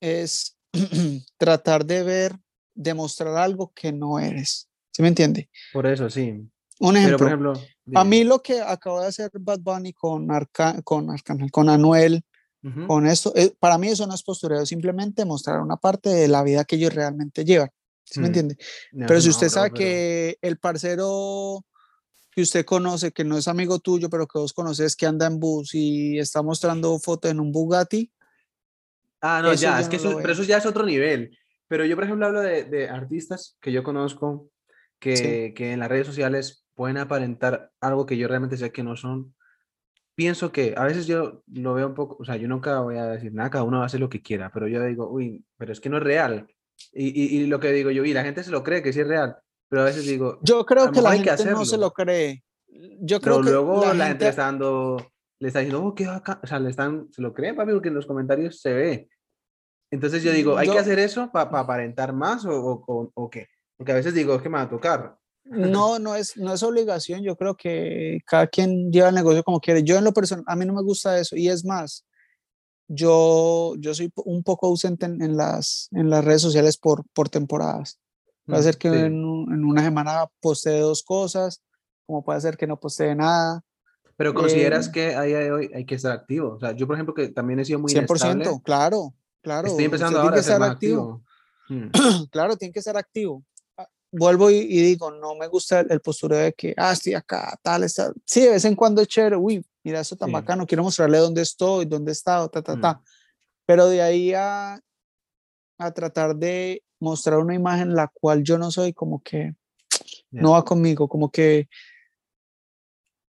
[0.00, 0.58] es
[1.38, 2.36] tratar de ver,
[2.74, 4.68] demostrar algo que no eres.
[4.90, 5.48] ¿Sí me entiende?
[5.72, 6.48] Por eso, sí.
[6.80, 7.18] Un ejemplo.
[7.18, 7.52] por ejemplo
[7.94, 11.08] a mí lo que acabo de hacer Bad Bunny con, Arca con,
[11.50, 12.22] con Anuel,
[12.86, 16.42] con esto, eh, para mí eso no es postureo, simplemente mostrar una parte de la
[16.42, 17.70] vida que ellos realmente llevan.
[18.04, 18.56] ¿Sí me entiende?
[19.06, 21.64] pero si usted sabe que el parcero
[22.30, 25.38] que usted conoce, que no es amigo tuyo, pero que vos conoces, que anda en
[25.38, 28.12] bus y está mostrando fotos en un Bugatti.
[29.20, 31.36] Ah, no, ya, es que eso, pero eso ya es otro nivel.
[31.66, 34.50] Pero yo, por ejemplo, hablo de, de artistas que yo conozco
[34.98, 38.96] que, que, en las redes sociales pueden aparentar algo que yo realmente sé que no
[38.96, 39.34] son.
[40.18, 43.06] Pienso que a veces yo lo veo un poco, o sea, yo nunca voy a
[43.06, 45.70] decir nada, cada uno va a hacer lo que quiera, pero yo digo, uy, pero
[45.70, 46.48] es que no es real.
[46.92, 48.98] Y, y, y lo que digo yo, y la gente se lo cree que sí
[48.98, 49.36] es real,
[49.68, 52.42] pero a veces digo, yo creo que la gente no se lo cree.
[53.00, 54.26] Yo creo pero luego la, gente...
[54.26, 54.96] está dando,
[55.38, 57.94] le está diciendo, oh, qué o sea, le están, se lo creen, papi, porque en
[57.94, 59.08] los comentarios se ve.
[59.88, 63.46] Entonces yo digo, ¿hay que hacer eso para aparentar más o, o, o, qué?
[63.76, 65.16] Porque a veces digo, es que me va a tocar.
[65.48, 67.22] No, no es, no es obligación.
[67.22, 69.82] Yo creo que cada quien lleva el negocio como quiere.
[69.82, 71.36] Yo en lo personal, a mí no me gusta eso.
[71.36, 72.04] Y es más,
[72.88, 78.00] yo, yo soy un poco ausente en, las, en las redes sociales por, por temporadas.
[78.46, 81.62] Puede mm, ser que en, en, una semana postee dos cosas,
[82.06, 83.62] como puede ser que no postee nada.
[84.16, 86.54] Pero consideras eh, que a día de hoy hay que estar activo.
[86.54, 89.68] O sea, yo, por ejemplo, que también he sido muy 100%, inestable, claro, claro.
[89.68, 91.22] Estoy empezando ahora a ser activo.
[91.68, 91.90] Hmm.
[92.32, 93.44] claro, tiene que ser activo.
[94.10, 98.10] Vuelvo y, digo, no me gusta el, postureo de que, ah, estoy acá, tal, está.
[98.24, 101.42] Sí, de vez en cuando es chévere, uy, mira, eso tan bacano, quiero mostrarle dónde
[101.42, 102.92] estoy, dónde he estado, ta, ta, ta.
[102.92, 103.04] Hmm.
[103.66, 104.80] Pero de ahí a,
[105.78, 109.54] a tratar de mostrar una imagen la cual yo no soy, como que
[110.30, 111.68] no va conmigo, como que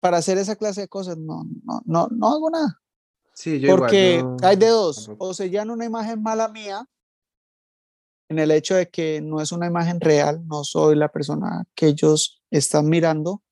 [0.00, 2.80] para hacer esa clase de cosas no, no, no, no hago nada.
[3.34, 6.88] Sí, yo Porque hay de dos, o se llama una imagen mala mía,
[8.28, 11.86] en el hecho de que no es una imagen real, no soy la persona que
[11.86, 13.42] ellos están mirando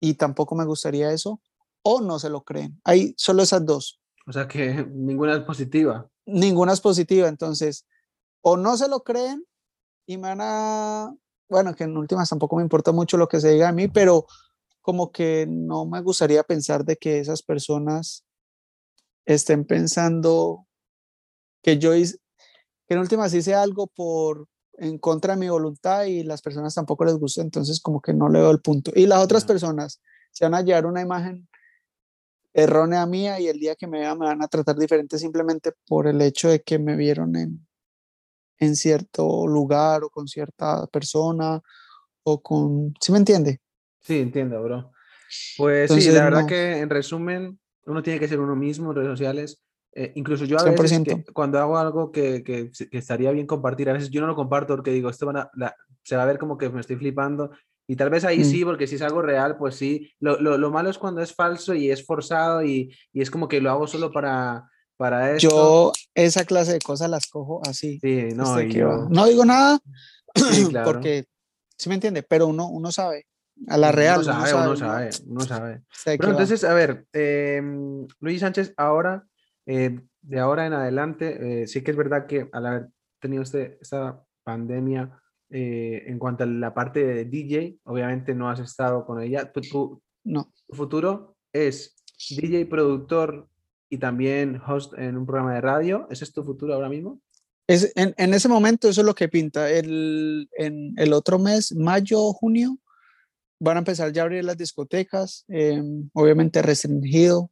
[0.00, 1.40] y tampoco me gustaría eso,
[1.82, 2.80] o no se lo creen.
[2.84, 4.00] Hay solo esas dos.
[4.26, 6.08] O sea que ninguna es positiva.
[6.24, 7.86] Ninguna es positiva, entonces,
[8.40, 9.44] o no se lo creen
[10.06, 11.14] y me van a,
[11.48, 14.26] bueno, que en últimas tampoco me importa mucho lo que se diga a mí, pero
[14.80, 18.24] como que no me gustaría pensar de que esas personas
[19.24, 20.66] estén pensando
[21.62, 21.94] que yo
[22.92, 27.14] en últimas hice algo por en contra de mi voluntad y las personas tampoco les
[27.14, 28.90] gusta, entonces como que no le veo el punto.
[28.94, 30.00] Y las otras personas
[30.30, 31.48] se van a llevar una imagen
[32.54, 36.06] errónea mía y el día que me vean me van a tratar diferente simplemente por
[36.06, 37.66] el hecho de que me vieron en,
[38.58, 41.60] en cierto lugar o con cierta persona
[42.24, 43.60] o con, ¿sí me entiende?
[44.00, 44.92] Sí, entiendo, bro.
[45.56, 49.10] Pues sí, la verdad que en resumen, uno tiene que ser uno mismo en redes
[49.10, 49.62] sociales.
[49.94, 51.02] Eh, incluso yo a veces
[51.34, 54.74] cuando hago algo que, que, que, estaría bien compartir, a veces yo no lo comparto
[54.74, 55.50] porque digo, esto van a,
[56.02, 57.50] se va a ver como que me estoy flipando
[57.86, 58.44] y tal vez ahí mm.
[58.44, 60.10] sí, porque si es algo real, pues sí.
[60.20, 63.48] Lo, lo, lo, malo es cuando es falso y es forzado y, y es como
[63.48, 65.48] que lo hago solo para, para esto.
[65.48, 67.98] Yo esa clase de cosas las cojo así.
[68.00, 69.80] Sí, no, este, no digo nada
[70.84, 71.26] porque,
[71.76, 72.22] ¿sí me entiende?
[72.22, 73.26] Pero uno, uno sabe.
[73.68, 74.22] A la real.
[74.22, 75.82] Uno sabe, uno sabe, uno sabe.
[76.04, 79.26] Pero entonces, a ver, em, Luis Sánchez, ahora,
[79.66, 82.88] eh, de ahora en adelante, eh, sí que es verdad que al haber
[83.20, 85.18] tenido este, esta pandemia,
[85.50, 89.52] eh, en cuanto a la parte de DJ, obviamente no has estado con ella.
[89.52, 90.52] Tu, no.
[90.66, 91.96] tu futuro es
[92.30, 93.48] DJ, productor,
[93.92, 96.06] y también host en un programa de radio.
[96.10, 97.20] ¿Ese es tu futuro ahora mismo?
[97.66, 99.70] Es, en, en ese momento eso es lo que pinta.
[99.70, 102.78] El, en el otro mes, mayo, junio,
[103.60, 107.51] van a empezar ya a abrir las discotecas, em, obviamente restringido.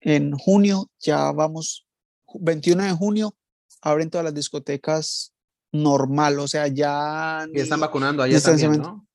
[0.00, 1.86] En junio ya vamos,
[2.34, 3.34] 21 de junio,
[3.80, 5.32] abren todas las discotecas
[5.72, 7.46] normal, o sea, ya...
[7.52, 9.06] Y están vacunando allá también, ¿no?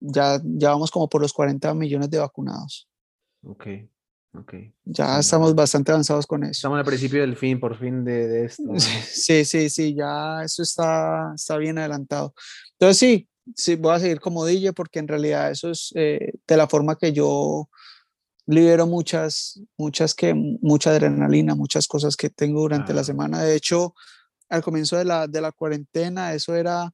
[0.00, 2.88] Ya, ya vamos como por los 40 millones de vacunados.
[3.42, 3.66] Ok.
[4.34, 4.72] Okay.
[4.84, 6.52] Ya estamos bastante avanzados con eso.
[6.52, 8.62] Estamos al principio del fin, por fin, de, de esto.
[8.78, 12.34] Sí, sí, sí, ya eso está, está bien adelantado.
[12.72, 16.56] Entonces sí, sí, voy a seguir como DJ porque en realidad eso es eh, de
[16.56, 17.68] la forma que yo
[18.48, 23.42] libero muchas, muchas que, mucha adrenalina, muchas cosas que tengo durante la semana.
[23.42, 23.94] De hecho,
[24.48, 26.92] al comienzo de la, de la cuarentena, eso era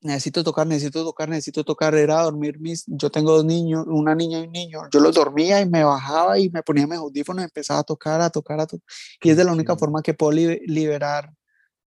[0.00, 4.38] necesito tocar, necesito tocar, necesito tocar, era dormir mis, yo tengo dos niños, una niña
[4.38, 7.44] y un niño, yo los dormía y me bajaba y me ponía mis audífonos y
[7.44, 8.86] empezaba a tocar, a tocar, a tocar,
[9.22, 11.32] y es de la única forma que puedo liberar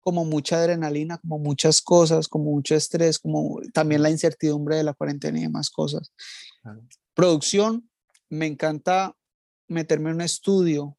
[0.10, 4.96] como mucha adrenalina, como muchas cosas, como mucho estrés, como también la incertidumbre de la
[4.96, 6.12] cuarentena y demás cosas.
[7.14, 7.88] Producción,
[8.28, 9.16] me encanta
[9.68, 10.98] meterme en un estudio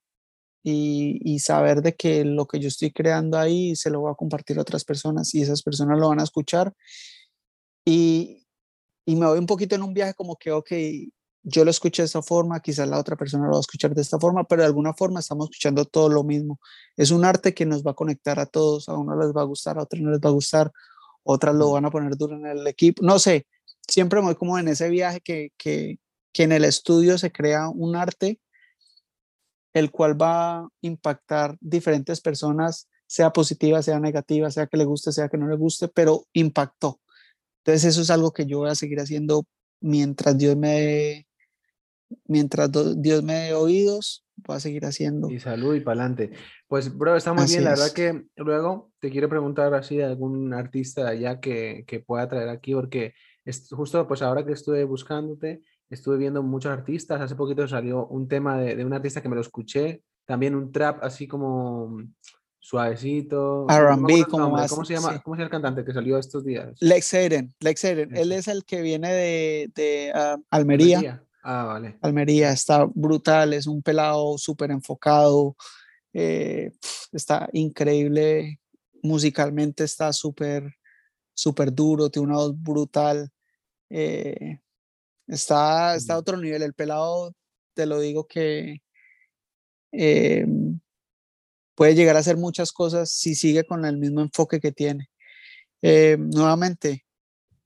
[0.63, 4.59] y, saber de que lo que yo estoy creando ahí se lo voy a compartir
[4.59, 6.73] a otras personas y esas personas lo van a escuchar.
[7.85, 8.47] Y,
[9.05, 10.71] y me voy un poquito en un viaje como que, ok,
[11.43, 14.03] yo lo escuché de esta forma, quizás la otra persona lo va a escuchar de
[14.03, 16.61] esta forma, pero de alguna forma estamos escuchando todo lo mismo.
[16.97, 19.45] Es un arte que nos va a conectar a todos, a uno les va a
[19.45, 20.71] gustar, a otro no les va a gustar,
[21.23, 23.47] otras lo van a poner duro en el equipo, no sé,
[23.87, 25.99] siempre me voy como en ese viaje que, que,
[26.33, 28.41] que en el estudio se crea un arte
[29.73, 35.13] el cual va a impactar diferentes personas, sea positiva, sea negativa, sea que le guste,
[35.13, 37.01] sea que no le guste, pero impactó.
[37.59, 39.45] Entonces eso es algo que yo voy a seguir haciendo
[39.81, 41.27] mientras Dios me
[42.27, 45.31] mientras Dios me dé oídos, voy a seguir haciendo.
[45.31, 46.33] Y salud y para adelante.
[46.67, 47.65] Pues, bro, está muy bien.
[47.65, 52.29] La verdad que luego te quiero preguntar así de algún artista allá que, que pueda
[52.29, 53.15] traer aquí, porque
[53.45, 57.21] es justo pues ahora que estuve buscándote, estuve viendo muchos artistas.
[57.21, 60.03] Hace poquito salió un tema de, de un artista que me lo escuché.
[60.25, 61.99] También un trap así como
[62.61, 63.67] suavecito.
[63.69, 64.71] R&B, como más.
[64.71, 65.19] ¿Cómo se llama?
[65.21, 66.77] ¿Cómo se llama el cantante que salió estos días?
[66.81, 67.55] Lex Eden.
[67.59, 68.17] Lex Eden.
[68.17, 71.25] Él es el que viene de, de ah, Almería.
[71.43, 71.99] Ah, vale.
[72.03, 75.57] Almería está brutal, es un pelado súper enfocado,
[76.13, 76.73] eh,
[77.13, 78.61] está increíble,
[79.03, 80.75] musicalmente está súper,
[81.35, 83.31] súper duro, tiene una voz brutal.
[83.89, 84.61] Eh,
[85.27, 86.63] está, está a otro nivel.
[86.63, 87.35] El pelado,
[87.75, 88.83] te lo digo que
[89.93, 90.47] eh,
[91.75, 95.11] puede llegar a hacer muchas cosas si sigue con el mismo enfoque que tiene.
[95.83, 97.07] nuevamente,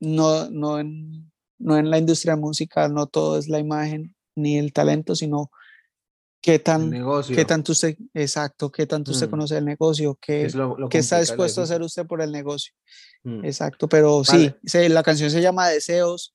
[0.01, 1.34] no, no en,
[1.65, 5.51] no en la industria musical, no todo es la imagen ni el talento, sino
[6.43, 6.93] qué tan,
[7.35, 9.31] qué tanto usted, exacto, qué tanto usted mm.
[9.31, 10.47] conoce el negocio, qué,
[10.91, 12.75] qué está dispuesto a hacer usted por el negocio.
[13.23, 13.47] Mm.
[13.47, 14.53] Exacto, pero sí,
[14.89, 16.35] la canción se llama Deseos,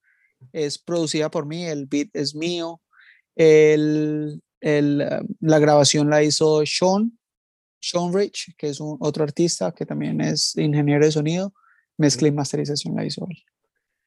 [0.52, 2.82] es producida por mí, el beat es mío,
[3.36, 7.20] el, el, um, la grabación la hizo Sean,
[7.80, 11.54] Sean Rich, que es un, otro artista que también es ingeniero de sonido,
[11.98, 13.38] mezcla y masterización la hizo él.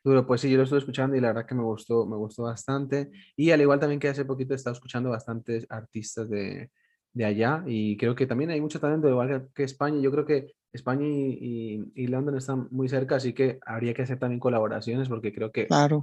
[0.04, 2.42] Duro, pues sí, yo lo estoy escuchando y la verdad que me gustó, me gustó
[2.44, 3.12] bastante.
[3.36, 6.70] Y al igual también que hace poquito he estado escuchando bastantes artistas de,
[7.12, 10.00] de allá y creo que también hay mucho talento, igual que, España.
[10.00, 14.18] Yo creo que España y, y, London están muy cerca, así que habría que hacer
[14.18, 16.02] también colaboraciones porque creo que claro.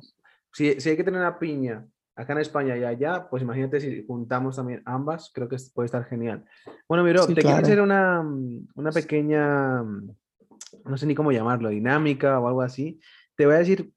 [0.54, 1.86] si, si hay que tener una piña
[2.16, 6.06] acá en España y allá, pues imagínate si juntamos también ambas, creo que puede estar
[6.06, 6.46] genial.
[6.88, 8.22] Bueno, miro, te quiero hacer una,
[8.76, 13.00] una pequeña, no sé ni cómo llamarlo, dinámica o algo así
[13.40, 13.90] te voy a decir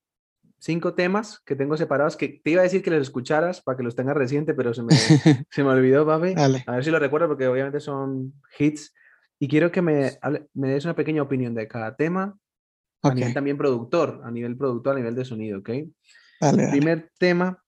[0.60, 3.82] cinco temas que tengo separados que te iba a decir que los escucharas para que
[3.82, 4.94] los tengas reciente, pero se me,
[5.50, 6.34] se me olvidó, papi.
[6.36, 8.94] A ver si lo recuerdo porque obviamente son hits.
[9.40, 10.12] Y quiero que me,
[10.54, 12.38] me des una pequeña opinión de cada tema.
[13.02, 15.70] A nivel también productor, a nivel productor, a nivel de sonido, ¿ok?
[15.70, 17.60] el primer tema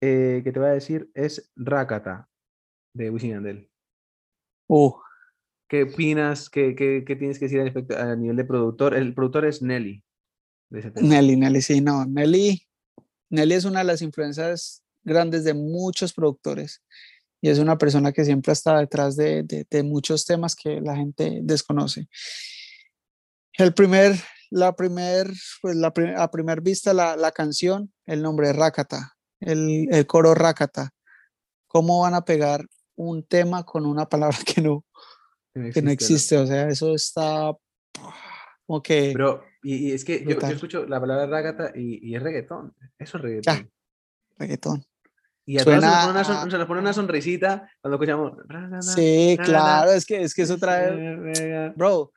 [0.00, 2.28] eh, que te voy a decir es Rakata,
[2.94, 3.70] de Wisin Yandel.
[4.66, 4.92] Uh.
[5.68, 6.50] ¿Qué opinas?
[6.50, 7.60] ¿Qué, qué, qué tienes que decir
[7.96, 8.94] a nivel de productor?
[8.94, 10.02] El productor es Nelly.
[10.70, 12.66] Nelly, Nelly, sí, no, Nelly,
[13.30, 16.82] Nelly es una de las influencias grandes de muchos productores
[17.40, 21.40] y es una persona que siempre está detrás de, de, muchos temas que la gente
[21.42, 22.08] desconoce.
[23.52, 24.16] El primer,
[24.50, 25.30] la primer,
[25.62, 30.90] pues la a primer vista la, la canción, el nombre Rakata, el, el coro Rakata.
[31.68, 32.66] ¿Cómo van a pegar
[32.96, 34.84] un tema con una palabra que no,
[35.54, 36.38] que no existe?
[36.38, 37.52] O sea, eso está
[38.66, 39.12] como que...
[39.12, 42.72] Pero y, es que yo, escucho la palabra ragata y, y, es reggaetón.
[42.98, 43.56] Eso es reggaetón.
[43.56, 43.68] Ya,
[44.38, 44.84] reggaetón.
[45.44, 48.32] Y a Suena, se, nos pone una, sonrisita cuando escuchamos.
[48.94, 51.72] Sí, claro, es que, es que eso trae.
[51.76, 52.12] Bro,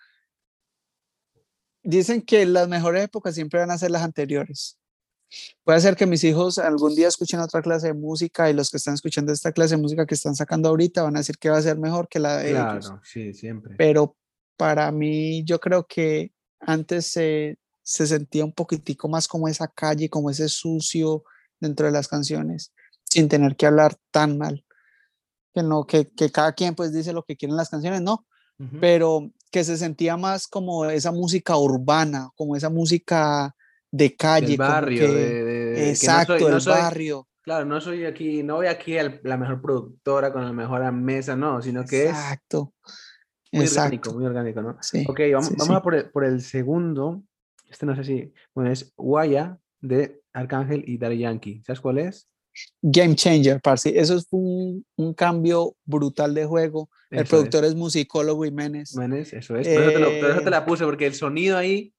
[1.84, 4.80] dicen que las mejores épocas siempre van a ser las anteriores.
[5.64, 8.78] Puede ser que mis hijos algún día escuchen otra clase de música y los que
[8.78, 11.58] están escuchando esta clase de música que están sacando ahorita van a decir que va
[11.58, 12.94] a ser mejor que la de claro, ellos.
[13.04, 13.76] sí, siempre.
[13.78, 14.16] Pero
[14.58, 20.10] para mí, yo creo que antes se, se sentía un poquitico más como esa calle,
[20.10, 21.24] como ese sucio
[21.60, 22.74] dentro de las canciones,
[23.04, 24.64] sin tener que hablar tan mal.
[25.54, 28.26] Que no, que, que cada quien pues dice lo que quiere en las canciones, no,
[28.82, 33.56] pero que se sentía más como esa música urbana, como esa música
[33.90, 34.58] de calle.
[34.58, 37.28] barrio, de, exacto, el barrio.
[37.42, 41.36] Claro, no soy aquí, no voy aquí a la mejor productora con la mejor mesa,
[41.36, 42.16] no, sino que es
[43.52, 43.60] exacto.
[43.60, 44.78] Muy orgánico, muy orgánico, ¿no?
[44.82, 47.24] Sí, ok, vamos, vamos a por el, por el, segundo.
[47.70, 48.34] Este no sé si.
[48.54, 51.64] Bueno, es Guaya de Arcángel y Daddy Yankee.
[51.66, 52.28] ¿Sabes cuál es?
[52.82, 53.98] Game Changer, parce.
[53.98, 56.90] Eso es un, un cambio brutal de juego.
[57.10, 57.76] el productor es.
[57.76, 58.92] musicólogo Jiménez.
[58.92, 59.68] Jiménez, eso es.
[59.68, 61.94] Por, eso te eso te la puse, porque el sonido ahí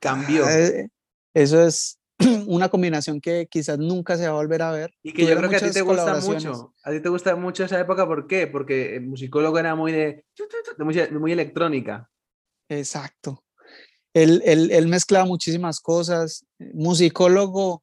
[0.00, 0.48] cambió.
[0.48, 0.88] Eh,
[1.34, 1.98] eso es
[2.46, 4.94] una combinación que quizás nunca se va a volver a ver.
[5.02, 6.74] Y que yo creo que a ti te gusta mucho.
[6.84, 8.46] A ti te gusta mucho esa época, ¿por qué?
[8.46, 10.24] Porque el musicólogo era muy de,
[11.10, 12.10] muy, electrónica.
[12.68, 13.42] Exacto.
[14.12, 16.46] Él, él, él, mezclaba muchísimas cosas.
[16.58, 17.82] Musicólogo,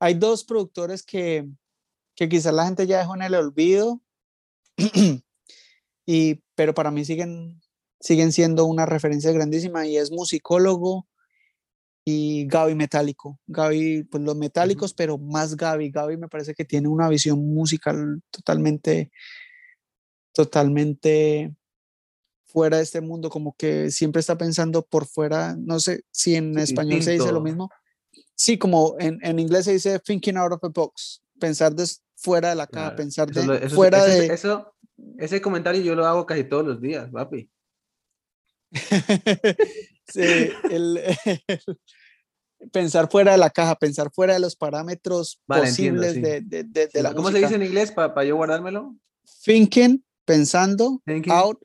[0.00, 1.46] hay dos productores que,
[2.14, 4.00] que quizás la gente ya dejó en el olvido,
[6.06, 7.60] y, pero para mí siguen,
[8.00, 11.06] siguen siendo una referencia grandísima y es musicólogo
[12.08, 13.40] y Gaby Metálico.
[13.48, 15.90] Gaby, pues los metálicos, pero más Gaby.
[15.90, 19.10] Gaby me parece que tiene una visión musical totalmente,
[20.32, 21.52] totalmente
[22.44, 26.56] fuera de este mundo, como que siempre está pensando por fuera, no sé si en
[26.58, 27.70] español se dice lo mismo.
[28.36, 32.50] Sí, como en, en, inglés se dice thinking out of the box, pensar de, fuera
[32.50, 34.26] de la caja, pensar de, fuera de...
[34.26, 34.74] Eso,
[35.18, 37.50] ese comentario yo lo hago casi todos los días, papi.
[40.08, 41.00] sí, el,
[42.72, 47.14] pensar fuera de la caja, pensar fuera de los parámetros posibles de, de, de, la
[47.14, 48.96] ¿Cómo se dice en inglés para yo guardármelo?
[49.44, 51.58] Thinking, pensando, out,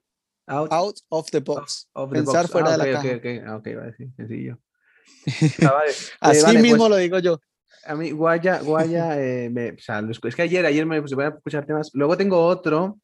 [0.48, 1.90] out, out, of the box.
[2.12, 3.16] pensar fuera de la caja.
[3.16, 3.26] Ok,
[3.60, 4.60] ok, va a decir, sencillo.
[5.62, 5.82] Ah,
[6.22, 7.40] Así mismo pues lo digo yo.
[7.86, 11.30] A mí, Guaya, Guaya, eh, me, o sea, es que ayer, ayer me puse a
[11.30, 11.90] escuchar temas.
[11.94, 13.00] Luego tengo otro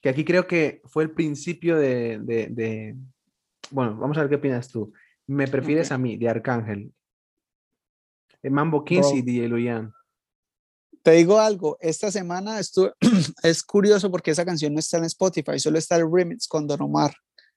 [0.00, 2.96] que aquí creo que fue el principio de, de,
[3.72, 4.92] bueno, vamos a ver qué opinas tú.
[5.26, 6.92] Me prefieres a mí, de Arcángel.
[8.42, 9.92] Mambo 15 y DJ Luyan.
[11.02, 12.92] Te digo algo, esta semana estuve,
[13.42, 16.82] es curioso porque esa canción no está en Spotify, solo está el remix con Don
[16.82, 17.12] Omar.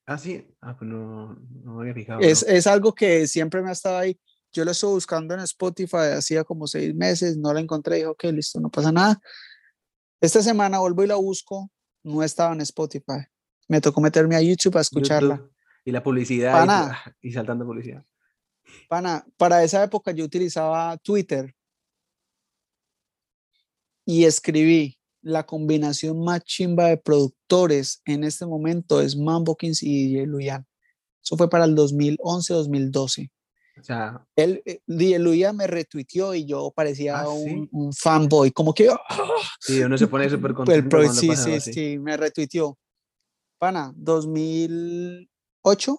[0.07, 2.21] Ah, sí, ah, pues no, no había fijado.
[2.21, 4.19] Es, es algo que siempre me ha estado ahí.
[4.51, 8.23] Yo lo estuve buscando en Spotify hacía como seis meses, no la encontré, dijo, ok,
[8.25, 9.19] listo, no pasa nada.
[10.21, 11.69] Esta semana vuelvo y la busco,
[12.03, 13.25] no estaba en Spotify.
[13.67, 15.43] Me tocó meterme a YouTube a escucharla.
[15.85, 18.03] Y la publicidad y, y, saltando publicidad.
[18.89, 21.55] Pana, para esa época yo utilizaba Twitter
[24.03, 30.09] y escribí la combinación más chimba de productores en este momento es Mambo Kings y
[30.09, 30.65] DJ Luyan.
[31.23, 33.31] Eso fue para el 2011-2012.
[33.77, 38.73] O sea, él, eh, DJ Luyan me retuiteó y yo parecía ah, un, fanboy, como
[38.73, 38.87] que...
[38.89, 38.99] ¡ah!
[39.59, 41.11] Sí, uno se pone súper contento.
[41.11, 42.77] sí, sí, sí, me retuiteó.
[43.57, 43.91] Pana,
[45.65, 45.97] 2008,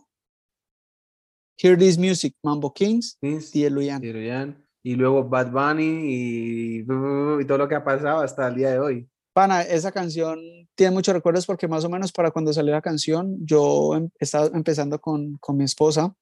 [1.58, 4.64] Hear This Music, Mambo Kings, el Luyan.
[4.84, 8.78] Y luego Bad Bunny y, y, todo lo que ha pasado hasta el día de
[8.78, 9.10] hoy.
[9.32, 10.38] Pana, esa canción
[10.76, 14.46] tiene muchos recuerdos porque más o menos para cuando salió la canción, yo em, estaba
[14.54, 16.14] empezando con, con mi esposa,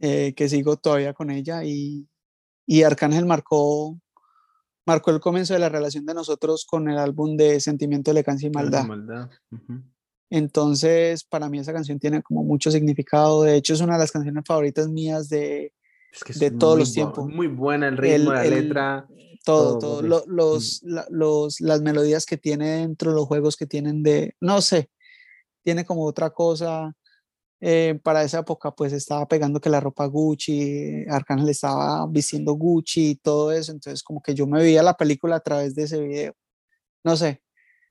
[0.00, 2.08] eh, que sigo todavía con ella, y,
[2.66, 4.00] y Arcángel marcó,
[4.86, 8.50] marcó el comienzo de la relación de nosotros con el álbum de Sentimiento, Elegancia y
[8.50, 8.86] Maldad.
[8.86, 9.30] maldad.
[10.34, 13.42] Entonces, para mí esa canción tiene como mucho significado.
[13.42, 15.74] De hecho, es una de las canciones favoritas mías de,
[16.36, 17.28] de todos los tiempos.
[17.28, 19.06] Muy buena el ritmo, la letra.
[19.44, 20.00] Todo, todo.
[20.00, 20.96] los, mm.
[21.10, 24.88] los, las melodías que tiene dentro, los juegos que tienen de, no sé,
[25.62, 26.96] tiene como otra cosa.
[27.60, 33.10] Eh, para esa época, pues estaba pegando que la ropa Gucci, Arcángel estaba vistiendo Gucci
[33.10, 33.70] y todo eso.
[33.70, 36.32] Entonces, como que yo me veía la película a través de ese video.
[37.04, 37.41] No sé,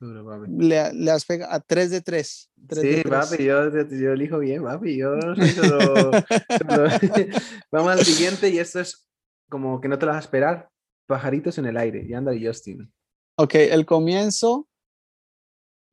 [0.02, 2.50] le, le, has pegado a 3 de 3.
[2.72, 4.98] sí, papi, yo, yo, elijo bien, papi.
[4.98, 5.16] Yo
[7.72, 9.08] Vamos al siguiente y esto es
[9.50, 10.70] como que no te lo vas a esperar.
[11.08, 12.92] Pajaritos en el aire, y anda Justin.
[13.36, 14.68] Ok, el comienzo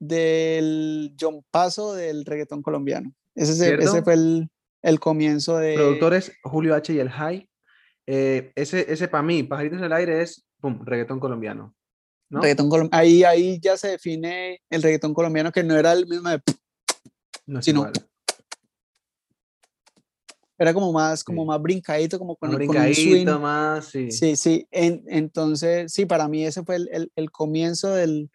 [0.00, 3.12] del John Paso del reggaetón colombiano.
[3.34, 4.48] Ese, ese fue el,
[4.80, 5.74] el, comienzo de...
[5.74, 7.48] Productores Julio H y el High.
[8.06, 11.74] Eh, ese, ese para mí, Pajaritos en el aire es, pum, reggaetón colombiano
[12.92, 16.42] ahí, ahí ya se define el reggaetón colombiano que no era el mismo de...
[17.46, 17.90] No sino
[20.58, 24.10] era como más, como más brincadito, como con, brincadito más, sí.
[24.10, 24.66] Sí, sí.
[24.72, 28.28] entonces, sí, para mí ese fue el, el, comienzo del,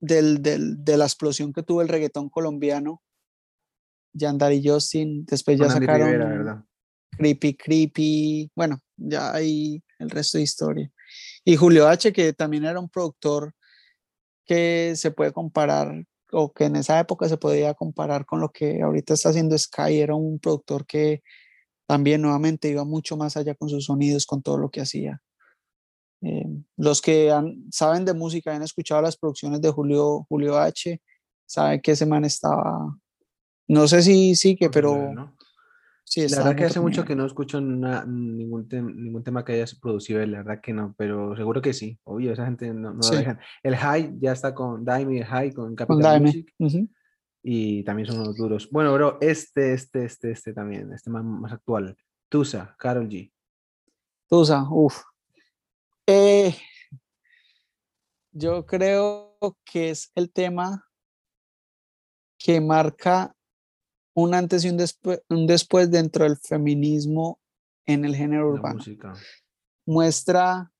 [0.00, 3.00] del, del, de la explosión que tuvo el reggaetón colombiano.
[4.12, 6.66] Yandar y Justin, después ya sacaron
[7.16, 10.92] Creepy Creepy, bueno, ya ahí el resto de historia.
[11.44, 13.52] Y Julio H., que también era un productor
[14.44, 18.82] que se puede comparar, o que en esa época se podía comparar con lo que
[18.82, 21.22] ahorita está haciendo Sky, era un productor que
[21.86, 25.20] también nuevamente iba mucho más allá con sus sonidos, con todo lo que hacía.
[26.22, 26.46] Eh,
[26.76, 27.32] los que
[27.70, 31.00] saben de música, han escuchado las producciones de Julio, Julio H.,
[31.44, 32.96] saben que ese man estaba,
[33.68, 35.12] no sé si sí, que, pero
[36.12, 40.20] Sí, la verdad que hace mucho que no escucho ningún, ningún tema que haya producido,
[40.26, 41.98] la verdad que no, pero seguro que sí.
[42.04, 43.40] Obvio, esa gente no, no dejan.
[43.62, 46.54] El High ya está con Daime, el High con Capital Music.
[47.42, 48.68] Y también son unos duros.
[48.70, 51.96] Bueno, bro, este, este, este, este también, este más, más actual.
[52.28, 53.32] Tusa, Carol G.
[54.28, 55.02] Tusa, uff.
[56.06, 56.54] Eh,
[58.32, 60.86] yo creo que es el tema
[62.36, 63.34] que marca
[64.14, 67.40] un antes y un, después, un después dentro del feminismo
[67.86, 68.82] en el género urbano.
[69.86, 70.70] Muestra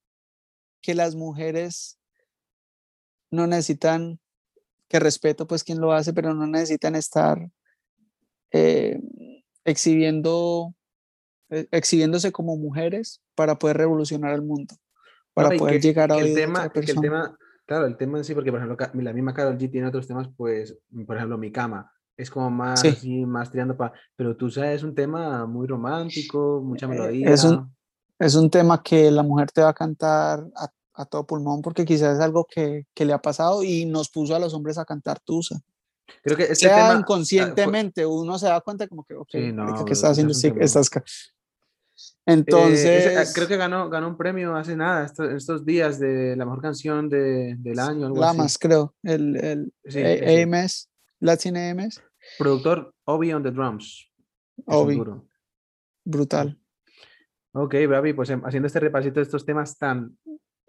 [0.81, 1.99] que las mujeres
[3.31, 4.21] no necesitan,
[4.89, 7.51] que respeto pues quien lo hace, pero no necesitan estar
[8.51, 9.01] eh,
[9.65, 10.75] exhibiendo,
[11.51, 14.75] eh, exhibiéndose como mujeres para poder revolucionar el mundo,
[15.33, 19.03] para poder llegar a el tema, el tema, claro, el tema sí, porque por ejemplo
[19.03, 20.77] la misma Carol G tiene otros temas, pues,
[21.07, 23.93] por ejemplo, Mi Cama, es como más así, más tirando para...
[24.17, 27.31] Pero sabes, es un tema muy romántico, mucha melodía.
[27.31, 27.75] Es un,
[28.19, 31.85] es un tema que la mujer te va a cantar a, a todo pulmón porque
[31.85, 34.85] quizás es algo que, que, le ha pasado y nos puso a los hombres a
[34.85, 35.61] cantar Tusa.
[36.23, 39.85] Creo que este sea tema, inconscientemente, uno se da cuenta como que, ok, sí, no,
[39.85, 40.35] ¿qué estás haciendo?
[40.35, 40.91] Sí, estás...
[42.27, 43.29] Entonces...
[43.29, 46.61] Eh, creo que ganó, ganó un premio hace nada, estos, estos días de la mejor
[46.61, 48.07] canción de, del año.
[48.07, 50.92] Algo Lamas, creo, el, el sí, AMS.
[51.23, 52.03] Latin AMS.
[52.39, 54.11] Productor Obi on the drums.
[54.67, 55.01] Obi.
[56.05, 56.59] Brutal.
[57.53, 60.19] Ok, Babi, pues em, haciendo este repasito de estos temas tan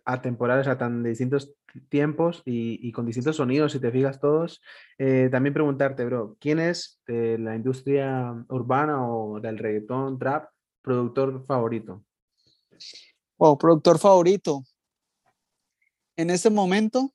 [0.05, 1.55] atemporales, a tan distintos
[1.89, 4.61] tiempos y, con distintos sonidos, si te fijas todos,
[4.99, 10.49] eh, también preguntarte, bro, ¿quién es de la industria urbana o del reggaetón, trap,
[10.81, 12.03] productor favorito?
[13.39, 14.63] Wow, productor favorito.
[16.15, 17.13] En este momento,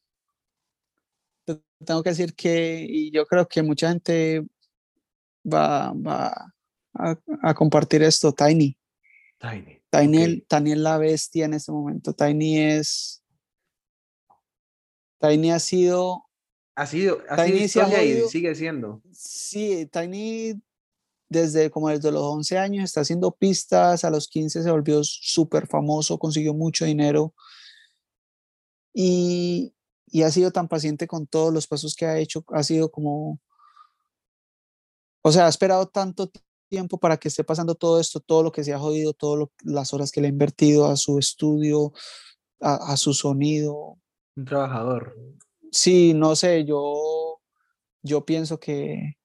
[1.85, 4.47] tengo que decir que, y yo creo que mucha gente
[5.45, 6.55] va, va
[6.95, 8.77] a, compartir esto, Tiny.
[9.39, 9.81] Tiny.
[9.91, 12.13] Tiny, Tiny es la bestia en este momento.
[12.13, 13.23] Tiny es.
[15.21, 16.25] Tiny ha sido.
[16.75, 19.03] Ha sido, ha Tiny sido y sigue siendo.
[19.13, 20.61] Sí, Tiny
[21.29, 25.67] desde como desde los 11 años está haciendo pistas, a los 15 se volvió súper
[25.67, 27.35] famoso, consiguió mucho dinero.
[28.95, 29.75] Y,
[30.11, 33.41] y ha sido tan paciente con todos los pasos que ha hecho, ha sido como,
[35.23, 36.31] o sea, ha esperado tanto
[36.69, 39.93] tiempo para que esté pasando todo esto, todo lo que se ha jodido, todas las
[39.93, 41.93] horas que le ha invertido a su estudio,
[42.61, 43.99] a, su sonido.
[44.37, 45.17] Un trabajador.
[45.71, 47.41] Sí, no sé, yo,
[48.03, 49.17] yo pienso que,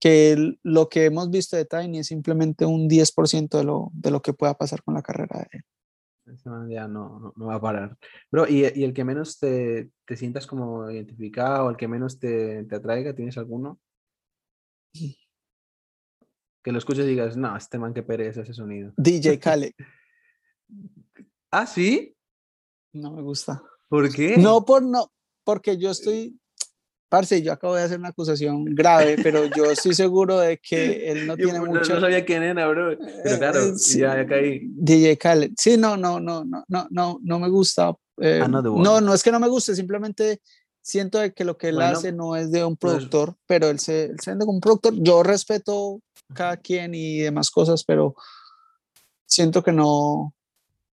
[0.00, 4.22] que lo que hemos visto de Tiny es simplemente un 10% de lo, de lo
[4.22, 5.64] que pueda pasar con la carrera de él
[6.68, 7.96] ya no, no, va a parar.
[8.30, 12.64] Bro, ¿y, y el que menos te, te, sientas como identificado, el que menos te,
[12.64, 13.80] te atraiga, ¿tienes alguno?
[16.62, 18.92] Que lo escuches y digas, no, este man que pereza ese sonido.
[18.96, 19.72] DJ Khaled.
[21.50, 22.16] ¿Ah, sí?
[22.92, 23.62] No me gusta.
[23.88, 24.36] ¿Por qué?
[24.36, 25.12] No, por no,
[25.44, 26.40] porque yo estoy,
[27.08, 31.26] Parce, yo acabo de hacer una acusación grave, pero yo estoy seguro de que él
[31.26, 31.94] no tiene mucho.
[31.94, 32.96] No sabía quién era, bro.
[33.22, 34.60] Pero claro, eh, ya, ya, caí.
[34.64, 35.52] DJ Khaled.
[35.56, 37.94] Sí, no, no, no, no, no, no, no me gusta.
[38.18, 40.40] Eh, no, no es que no me guste, simplemente
[40.86, 43.80] siento de que lo que él hace no es de un pues productor, pero él
[43.80, 44.94] se, él se vende como un productor.
[44.96, 46.00] Yo respeto
[46.32, 48.14] cada quien y demás cosas, pero
[49.26, 50.32] siento que no,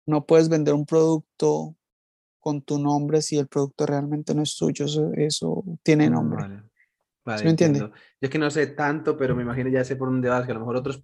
[0.07, 1.75] no puedes vender un producto
[2.41, 6.43] con tu nombre si el producto realmente no es tuyo, eso, tiene ah, nombre.
[6.43, 6.63] Vale.
[7.25, 7.79] Vale, me entiende?
[7.81, 7.91] Yo
[8.21, 10.55] es que no sé tanto, pero me imagino ya sé por dónde vas, que a
[10.55, 11.03] lo mejor otros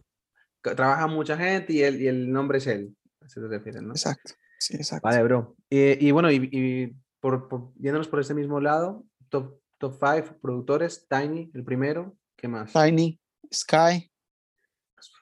[0.62, 2.96] trabaja mucha gente y el, y el nombre es él.
[3.20, 3.92] Eso te refieres, ¿no?
[3.92, 5.06] Exacto, sí, exacto.
[5.06, 5.56] Vale, bro.
[5.68, 11.06] y bueno, y, y por, por, yéndonos por ese mismo lado, top, top five productores,
[11.08, 12.72] Tiny, el primero, ¿qué más?
[12.72, 13.20] Tiny,
[13.52, 14.10] Sky.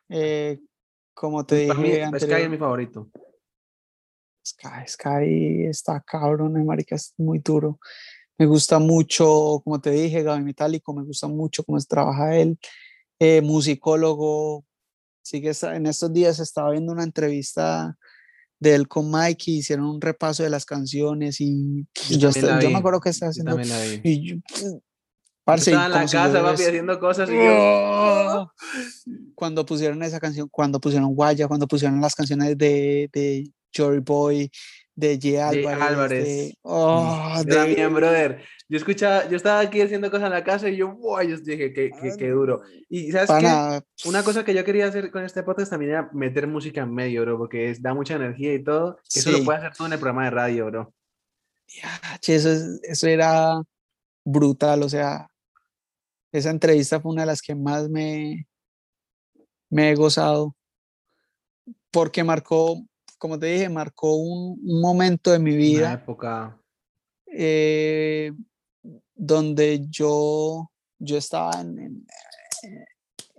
[0.09, 0.61] Eh,
[1.15, 2.11] como te dije.
[2.19, 3.11] Sky es mi favorito.
[4.45, 7.79] Sky, Sky está cabrón, eh, marica, es muy duro.
[8.39, 12.59] Me gusta mucho, como te dije, Gaby Metálico, me gusta mucho cómo trabaja él.
[13.19, 14.65] Eh, musicólogo,
[15.23, 17.97] sigue en estos días estaba viendo una entrevista
[18.59, 23.01] de él con Mike y hicieron un repaso de las canciones y yo, me acuerdo
[23.01, 23.57] que estaba haciendo
[24.03, 24.37] y yo,
[25.57, 28.53] estaba en la casa, papi, haciendo cosas y yo...
[29.35, 34.51] Cuando pusieron esa canción, cuando pusieron Guaya, cuando pusieron las canciones de, de Jory Boy,
[34.95, 35.87] de J.
[35.87, 36.25] Álvarez.
[36.25, 38.43] De, oh, También, brother.
[38.69, 41.73] Yo escuchaba, yo estaba aquí haciendo cosas en la casa y yo, wow, yo dije,
[41.73, 42.63] qué, qué, qué duro.
[42.89, 44.09] Y sabes qué?
[44.09, 47.23] Una cosa que yo quería hacer con este podcast también era meter música en medio,
[47.23, 48.97] bro, porque es, da mucha energía y todo.
[49.13, 50.95] Que Eso lo puedes hacer tú en el programa de radio, bro.
[51.67, 52.51] Ya, eso,
[52.83, 53.63] eso era
[54.25, 55.29] brutal, o sea,
[56.33, 58.47] esa entrevista fue una de las que más me,
[59.69, 60.57] me he gozado,
[61.91, 62.83] porque marcó,
[63.23, 65.91] como te dije, marcó un, momento de mi vida.
[65.91, 66.61] Una época.
[67.27, 68.33] Eh,
[69.15, 72.05] donde yo, yo estaba en,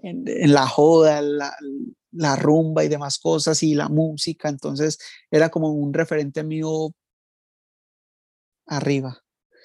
[0.01, 1.53] en, la joda, la,
[2.13, 4.99] la, rumba y demás cosas y la música, entonces
[5.29, 6.91] era como un referente mío
[8.65, 9.21] arriba.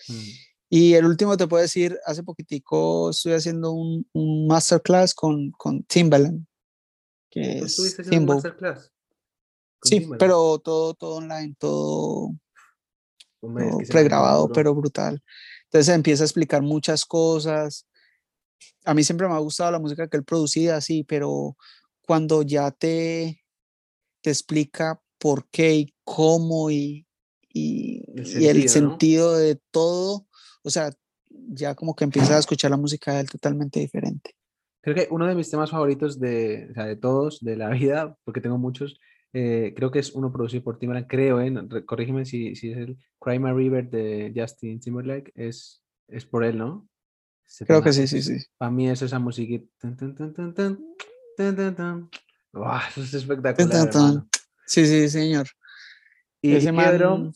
[0.09, 0.31] Mm.
[0.69, 5.85] Y el último te puedo decir, hace poquitico estoy haciendo un, un masterclass con, con
[5.85, 6.45] Timbaland.
[7.31, 8.91] Que ¿Estuviste haciendo un masterclass?
[9.83, 12.33] Sí, pero todo, todo online, todo,
[13.89, 15.23] pregrabado, pero brutal.
[15.65, 17.87] Entonces empieza a explicar muchas cosas.
[18.85, 21.57] A mí siempre me ha gustado la música que él producía, sí, pero
[22.03, 23.45] cuando ya te,
[24.23, 27.07] te explica por qué y cómo y,
[27.53, 30.27] y el sentido, de todo,
[30.63, 30.91] o sea,
[31.31, 34.35] ya como que empiezas a escuchar la música de él totalmente diferente.
[34.81, 38.17] Creo que uno de mis temas favoritos de, o sea, de todos, de la vida,
[38.25, 38.99] porque tengo muchos,
[39.33, 41.53] eh, creo que es uno producido por Timbaland, creo, ¿eh?
[41.85, 46.59] corrígeme si, si, es el Cry My River de Justin Timberlake, es, es por él,
[46.59, 46.89] ¿no?
[47.67, 48.37] creo que sí, sí, sí.
[48.59, 49.55] Para mí es esa música.
[52.89, 54.25] eso es espectacular.
[54.67, 55.47] Sí, sí, señor.
[56.43, 57.33] Y ese man...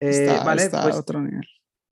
[0.00, 1.46] Eh, vale, pues, otro nivel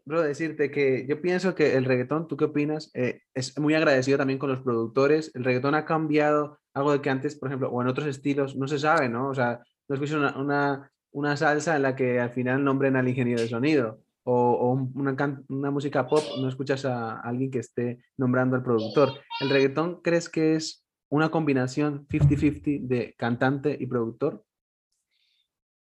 [0.05, 2.90] bro, decirte que yo pienso que el reggaetón, ¿tú qué opinas?
[2.94, 5.31] Eh, es muy agradecido también con los productores.
[5.35, 8.68] El reggaetón ha cambiado algo de que antes, por ejemplo, o en otros estilos, no
[8.68, 9.28] se sabe, ¿no?
[9.28, 13.09] O sea, no escuchas una, una, una salsa en la que al final nombren al
[13.09, 14.01] ingeniero de sonido.
[14.26, 19.12] O, o una, una, música pop, no escuchas a alguien que esté nombrando al productor.
[19.40, 24.42] ¿El reggaetón crees que es una combinación 50-50 de cantante y productor?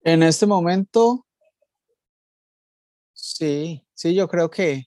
[0.03, 1.27] En este momento,
[3.13, 4.85] sí, Sí, yo creo que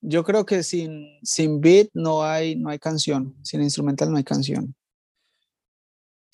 [0.00, 4.24] yo creo que sin, sin beat no hay, no hay canción, sin instrumental no hay
[4.24, 4.74] canción.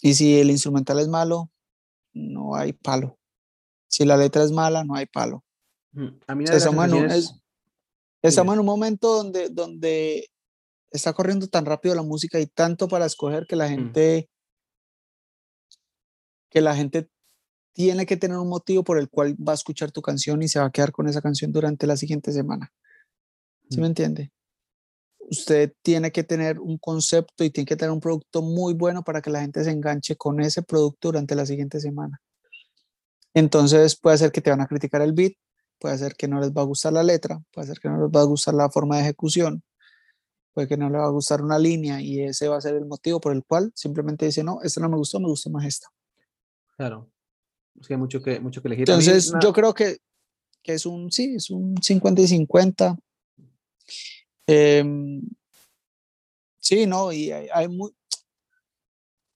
[0.02, 1.50] Y si el instrumental es malo,
[2.12, 3.18] no hay palo.
[3.88, 5.44] Si la letra es mala, no hay palo.
[6.26, 7.10] A mí estamos, en un,
[8.20, 10.28] estamos en un momento donde, donde
[10.90, 14.28] está corriendo tan rápido la música y tanto para escoger que la gente,
[16.50, 17.08] que la gente
[17.72, 20.58] tiene que tener un motivo por el cual va a escuchar tu canción y se
[20.58, 22.72] va a quedar con esa canción durante la siguiente semana.
[23.70, 24.30] ¿Sí me entiende?
[25.18, 29.22] Usted tiene que tener un concepto y tiene que tener un producto muy bueno para
[29.22, 32.20] que la gente se enganche con ese producto durante la siguiente semana.
[33.32, 35.32] Entonces puede ser que te van a criticar el beat,
[35.78, 38.08] puede ser que no les va a gustar la letra, puede ser que no les
[38.14, 39.62] va a gustar la forma de ejecución,
[40.52, 42.86] puede que no les va a gustar una línea y ese va a ser el
[42.86, 45.88] motivo por el cual simplemente dice, no, esta no me gustó, me gusta más esta.
[46.76, 47.10] Claro.
[47.80, 48.88] Es que hay mucho que, mucho que elegir.
[48.88, 49.98] Entonces, yo creo que,
[50.62, 52.96] que, es un, sí, es un 50 y 50.
[54.46, 55.22] Em,
[56.58, 57.92] sí, no, y hay, hay muy,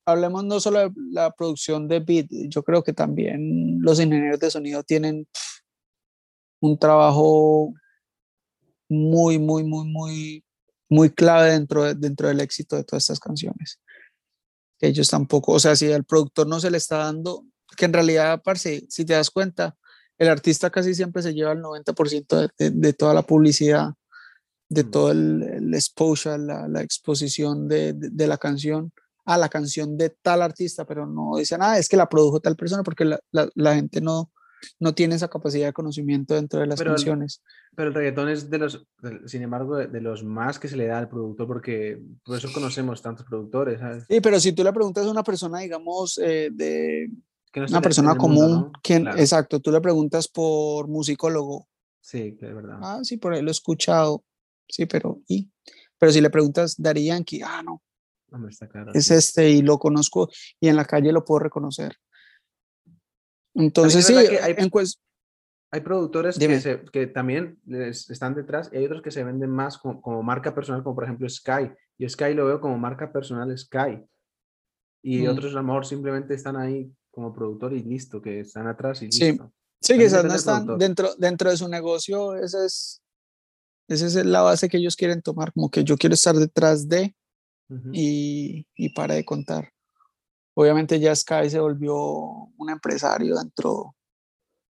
[0.09, 4.51] hablemos no solo de la producción de beat, yo creo que también los ingenieros de
[4.51, 5.29] sonido tienen
[6.61, 7.75] un trabajo
[8.89, 10.45] muy, muy, muy, muy,
[10.89, 13.81] muy clave dentro, dentro del éxito de todas estas canciones.
[14.81, 17.45] Ellos tampoco, o sea, si al productor no se le está dando,
[17.77, 19.77] que en realidad, parce, si te das cuenta,
[20.17, 23.91] el artista casi siempre se lleva el 90% de, de, toda la publicidad,
[24.69, 28.93] de todo el, el exposure, la, la exposición de, de, la canción
[29.25, 32.57] a la canción de tal artista, pero no dicen, ah, es que la produjo tal
[32.57, 34.31] persona, porque la, la, gente no,
[34.79, 37.43] no tiene esa capacidad de conocimiento dentro de las canciones.
[37.75, 38.87] pero el reggaetón es de los,
[39.27, 43.03] sin embargo, de, los más que se le da al productor, porque por eso conocemos
[43.03, 43.81] tantos productores.
[43.81, 44.05] ¿sabes?
[44.09, 47.11] Sí, pero si tú le preguntas a una persona, digamos, eh, de,
[47.55, 48.73] una persona común,
[49.17, 51.69] exacto, tú le preguntas por musicólogo.
[52.01, 52.79] Sí, es verdad.
[52.81, 54.25] Ah, sí, por ahí lo he escuchado.
[54.69, 55.51] Sí, pero ¿y?
[55.99, 57.83] Pero si le preguntas Dari Yankee, ah, no.
[58.95, 60.29] es este y lo conozco
[60.61, 61.97] y en la calle lo puedo reconocer.
[63.55, 64.55] Entonces, sí, hay,
[65.71, 70.23] hay productores que, que, también están detrás y hay otros que se venden más como,
[70.23, 71.71] marca personal, como por ejemplo Sky.
[71.99, 74.03] y Sky lo veo como marca personal Sky.
[75.03, 75.31] Y mm.
[75.31, 79.07] otros a lo mejor simplemente están ahí como productor y listo, que están atrás y
[79.07, 79.53] listo.
[79.81, 83.03] Sí, sí quizás no están dentro, dentro de su negocio, esa es,
[83.89, 87.15] esa es la base que ellos quieren tomar, como que yo quiero estar detrás de
[87.93, 89.73] y, y para de contar.
[90.55, 93.95] Obviamente ya Sky se volvió un empresario dentro,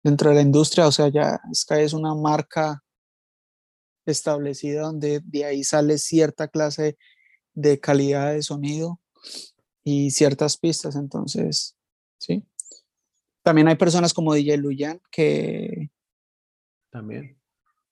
[0.02, 2.82] dentro de la industria, o sea, ya Sky es una marca
[4.06, 6.97] establecida donde de ahí sale cierta clase
[7.55, 9.01] de calidad de sonido
[9.84, 11.76] y ciertas pistas, entonces
[12.18, 12.44] ¿sí?
[13.43, 15.90] También hay personas como DJ Luyan que...
[16.90, 17.38] También.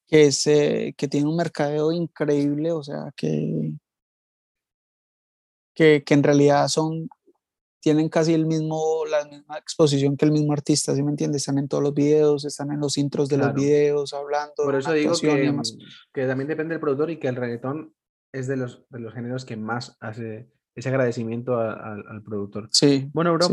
[0.07, 3.73] Que, se, que tiene un mercadeo increíble, o sea, que,
[5.75, 7.09] que, que en realidad son
[7.85, 11.43] tienen casi el mismo, la misma exposición que el mismo artista, ¿sí me entiendes?
[11.43, 14.55] Están en todos los videos, están en los intros de los videos, hablando.
[14.57, 15.55] Por eso digo que,
[16.15, 17.95] que, también depende del productor y que el reggaetón
[18.33, 22.71] es de los, de los géneros que más hace ese agradecimiento al productor.
[22.73, 23.11] Sí.
[23.13, 23.49] Bueno, bro,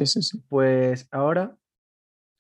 [0.48, 1.58] pues ahora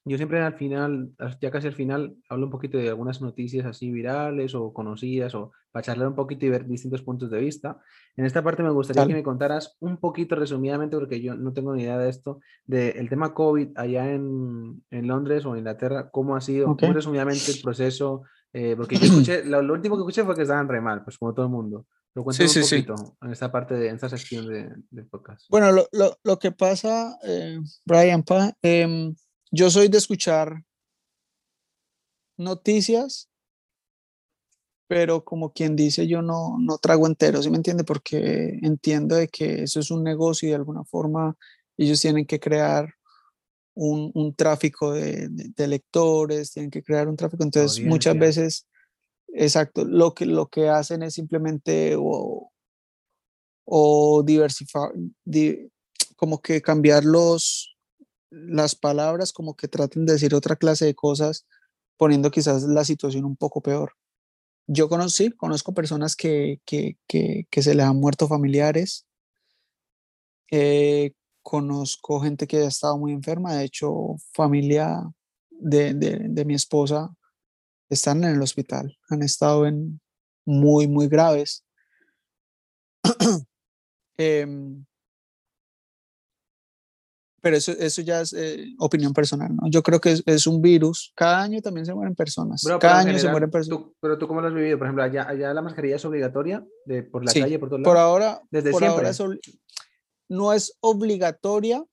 [0.03, 3.91] yo siempre al final, ya casi al final, hablo un poquito de algunas noticias así
[3.91, 7.79] virales o conocidas o para charlar un poquito y ver distintos puntos de vista.
[8.15, 11.75] En esta parte me gustaría que me contaras un poquito resumidamente, porque yo no tengo
[11.75, 16.35] ni idea de esto, del tema COVID allá en, en, Londres o en Inglaterra, cómo
[16.35, 18.23] ha sido, muy resumidamente el proceso,
[18.53, 21.33] eh, porque yo escuché, lo, último que escuché fue que estaban re mal, pues como
[21.33, 21.85] todo el mundo.
[22.11, 25.45] Pero cuéntame un poquito en esta parte, de, en esta sección de, de podcast.
[25.49, 29.13] Bueno, lo, lo, lo que pasa, eh, Brian, pa, eh,
[29.51, 30.63] yo soy de escuchar
[32.37, 33.29] noticias,
[34.87, 37.83] pero como quien dice, yo no, no trago entero, ¿sí me entiende?
[37.83, 41.37] Porque entiendo de que eso es un negocio y de alguna forma
[41.77, 42.93] ellos tienen que crear
[43.73, 47.43] un, un tráfico de, de, lectores, tienen que crear un tráfico.
[47.43, 48.67] Entonces, muchas veces,
[49.33, 52.51] exacto, lo que, lo que hacen es simplemente o,
[53.65, 54.91] o diversificar,
[56.17, 57.70] como que cambiar los,
[58.31, 61.45] las palabras como que traten de decir otra clase de cosas,
[61.97, 63.93] poniendo quizás la situación un poco peor.
[64.67, 69.05] Yo conocí, conozco personas que, que, que, se les han muerto familiares.
[70.49, 71.13] Eh,
[71.43, 73.55] conozco gente que ha estado muy enferma.
[73.55, 75.03] De hecho, familia
[75.49, 77.13] de, de, mi esposa
[77.89, 78.97] están en el hospital.
[79.09, 79.99] Han estado en
[80.45, 81.65] muy, muy graves.
[84.17, 84.47] eh,
[87.41, 89.67] pero eso, eso ya es eh, opinión personal, ¿no?
[89.69, 91.11] Yo creo que es, es, un virus.
[91.15, 92.63] Cada año también se mueren personas.
[92.79, 93.87] Cada año se mueren personas.
[93.99, 94.77] pero tú, ¿cómo lo has vivido?
[94.77, 97.91] Por ejemplo, allá, allá la mascarilla es obligatoria de, por la calle, por todos lados.
[97.91, 99.11] Por ahora, Desde por ahora
[100.29, 101.83] no es obligatoria.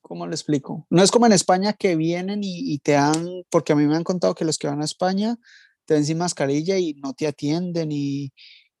[0.00, 0.86] ¿Cómo le explico?
[0.90, 3.96] No es como en España que vienen y, y, te dan, porque a mí me
[3.96, 5.38] han contado que los que van a España
[5.86, 8.32] te ven sin mascarilla y no te atienden y,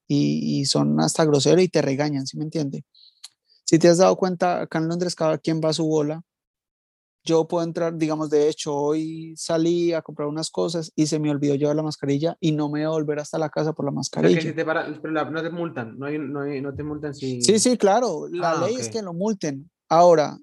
[0.06, 2.84] y, y son hasta groseros y te regañan, ¿sí me entiende?
[3.64, 6.22] Si te has dado cuenta, acá en Londres cada quien va a su bola.
[7.24, 11.30] Yo puedo entrar, digamos, de hecho, hoy salí a comprar unas cosas y se me
[11.30, 13.92] olvidó llevar la mascarilla y no me voy a volver hasta la casa por la
[13.92, 14.40] mascarilla.
[14.40, 17.40] si te para, pero no te multan, no, hay, no, hay, no, te multan si...
[17.40, 19.70] Sí, sí, claro, la ah, ley es que lo multen.
[19.88, 20.36] Ahora,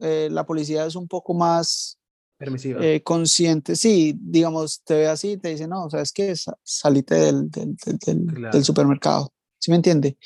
[0.00, 1.98] eh, la policía es un poco más
[2.36, 2.84] permisiva.
[2.84, 7.50] Eh, consciente, sí, digamos, te ve así y te dice, no, sabes que salite del,
[7.50, 10.18] del, del, del supermercado, ¿sí me entiende?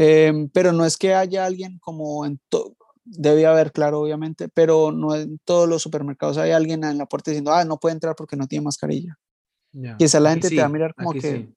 [0.00, 4.92] Em, pero no es que haya alguien como en todo, debe haber, claro, obviamente, pero
[4.92, 8.14] no en todos los supermercados hay alguien en la puerta diciendo, ah, no puede entrar
[8.14, 9.18] porque no tiene mascarilla.
[9.72, 11.52] Y esa la gente te va a mirar como que...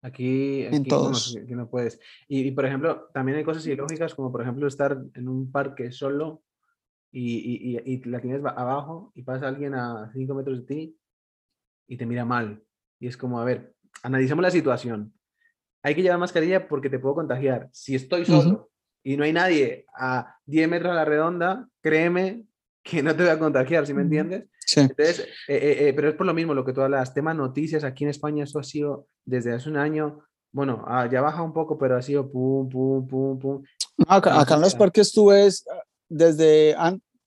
[0.00, 1.36] Aquí, en todos.
[1.46, 2.00] No, no puedes.
[2.28, 6.42] Y, por ejemplo, también hay cosas ilógicas, como por ejemplo estar en un parque solo
[7.12, 10.98] y, y, y la tienes abajo y pasa alguien a 5 metros de ti
[11.86, 12.64] y te mira mal.
[12.98, 15.12] Y es como, a ver, analicemos la situación
[15.82, 17.68] hay que llevar mascarilla porque te puedo contagiar.
[17.72, 18.70] Si estoy solo
[19.02, 22.44] y no hay nadie a 10 metros a la redonda, créeme
[22.82, 24.44] que no te voy a contagiar, ¿sí me entiendes?
[24.60, 24.80] Sí.
[24.80, 27.84] Entonces, eh, eh, eh, pero es por lo mismo lo que tú hablas, tema noticias,
[27.84, 30.20] aquí en España eso ha sido desde hace un año,
[30.52, 33.62] bueno, ah, ya baja un poco, pero ha sido pum, pum, pum, pum.
[34.06, 35.64] acá, en los parques tú ves,
[36.08, 36.76] desde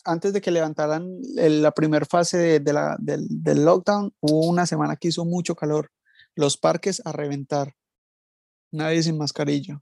[0.03, 4.95] antes de que levantaran la primera fase de, la, del, del lockdown, hubo una semana
[4.95, 5.90] que hizo mucho calor,
[6.36, 7.73] los parques a reventar
[8.76, 9.80] nadie sin mascarilla,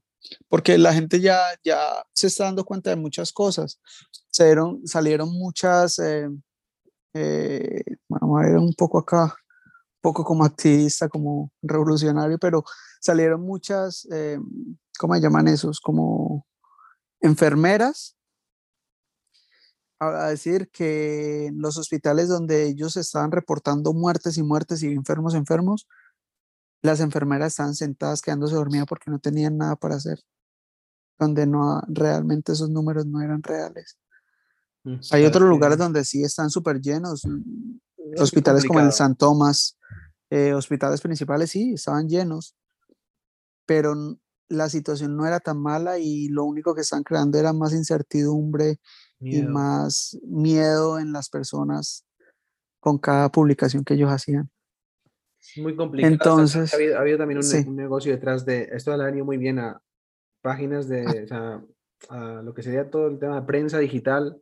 [0.48, 1.78] porque la gente ya, ya
[2.12, 3.80] se está dando cuenta de muchas cosas.
[4.30, 6.28] Salieron, salieron muchas, eh,
[7.14, 12.64] eh, vamos a ver un poco acá, un poco como activista, como revolucionario, pero
[13.00, 14.38] salieron muchas, eh,
[14.98, 15.80] ¿cómo se llaman esos?
[15.80, 16.46] Como
[17.20, 18.16] enfermeras
[20.00, 25.34] a decir que en los hospitales donde ellos estaban reportando muertes y muertes y enfermos
[25.34, 25.86] enfermos,
[26.84, 30.20] las enfermeras estaban sentadas quedándose dormidas porque no tenían nada para hacer,
[31.18, 33.98] donde no realmente esos números no eran reales.
[34.84, 37.22] Mm, Hay otros lugares donde sí están súper llenos,
[38.18, 39.78] hospitales como el San Tomás,
[40.28, 42.54] eh, hospitales principales sí, estaban llenos,
[43.64, 43.94] pero
[44.50, 48.78] la situación no era tan mala y lo único que están creando era más incertidumbre
[49.20, 52.04] y más miedo en las personas
[52.78, 54.50] con cada publicación que ellos hacían.
[55.56, 56.12] Muy complicado.
[56.12, 59.80] Entonces, ha habido, también un, negocio detrás de esto, le ha venido muy bien a
[60.40, 61.22] páginas de, ah.
[61.22, 61.64] o sea,
[62.08, 64.40] a lo que sería todo el tema de prensa digital,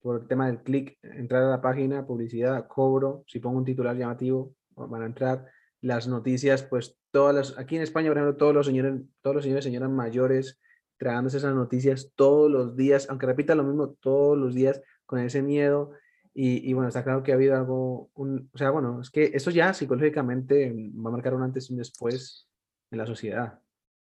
[0.00, 3.96] por el tema del clic, entrar a la página, publicidad, cobro, si pongo un titular
[3.96, 5.46] llamativo, van a entrar
[5.80, 9.44] las noticias, pues todas las, aquí en España, por ejemplo, todos los señores, todos los
[9.44, 10.58] señores señoras mayores
[11.02, 15.42] tragándose esas noticias todos los días, aunque repita lo mismo todos los días, con ese
[15.42, 15.90] miedo.
[16.34, 19.30] Y, y bueno, está claro que ha habido algo, un, o sea, bueno, es que
[19.34, 22.48] eso ya psicológicamente va a marcar un antes y un después
[22.90, 23.60] en la sociedad.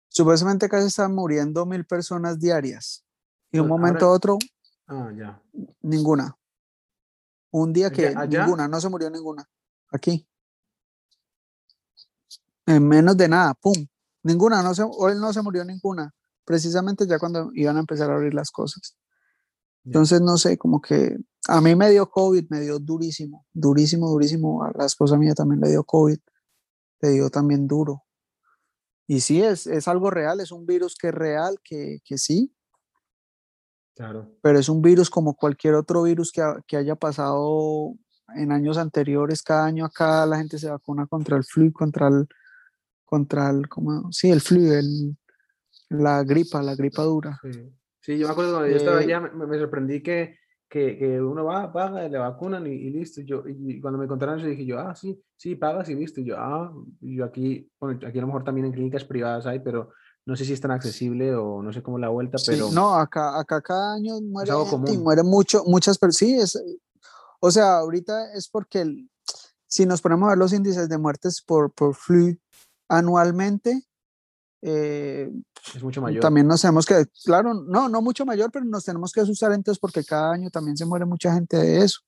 [0.10, 3.04] Supuestamente casi están muriendo mil personas diarias.
[3.52, 4.38] Y de un momento a otro,
[4.88, 5.42] Ah, ya.
[5.82, 6.38] ninguna.
[7.52, 8.44] Un día que ¿Ya- allá?
[8.44, 9.44] ninguna, no se murió ninguna.
[9.92, 10.28] Aquí.
[12.66, 13.74] En menos de nada, pum.
[14.24, 16.14] Ninguna, no se, hoy no se murió ninguna.
[16.46, 18.96] Precisamente ya cuando iban a empezar a abrir las cosas.
[19.84, 19.90] Ya.
[19.90, 21.18] Entonces, no sé, como que
[21.48, 24.64] a mí me dio COVID, me dio durísimo, durísimo, durísimo.
[24.64, 26.18] A la esposa mía también le dio COVID,
[27.02, 28.04] le dio también duro.
[29.08, 32.56] Y sí, es, es algo real, es un virus que es real, que, que sí,
[33.96, 34.32] Claro.
[34.42, 37.94] pero es un virus como cualquier otro virus que, ha- que haya pasado
[38.36, 39.44] en años anteriores.
[39.44, 42.28] Cada año acá la gente se vacuna contra el flu, contra el,
[43.06, 44.12] contra el, ¿cómo?
[44.12, 45.16] Sí, el flu, el,
[45.90, 47.40] la gripa, la gripa dura.
[47.44, 47.52] Sí.
[48.00, 50.38] Sí, yo me acuerdo cuando yo estaba Eh, allá, me, me sorprendí que,
[50.74, 53.22] que, que uno va, paga, le vacunan y, y listo.
[53.22, 56.20] y Yo, y cuando me contaron eso dije yo, ah, sí, sí, pagas y listo.
[56.20, 59.46] Y yo, ah, y yo aquí, bueno, aquí a lo mejor también en clínicas privadas
[59.46, 59.92] hay, pero
[60.26, 62.96] no sé si es tan accesible o no sé cómo la vuelta, Sí, pero no,
[62.96, 65.04] acá, acá cada año muere algo gente y común.
[65.04, 66.16] muere mucho, muchas personas.
[66.18, 66.80] Sí, es,
[67.40, 69.12] o sea, ahorita es porque el-
[69.68, 72.36] si nos ponemos a ver los índices de muertes por, por flu
[72.90, 73.84] anualmente,
[74.66, 75.30] eh,
[75.76, 76.22] es mucho mayor.
[76.22, 79.78] también nos tenemos que, claro, no, no mucho mayor, pero nos tenemos que asustar entonces
[79.80, 82.00] porque cada año también se muere mucha gente de eso.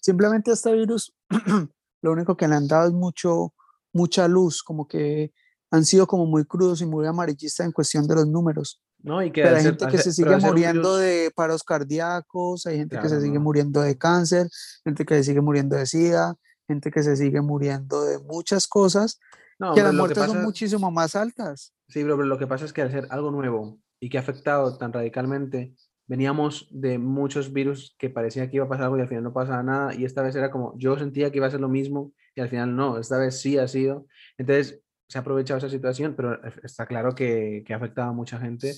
[0.00, 1.14] Simplemente este virus,
[2.02, 3.54] lo único que le han dado es mucho,
[3.92, 5.32] mucha luz, como que
[5.70, 8.82] han sido como muy crudos y muy amarillistas en cuestión de los números.
[9.02, 12.78] No, y que Pero hay gente que se sigue muriendo virus- de paros cardíacos, hay
[12.78, 13.44] gente que Claro, se sigue no.
[13.44, 14.48] muriendo de cáncer,
[14.84, 16.34] gente que se sigue muriendo de SIDA,
[16.66, 19.18] gente que se sigue muriendo de muchas cosas,
[19.60, 21.72] No, que las que muertes son muchísimo más altas.
[21.88, 24.76] Sí, pero lo que pasa es que al ser algo nuevo y que ha afectado
[24.78, 25.74] tan radicalmente,
[26.06, 29.32] veníamos de muchos virus que parecía que iba a pasar algo y al final no
[29.32, 29.94] pasaba nada.
[29.94, 32.48] Y esta vez era como, yo sentía que iba a ser lo mismo y al
[32.48, 34.06] final no, esta vez sí ha sido.
[34.38, 38.12] Entonces se ha aprovechado esa situación, pero e- está claro que, que ha afectado a
[38.14, 38.72] mucha gente.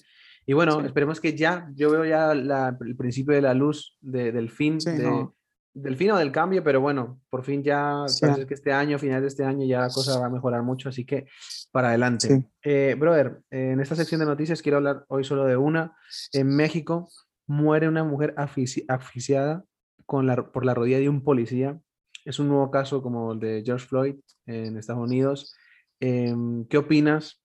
[0.47, 0.87] Y bueno, Sí.
[0.87, 4.81] esperemos que ya, yo veo ya la- el principio de la luz de- del fin,
[4.81, 5.35] Sí, de, no.
[5.75, 8.99] Del fin o del cambio, pero bueno, por fin ya, Sí, parece que este año,
[8.99, 11.27] final de este año, ya la cosa va a mejorar mucho, así que
[11.71, 12.29] para adelante.
[12.29, 12.45] Sí.
[12.63, 15.97] Eh, brother, eh, en esta sección de noticias quiero hablar hoy solo de una.
[16.33, 17.09] En México
[17.47, 19.65] muere una mujer asfixi- asfixiada
[20.05, 21.81] con la, por la rodilla de un policía.
[22.25, 24.17] Es un nuevo caso como el de George Floyd
[24.47, 25.55] en Estados Unidos.
[26.01, 27.41] Em, ¿Qué opinas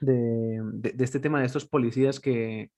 [0.00, 2.70] de, de- de este tema de estos policías que,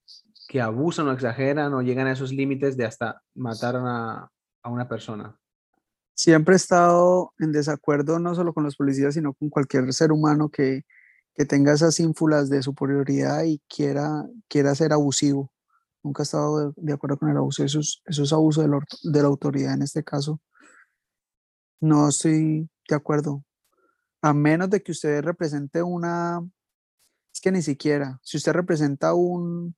[0.48, 4.30] que abusan o exageran o llegan a esos límites de hasta matar a
[4.62, 5.38] a una persona?
[6.14, 10.50] Siempre he estado en desacuerdo no solo con los policías, sino con cualquier ser humano
[10.50, 10.84] que,
[11.34, 15.52] que tenga esas ínfulas de superioridad y quiera, quiera ser abusivo.
[16.02, 17.64] Nunca he estado de, acuerdo con el abuso.
[17.64, 20.40] Eso es, abuso de la, de la autoridad en este caso.
[21.80, 23.44] No estoy de acuerdo.
[24.20, 26.40] A menos de que usted represente una...
[27.32, 28.18] Es que ni siquiera.
[28.22, 29.74] Si usted representa un...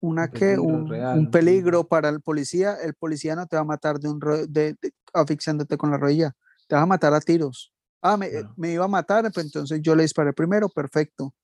[0.00, 3.56] Una Un que un, real, un un peligro para el policía, el policía no te
[3.56, 6.32] va a matar de un de, de- asfixiándote con la rodilla,
[6.68, 7.72] te va a matar a tiros.
[8.00, 11.34] Ah, me, eh, me iba a matar, pues entonces yo le disparé primero, perfecto.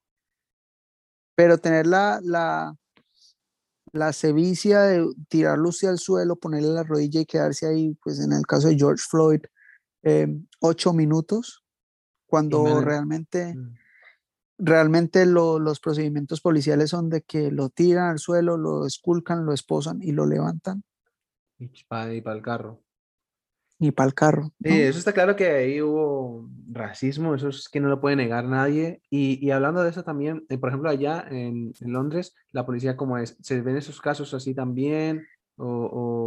[1.37, 2.77] Pero tener la, la,
[3.93, 8.33] la sevicia de tirarlo usted al suelo, ponerle la rodilla y quedarse ahí, pues en
[8.33, 9.41] el caso de George Floyd,
[10.03, 10.29] eh,
[10.61, 11.65] ocho minutos,
[12.27, 13.75] cuando realmente, Mm.
[14.59, 19.53] Realmente lo- los procedimientos policiales son de que lo tiran al suelo, lo esculcan, lo
[19.53, 20.83] esposan y lo levantan
[21.59, 22.81] Y para el carro.
[23.79, 24.53] y para el carro.
[24.63, 24.75] Sí, ¿no?
[24.77, 29.03] eso está claro que ahí hubo racismo, eso es que no lo puede negar nadie.
[29.11, 32.97] Y, y hablando de eso también, eh, por ejemplo, allá en, en Londres, la policía
[32.97, 35.27] como es, ¿se ven esos casos así también?
[35.57, 35.67] O,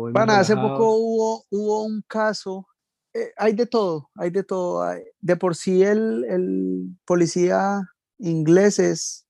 [0.10, 2.68] o Pana, hace poco hubo, hubo un caso,
[3.14, 4.86] eh, hay de todo, hay de todo.
[5.20, 7.82] De por sí el, el policía
[8.20, 9.26] inglés es,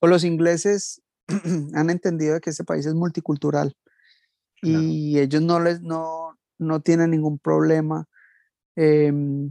[0.00, 1.02] o los ingleses
[1.74, 3.76] han entendido que este país es multicultural
[4.60, 4.78] Claro.
[4.82, 8.08] y ellos no les, no, no tienen ningún problema
[8.74, 9.50] em,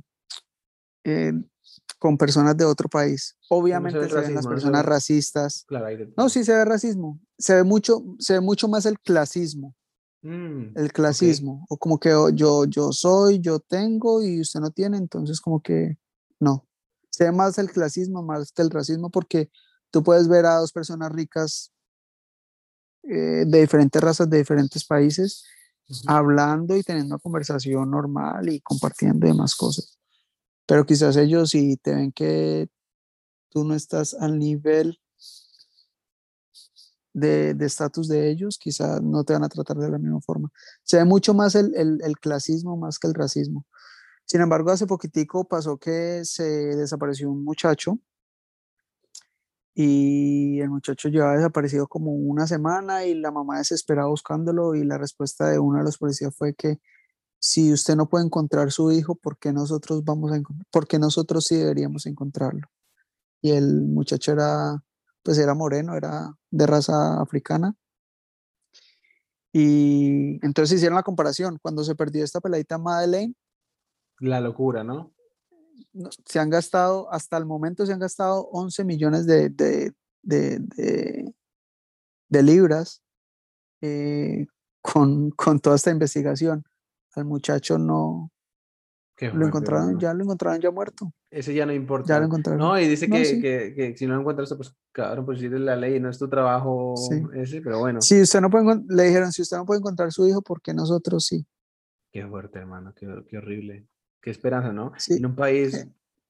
[1.99, 3.37] con personas de otro país.
[3.49, 5.65] Obviamente se ven las no se personas ve- racistas.
[5.67, 7.19] Claro, hay de No, sí se ve racismo.
[7.37, 9.75] Se ve mucho, se ve mucho más el clasismo
[10.21, 14.71] Mm, el clasismo, o como que oh, yo, yo soy, yo tengo y usted no
[14.71, 15.99] tiene, entonces como que
[16.39, 16.67] no.
[17.15, 19.49] Se ve más el clasismo más que el racismo porque
[19.89, 21.71] tú puedes ver a dos personas ricas
[23.03, 25.45] eh, de diferentes razas, de diferentes países,
[26.07, 29.97] hablando y teniendo una conversación normal y compartiendo demás cosas.
[30.65, 32.67] Pero quizás ellos si te ven que
[33.49, 34.99] tú no estás al nivel
[37.13, 40.51] de estatus de, ellos, quizá no te van a tratar de la misma forma.
[40.83, 43.65] Se ve mucho más el, el, el, clasismo más que el racismo.
[44.25, 47.99] Sin embargo, hace poquitico pasó que se desapareció un muchacho
[49.73, 54.97] y el muchacho llevaba desaparecido como una semana y la mamá desesperada buscándolo y la
[54.97, 56.79] respuesta de uno de los policías fue que
[57.39, 60.41] si usted no puede encontrar su hijo, ¿por qué nosotros vamos a
[60.71, 62.67] ¿por nosotros sí deberíamos encontrarlo?
[63.41, 64.81] Y el muchacho era
[65.25, 67.75] pues era moreno, era de raza africana.
[69.51, 71.57] Y entonces hicieron la comparación.
[71.61, 73.33] Cuando se perdió esta peladita Madeleine.
[74.19, 75.13] La locura, ¿no?
[76.25, 81.33] Se han gastado, hasta el momento se han gastado 11 millones de, de, de,
[82.29, 83.01] de, libras
[83.81, 84.45] eh,
[84.81, 86.63] con, con toda esta investigación.
[87.15, 88.31] Al muchacho no,
[89.21, 91.13] lo encontraron, ya lo encontraron ya muerto.
[91.31, 92.13] Ese ya no importa.
[92.13, 92.59] Ya lo encontraron.
[92.59, 95.51] No, y dice que, que, que, si no lo encuentras, pues cabrón, pues si es
[95.53, 96.95] la ley, no es tu trabajo
[97.33, 98.01] ese, pero bueno.
[98.01, 100.73] Si usted no puede, le dijeron, si usted no puede encontrar su hijo, ¿por qué
[100.73, 101.45] nosotros sí?
[102.11, 103.87] Qué fuerte, hermano, qué, qué horrible.
[104.25, 104.91] Qué esperanza, ¿no?
[105.07, 105.87] En un país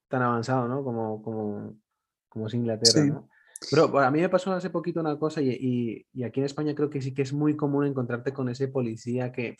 [0.10, 0.84] tan avanzado, ¿no?
[0.84, 1.80] Como, como,
[2.28, 3.30] como es Inglaterra, ¿no?
[3.72, 6.76] Pero a mí me pasó hace poquito una cosa y, y, y, aquí en España
[6.76, 9.56] creo que sí que es muy común encontrarte con ese policía que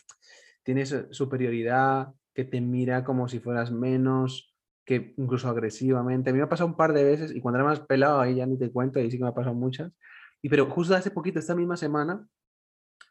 [0.62, 4.54] tiene superioridad, que te mira como si fueras menos,
[4.84, 6.28] que incluso agresivamente.
[6.28, 8.34] A mí me ha pasado un par de veces y cuando era más pelado, ahí
[8.34, 9.90] ya ni te cuento, ahí sí que me ha pasado muchas.
[10.42, 12.28] Y pero justo hace poquito, esta misma semana,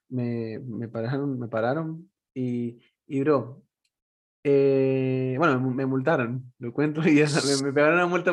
[0.08, 3.66] me, me pararon, me pararon y, y bro,
[4.48, 8.32] eh, bueno, me, multaron, lo cuento, y me, me, pegaron una multa,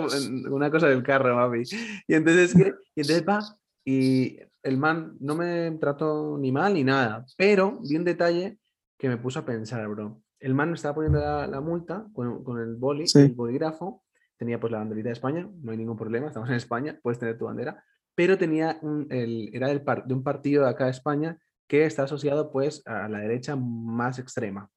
[0.51, 1.63] una cosa del carro, mami.
[2.07, 2.55] Y entonces.
[2.95, 3.41] Y entonces va,
[3.85, 8.59] y el man no me trató ni mal ni nada, pero vi un detalle
[8.99, 12.75] que me puso a pensar, bro el man estaba poniendo la, multa con, con, el
[12.75, 14.03] boli, el bolígrafo,
[14.37, 17.39] tenía pues la banderita de España, no hay ningún problema, estamos en España, puedes tener
[17.39, 17.83] tu bandera,
[18.15, 22.03] pero tenía un, el, era del de un partido de acá de España que está
[22.03, 24.69] asociado pues a la derecha más extrema,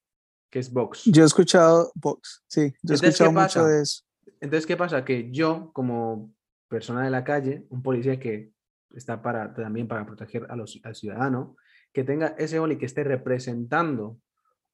[0.56, 1.04] que es Vox.
[1.04, 4.06] Yo he escuchado Vox, sí, yo he escuchado mucho de eso.
[4.40, 5.04] Entonces, ¿qué pasa?
[5.04, 6.34] Que yo, como
[6.70, 8.54] persona de la calle, un policía que
[8.92, 11.58] está para, también para proteger a los, al ciudadano,
[11.92, 14.18] que tenga ese boli que esté representando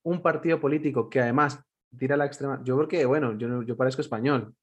[0.03, 1.59] un partido político que además
[1.97, 4.53] tira a la extrema, yo creo que, bueno, yo, yo parezco español,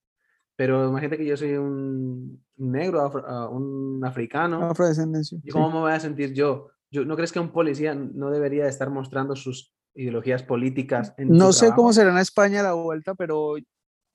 [0.54, 4.70] pero imagínate que yo soy un negro, ah, un africano.
[4.70, 5.40] Afrodescendencia.
[5.42, 6.68] ¿Y cómo me voy a sentir yo?
[6.92, 7.04] yo?
[7.04, 11.14] ¿No crees que un policía no debería estar mostrando sus ideologías políticas?
[11.16, 13.56] En no sé cómo será en España la vuelta, pero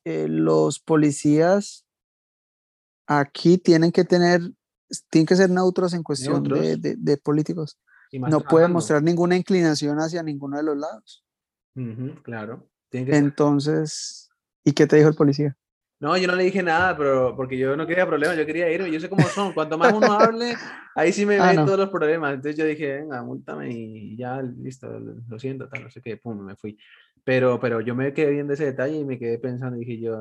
[0.05, 1.85] eh, los policías
[3.07, 4.41] aquí tienen que tener,
[5.09, 7.77] tienen que ser neutros en cuestión de, de, políticos
[8.19, 11.25] no puede mostrar ninguna inclinación hacia ninguno de los lados.
[12.23, 12.69] claro.
[12.91, 14.29] Entonces,
[14.63, 15.57] ¿y qué te dijo el policía?
[16.03, 18.91] No, yo no le dije nada, pero porque yo no quería problemas, yo quería irme,
[18.91, 20.53] yo sé cómo son, cuanto más uno hable,
[20.95, 22.33] ahí sí me ah, ven todos los problemas.
[22.33, 26.43] Entonces yo dije, venga, múltame y ya, listo, lo siento, tal, no sé qué, pum,
[26.43, 26.77] me fui.
[27.23, 30.19] Pero, pero yo me quedé viendo ese detalle y me quedé pensando, dije yo,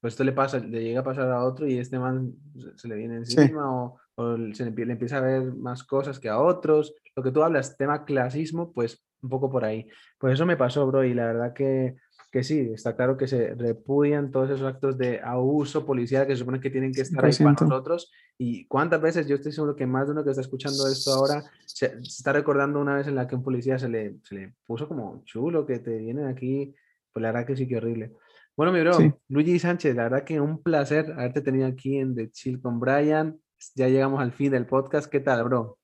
[0.00, 2.32] pues esto le pasa, le llega a pasar a otro y este man
[2.74, 6.40] se le viene encima o, o se le, empieza a ver más cosas que a
[6.40, 6.92] otros.
[7.14, 9.86] Lo que tú hablas, tema clasismo, pues un poco por ahí.
[10.18, 11.94] Pues eso me pasó, bro, y la verdad que,
[12.34, 16.40] que sí, está claro que se repudian todos esos actos de abuso policial que se
[16.40, 18.10] supone que tienen que estar ahí para nosotros.
[18.36, 21.44] Y cuántas veces, yo estoy seguro que más de uno que está escuchando esto ahora
[21.64, 24.88] se, está recordando una vez en la que un policía se le, se le puso
[24.88, 26.74] como chulo, que te vienen aquí,
[27.12, 28.16] pues la verdad que sí que horrible.
[28.56, 28.98] Bueno, mi bro,
[29.28, 33.38] Luigi Sánchez, la verdad que un placer haberte tenido aquí en The Chill con Brian.
[33.76, 35.08] Ya llegamos al fin del podcast.
[35.08, 35.78] ¿Qué tal, bro?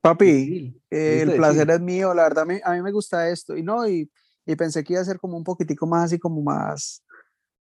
[0.00, 2.14] Papi, el placer es mío.
[2.14, 3.54] La verdad, a mí me gusta esto.
[3.54, 4.10] Y no, y
[4.50, 7.02] y pensé que iba a ser como un poquitico más así como más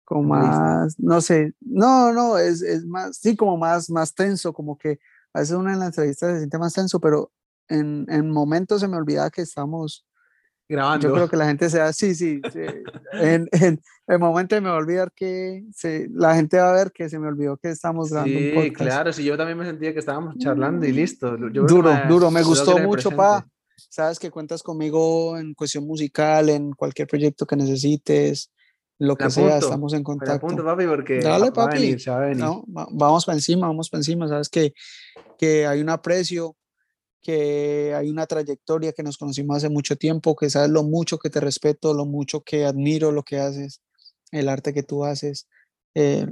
[0.03, 4.78] como más no sé no no es, es, más sí como más más tenso como
[4.78, 4.99] que
[5.34, 7.32] a veces una en la entrevista se siente más tenso pero
[7.68, 10.07] en, en momentos se me olvidaba que estamos
[10.68, 12.61] grabando yo creo que la gente sea sí sí, sí.
[13.14, 16.91] en, en, el momento me va a olvidar que se, la gente va a ver
[16.91, 18.90] que se me olvidó que estamos grabando sí, un podcast.
[18.90, 22.80] claro sí yo también me sentía que estábamos charlando y listo duro duro me gustó
[22.80, 23.45] mucho pa
[23.90, 28.52] sabes que cuentas conmigo en cuestión musical, en cualquier proyecto que necesites,
[29.00, 30.46] lo que sea, estamos en contacto.
[30.46, 31.96] Apunto, papi, porque Dale, papi.
[32.36, 34.28] No, vamos para encima, vamos para encima.
[34.28, 34.74] Sabes que,
[35.38, 36.58] que hay un aprecio,
[37.22, 41.30] que hay una trayectoria, que nos conocimos hace mucho tiempo, que sabes lo mucho que
[41.30, 43.82] te respeto, lo mucho que admiro lo que haces,
[44.32, 45.48] el arte que tú haces,
[45.96, 46.28] eh,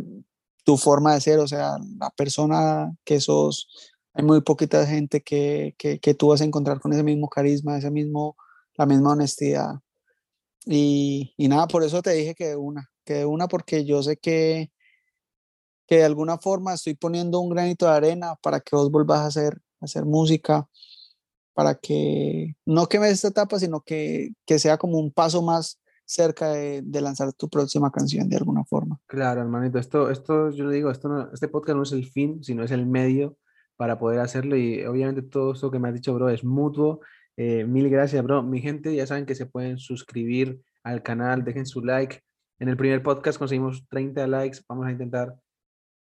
[0.66, 3.70] tu forma de ser, o sea, la persona que sos,
[4.18, 7.78] hay muy poquita gente que, que, que, tú vas a encontrar con ese mismo carisma,
[7.78, 8.36] ese mismo,
[8.76, 9.76] la misma honestidad.
[10.66, 14.02] Y, y, nada, por eso te dije que de una, que de una porque yo
[14.02, 14.72] sé que,
[15.86, 19.30] que de alguna forma estoy poniendo un granito de arena para que vos vuelvas a
[19.30, 20.68] ser hacer música,
[21.54, 26.50] para que no quemes esta etapa, sino que, que sea como un paso más cerca
[26.54, 29.00] de, de, lanzar tu próxima canción de alguna forma.
[29.06, 32.44] Claro, hermanito, esto, esto yo le digo, esto no, este podcast no es el fin,
[32.44, 33.38] sino es el medio
[33.78, 37.00] para poder hacerlo y obviamente todo esto que me has dicho, bro, es mutuo.
[37.38, 38.42] Eh, mil gracias, bro.
[38.42, 42.22] Mi gente, ya saben que se pueden suscribir al canal, dejen su like.
[42.60, 45.36] En el primer podcast conseguimos 30 likes, vamos a intentar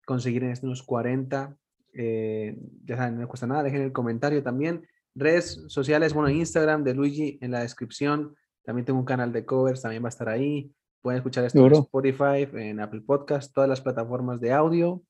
[0.06, 1.56] conseguir en este unos 40.
[1.94, 4.86] Eh, ya saben, no me cuesta nada, dejen el comentario también.
[5.16, 8.36] Redes sociales, bueno, Instagram de Luigi en la descripción.
[8.64, 10.72] También tengo un canal de covers, también va a estar ahí.
[11.02, 15.02] Pueden escuchar esto en Spotify, en Apple Podcast, todas las plataformas de audio.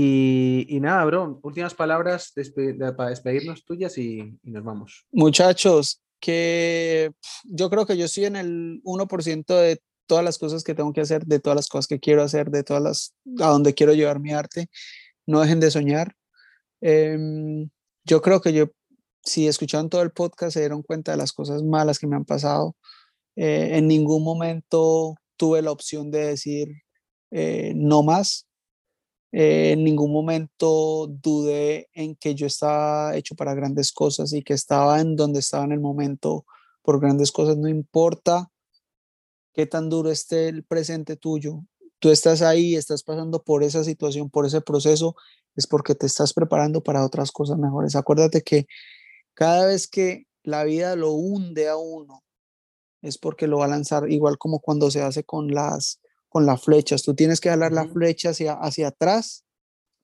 [0.00, 2.32] Y, nada, bro, últimas palabras
[2.96, 5.04] para despedirnos tuyas y, nos vamos.
[5.10, 7.10] Muchachos, que
[7.42, 11.00] yo creo que yo estoy en el 1% de todas las cosas que tengo que
[11.00, 14.20] hacer, de todas las cosas que quiero hacer, de todas las, a donde quiero llevar
[14.20, 14.68] mi arte.
[15.26, 16.14] No dejen de soñar.
[16.80, 17.68] Em,
[18.04, 18.66] yo creo que yo
[19.24, 22.24] si escucharon todo el podcast se dieron cuenta de las cosas malas que me han
[22.24, 22.76] pasado.
[23.34, 26.68] Eh, en ningún momento tuve la opción de decir
[27.32, 28.47] eh, no más.
[29.32, 34.54] Eh, en ningún momento dudé en que yo estaba hecho para grandes cosas y que
[34.54, 36.46] estaba en donde estaba en el momento
[36.82, 37.56] por grandes cosas.
[37.58, 38.50] No importa
[39.52, 41.64] qué tan duro esté el presente tuyo.
[41.98, 45.16] Tú estás ahí, estás pasando por esa situación, por ese proceso,
[45.56, 47.96] es porque te estás preparando para otras cosas mejores.
[47.96, 48.66] Acuérdate que
[49.34, 52.22] cada vez que la vida lo hunde a uno,
[53.02, 56.62] es porque lo va a lanzar igual como cuando se hace con las, con las
[56.62, 57.02] flechas.
[57.02, 59.44] Tú tienes que jalar la flecha hacia, hacia atrás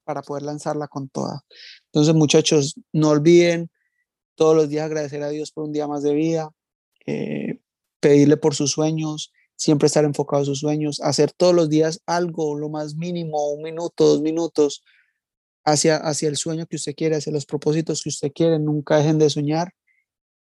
[0.04, 1.44] para poder lanzarla con toda.
[1.86, 3.70] Entonces, muchachos, no olviden
[4.34, 6.50] todos los días agradecer a Dios por un día más de vida,
[7.06, 7.60] eh,
[8.00, 12.56] pedirle por sus sueños, siempre estar enfocado en sus sueños, hacer todos los días algo,
[12.56, 14.82] lo más mínimo, un minuto, dos minutos,
[15.64, 18.58] hacia, hacia el sueño que usted quiere, hacia los propósitos que usted quiere.
[18.58, 19.72] Nunca dejen de soñar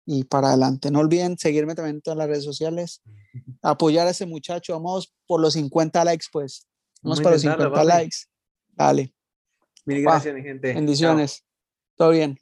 [0.05, 0.91] y para adelante.
[0.91, 3.01] No olviden seguirme también en todas las redes sociales,
[3.61, 4.73] apoyar a ese muchacho.
[4.73, 6.67] Vamos por los 50 likes, pues.
[7.01, 8.17] Vamos por los 50 likes.
[8.71, 9.13] Dale.
[9.85, 10.73] Mil gracias, mi gente.
[10.73, 11.43] Bendiciones.
[11.95, 12.37] Todo bien.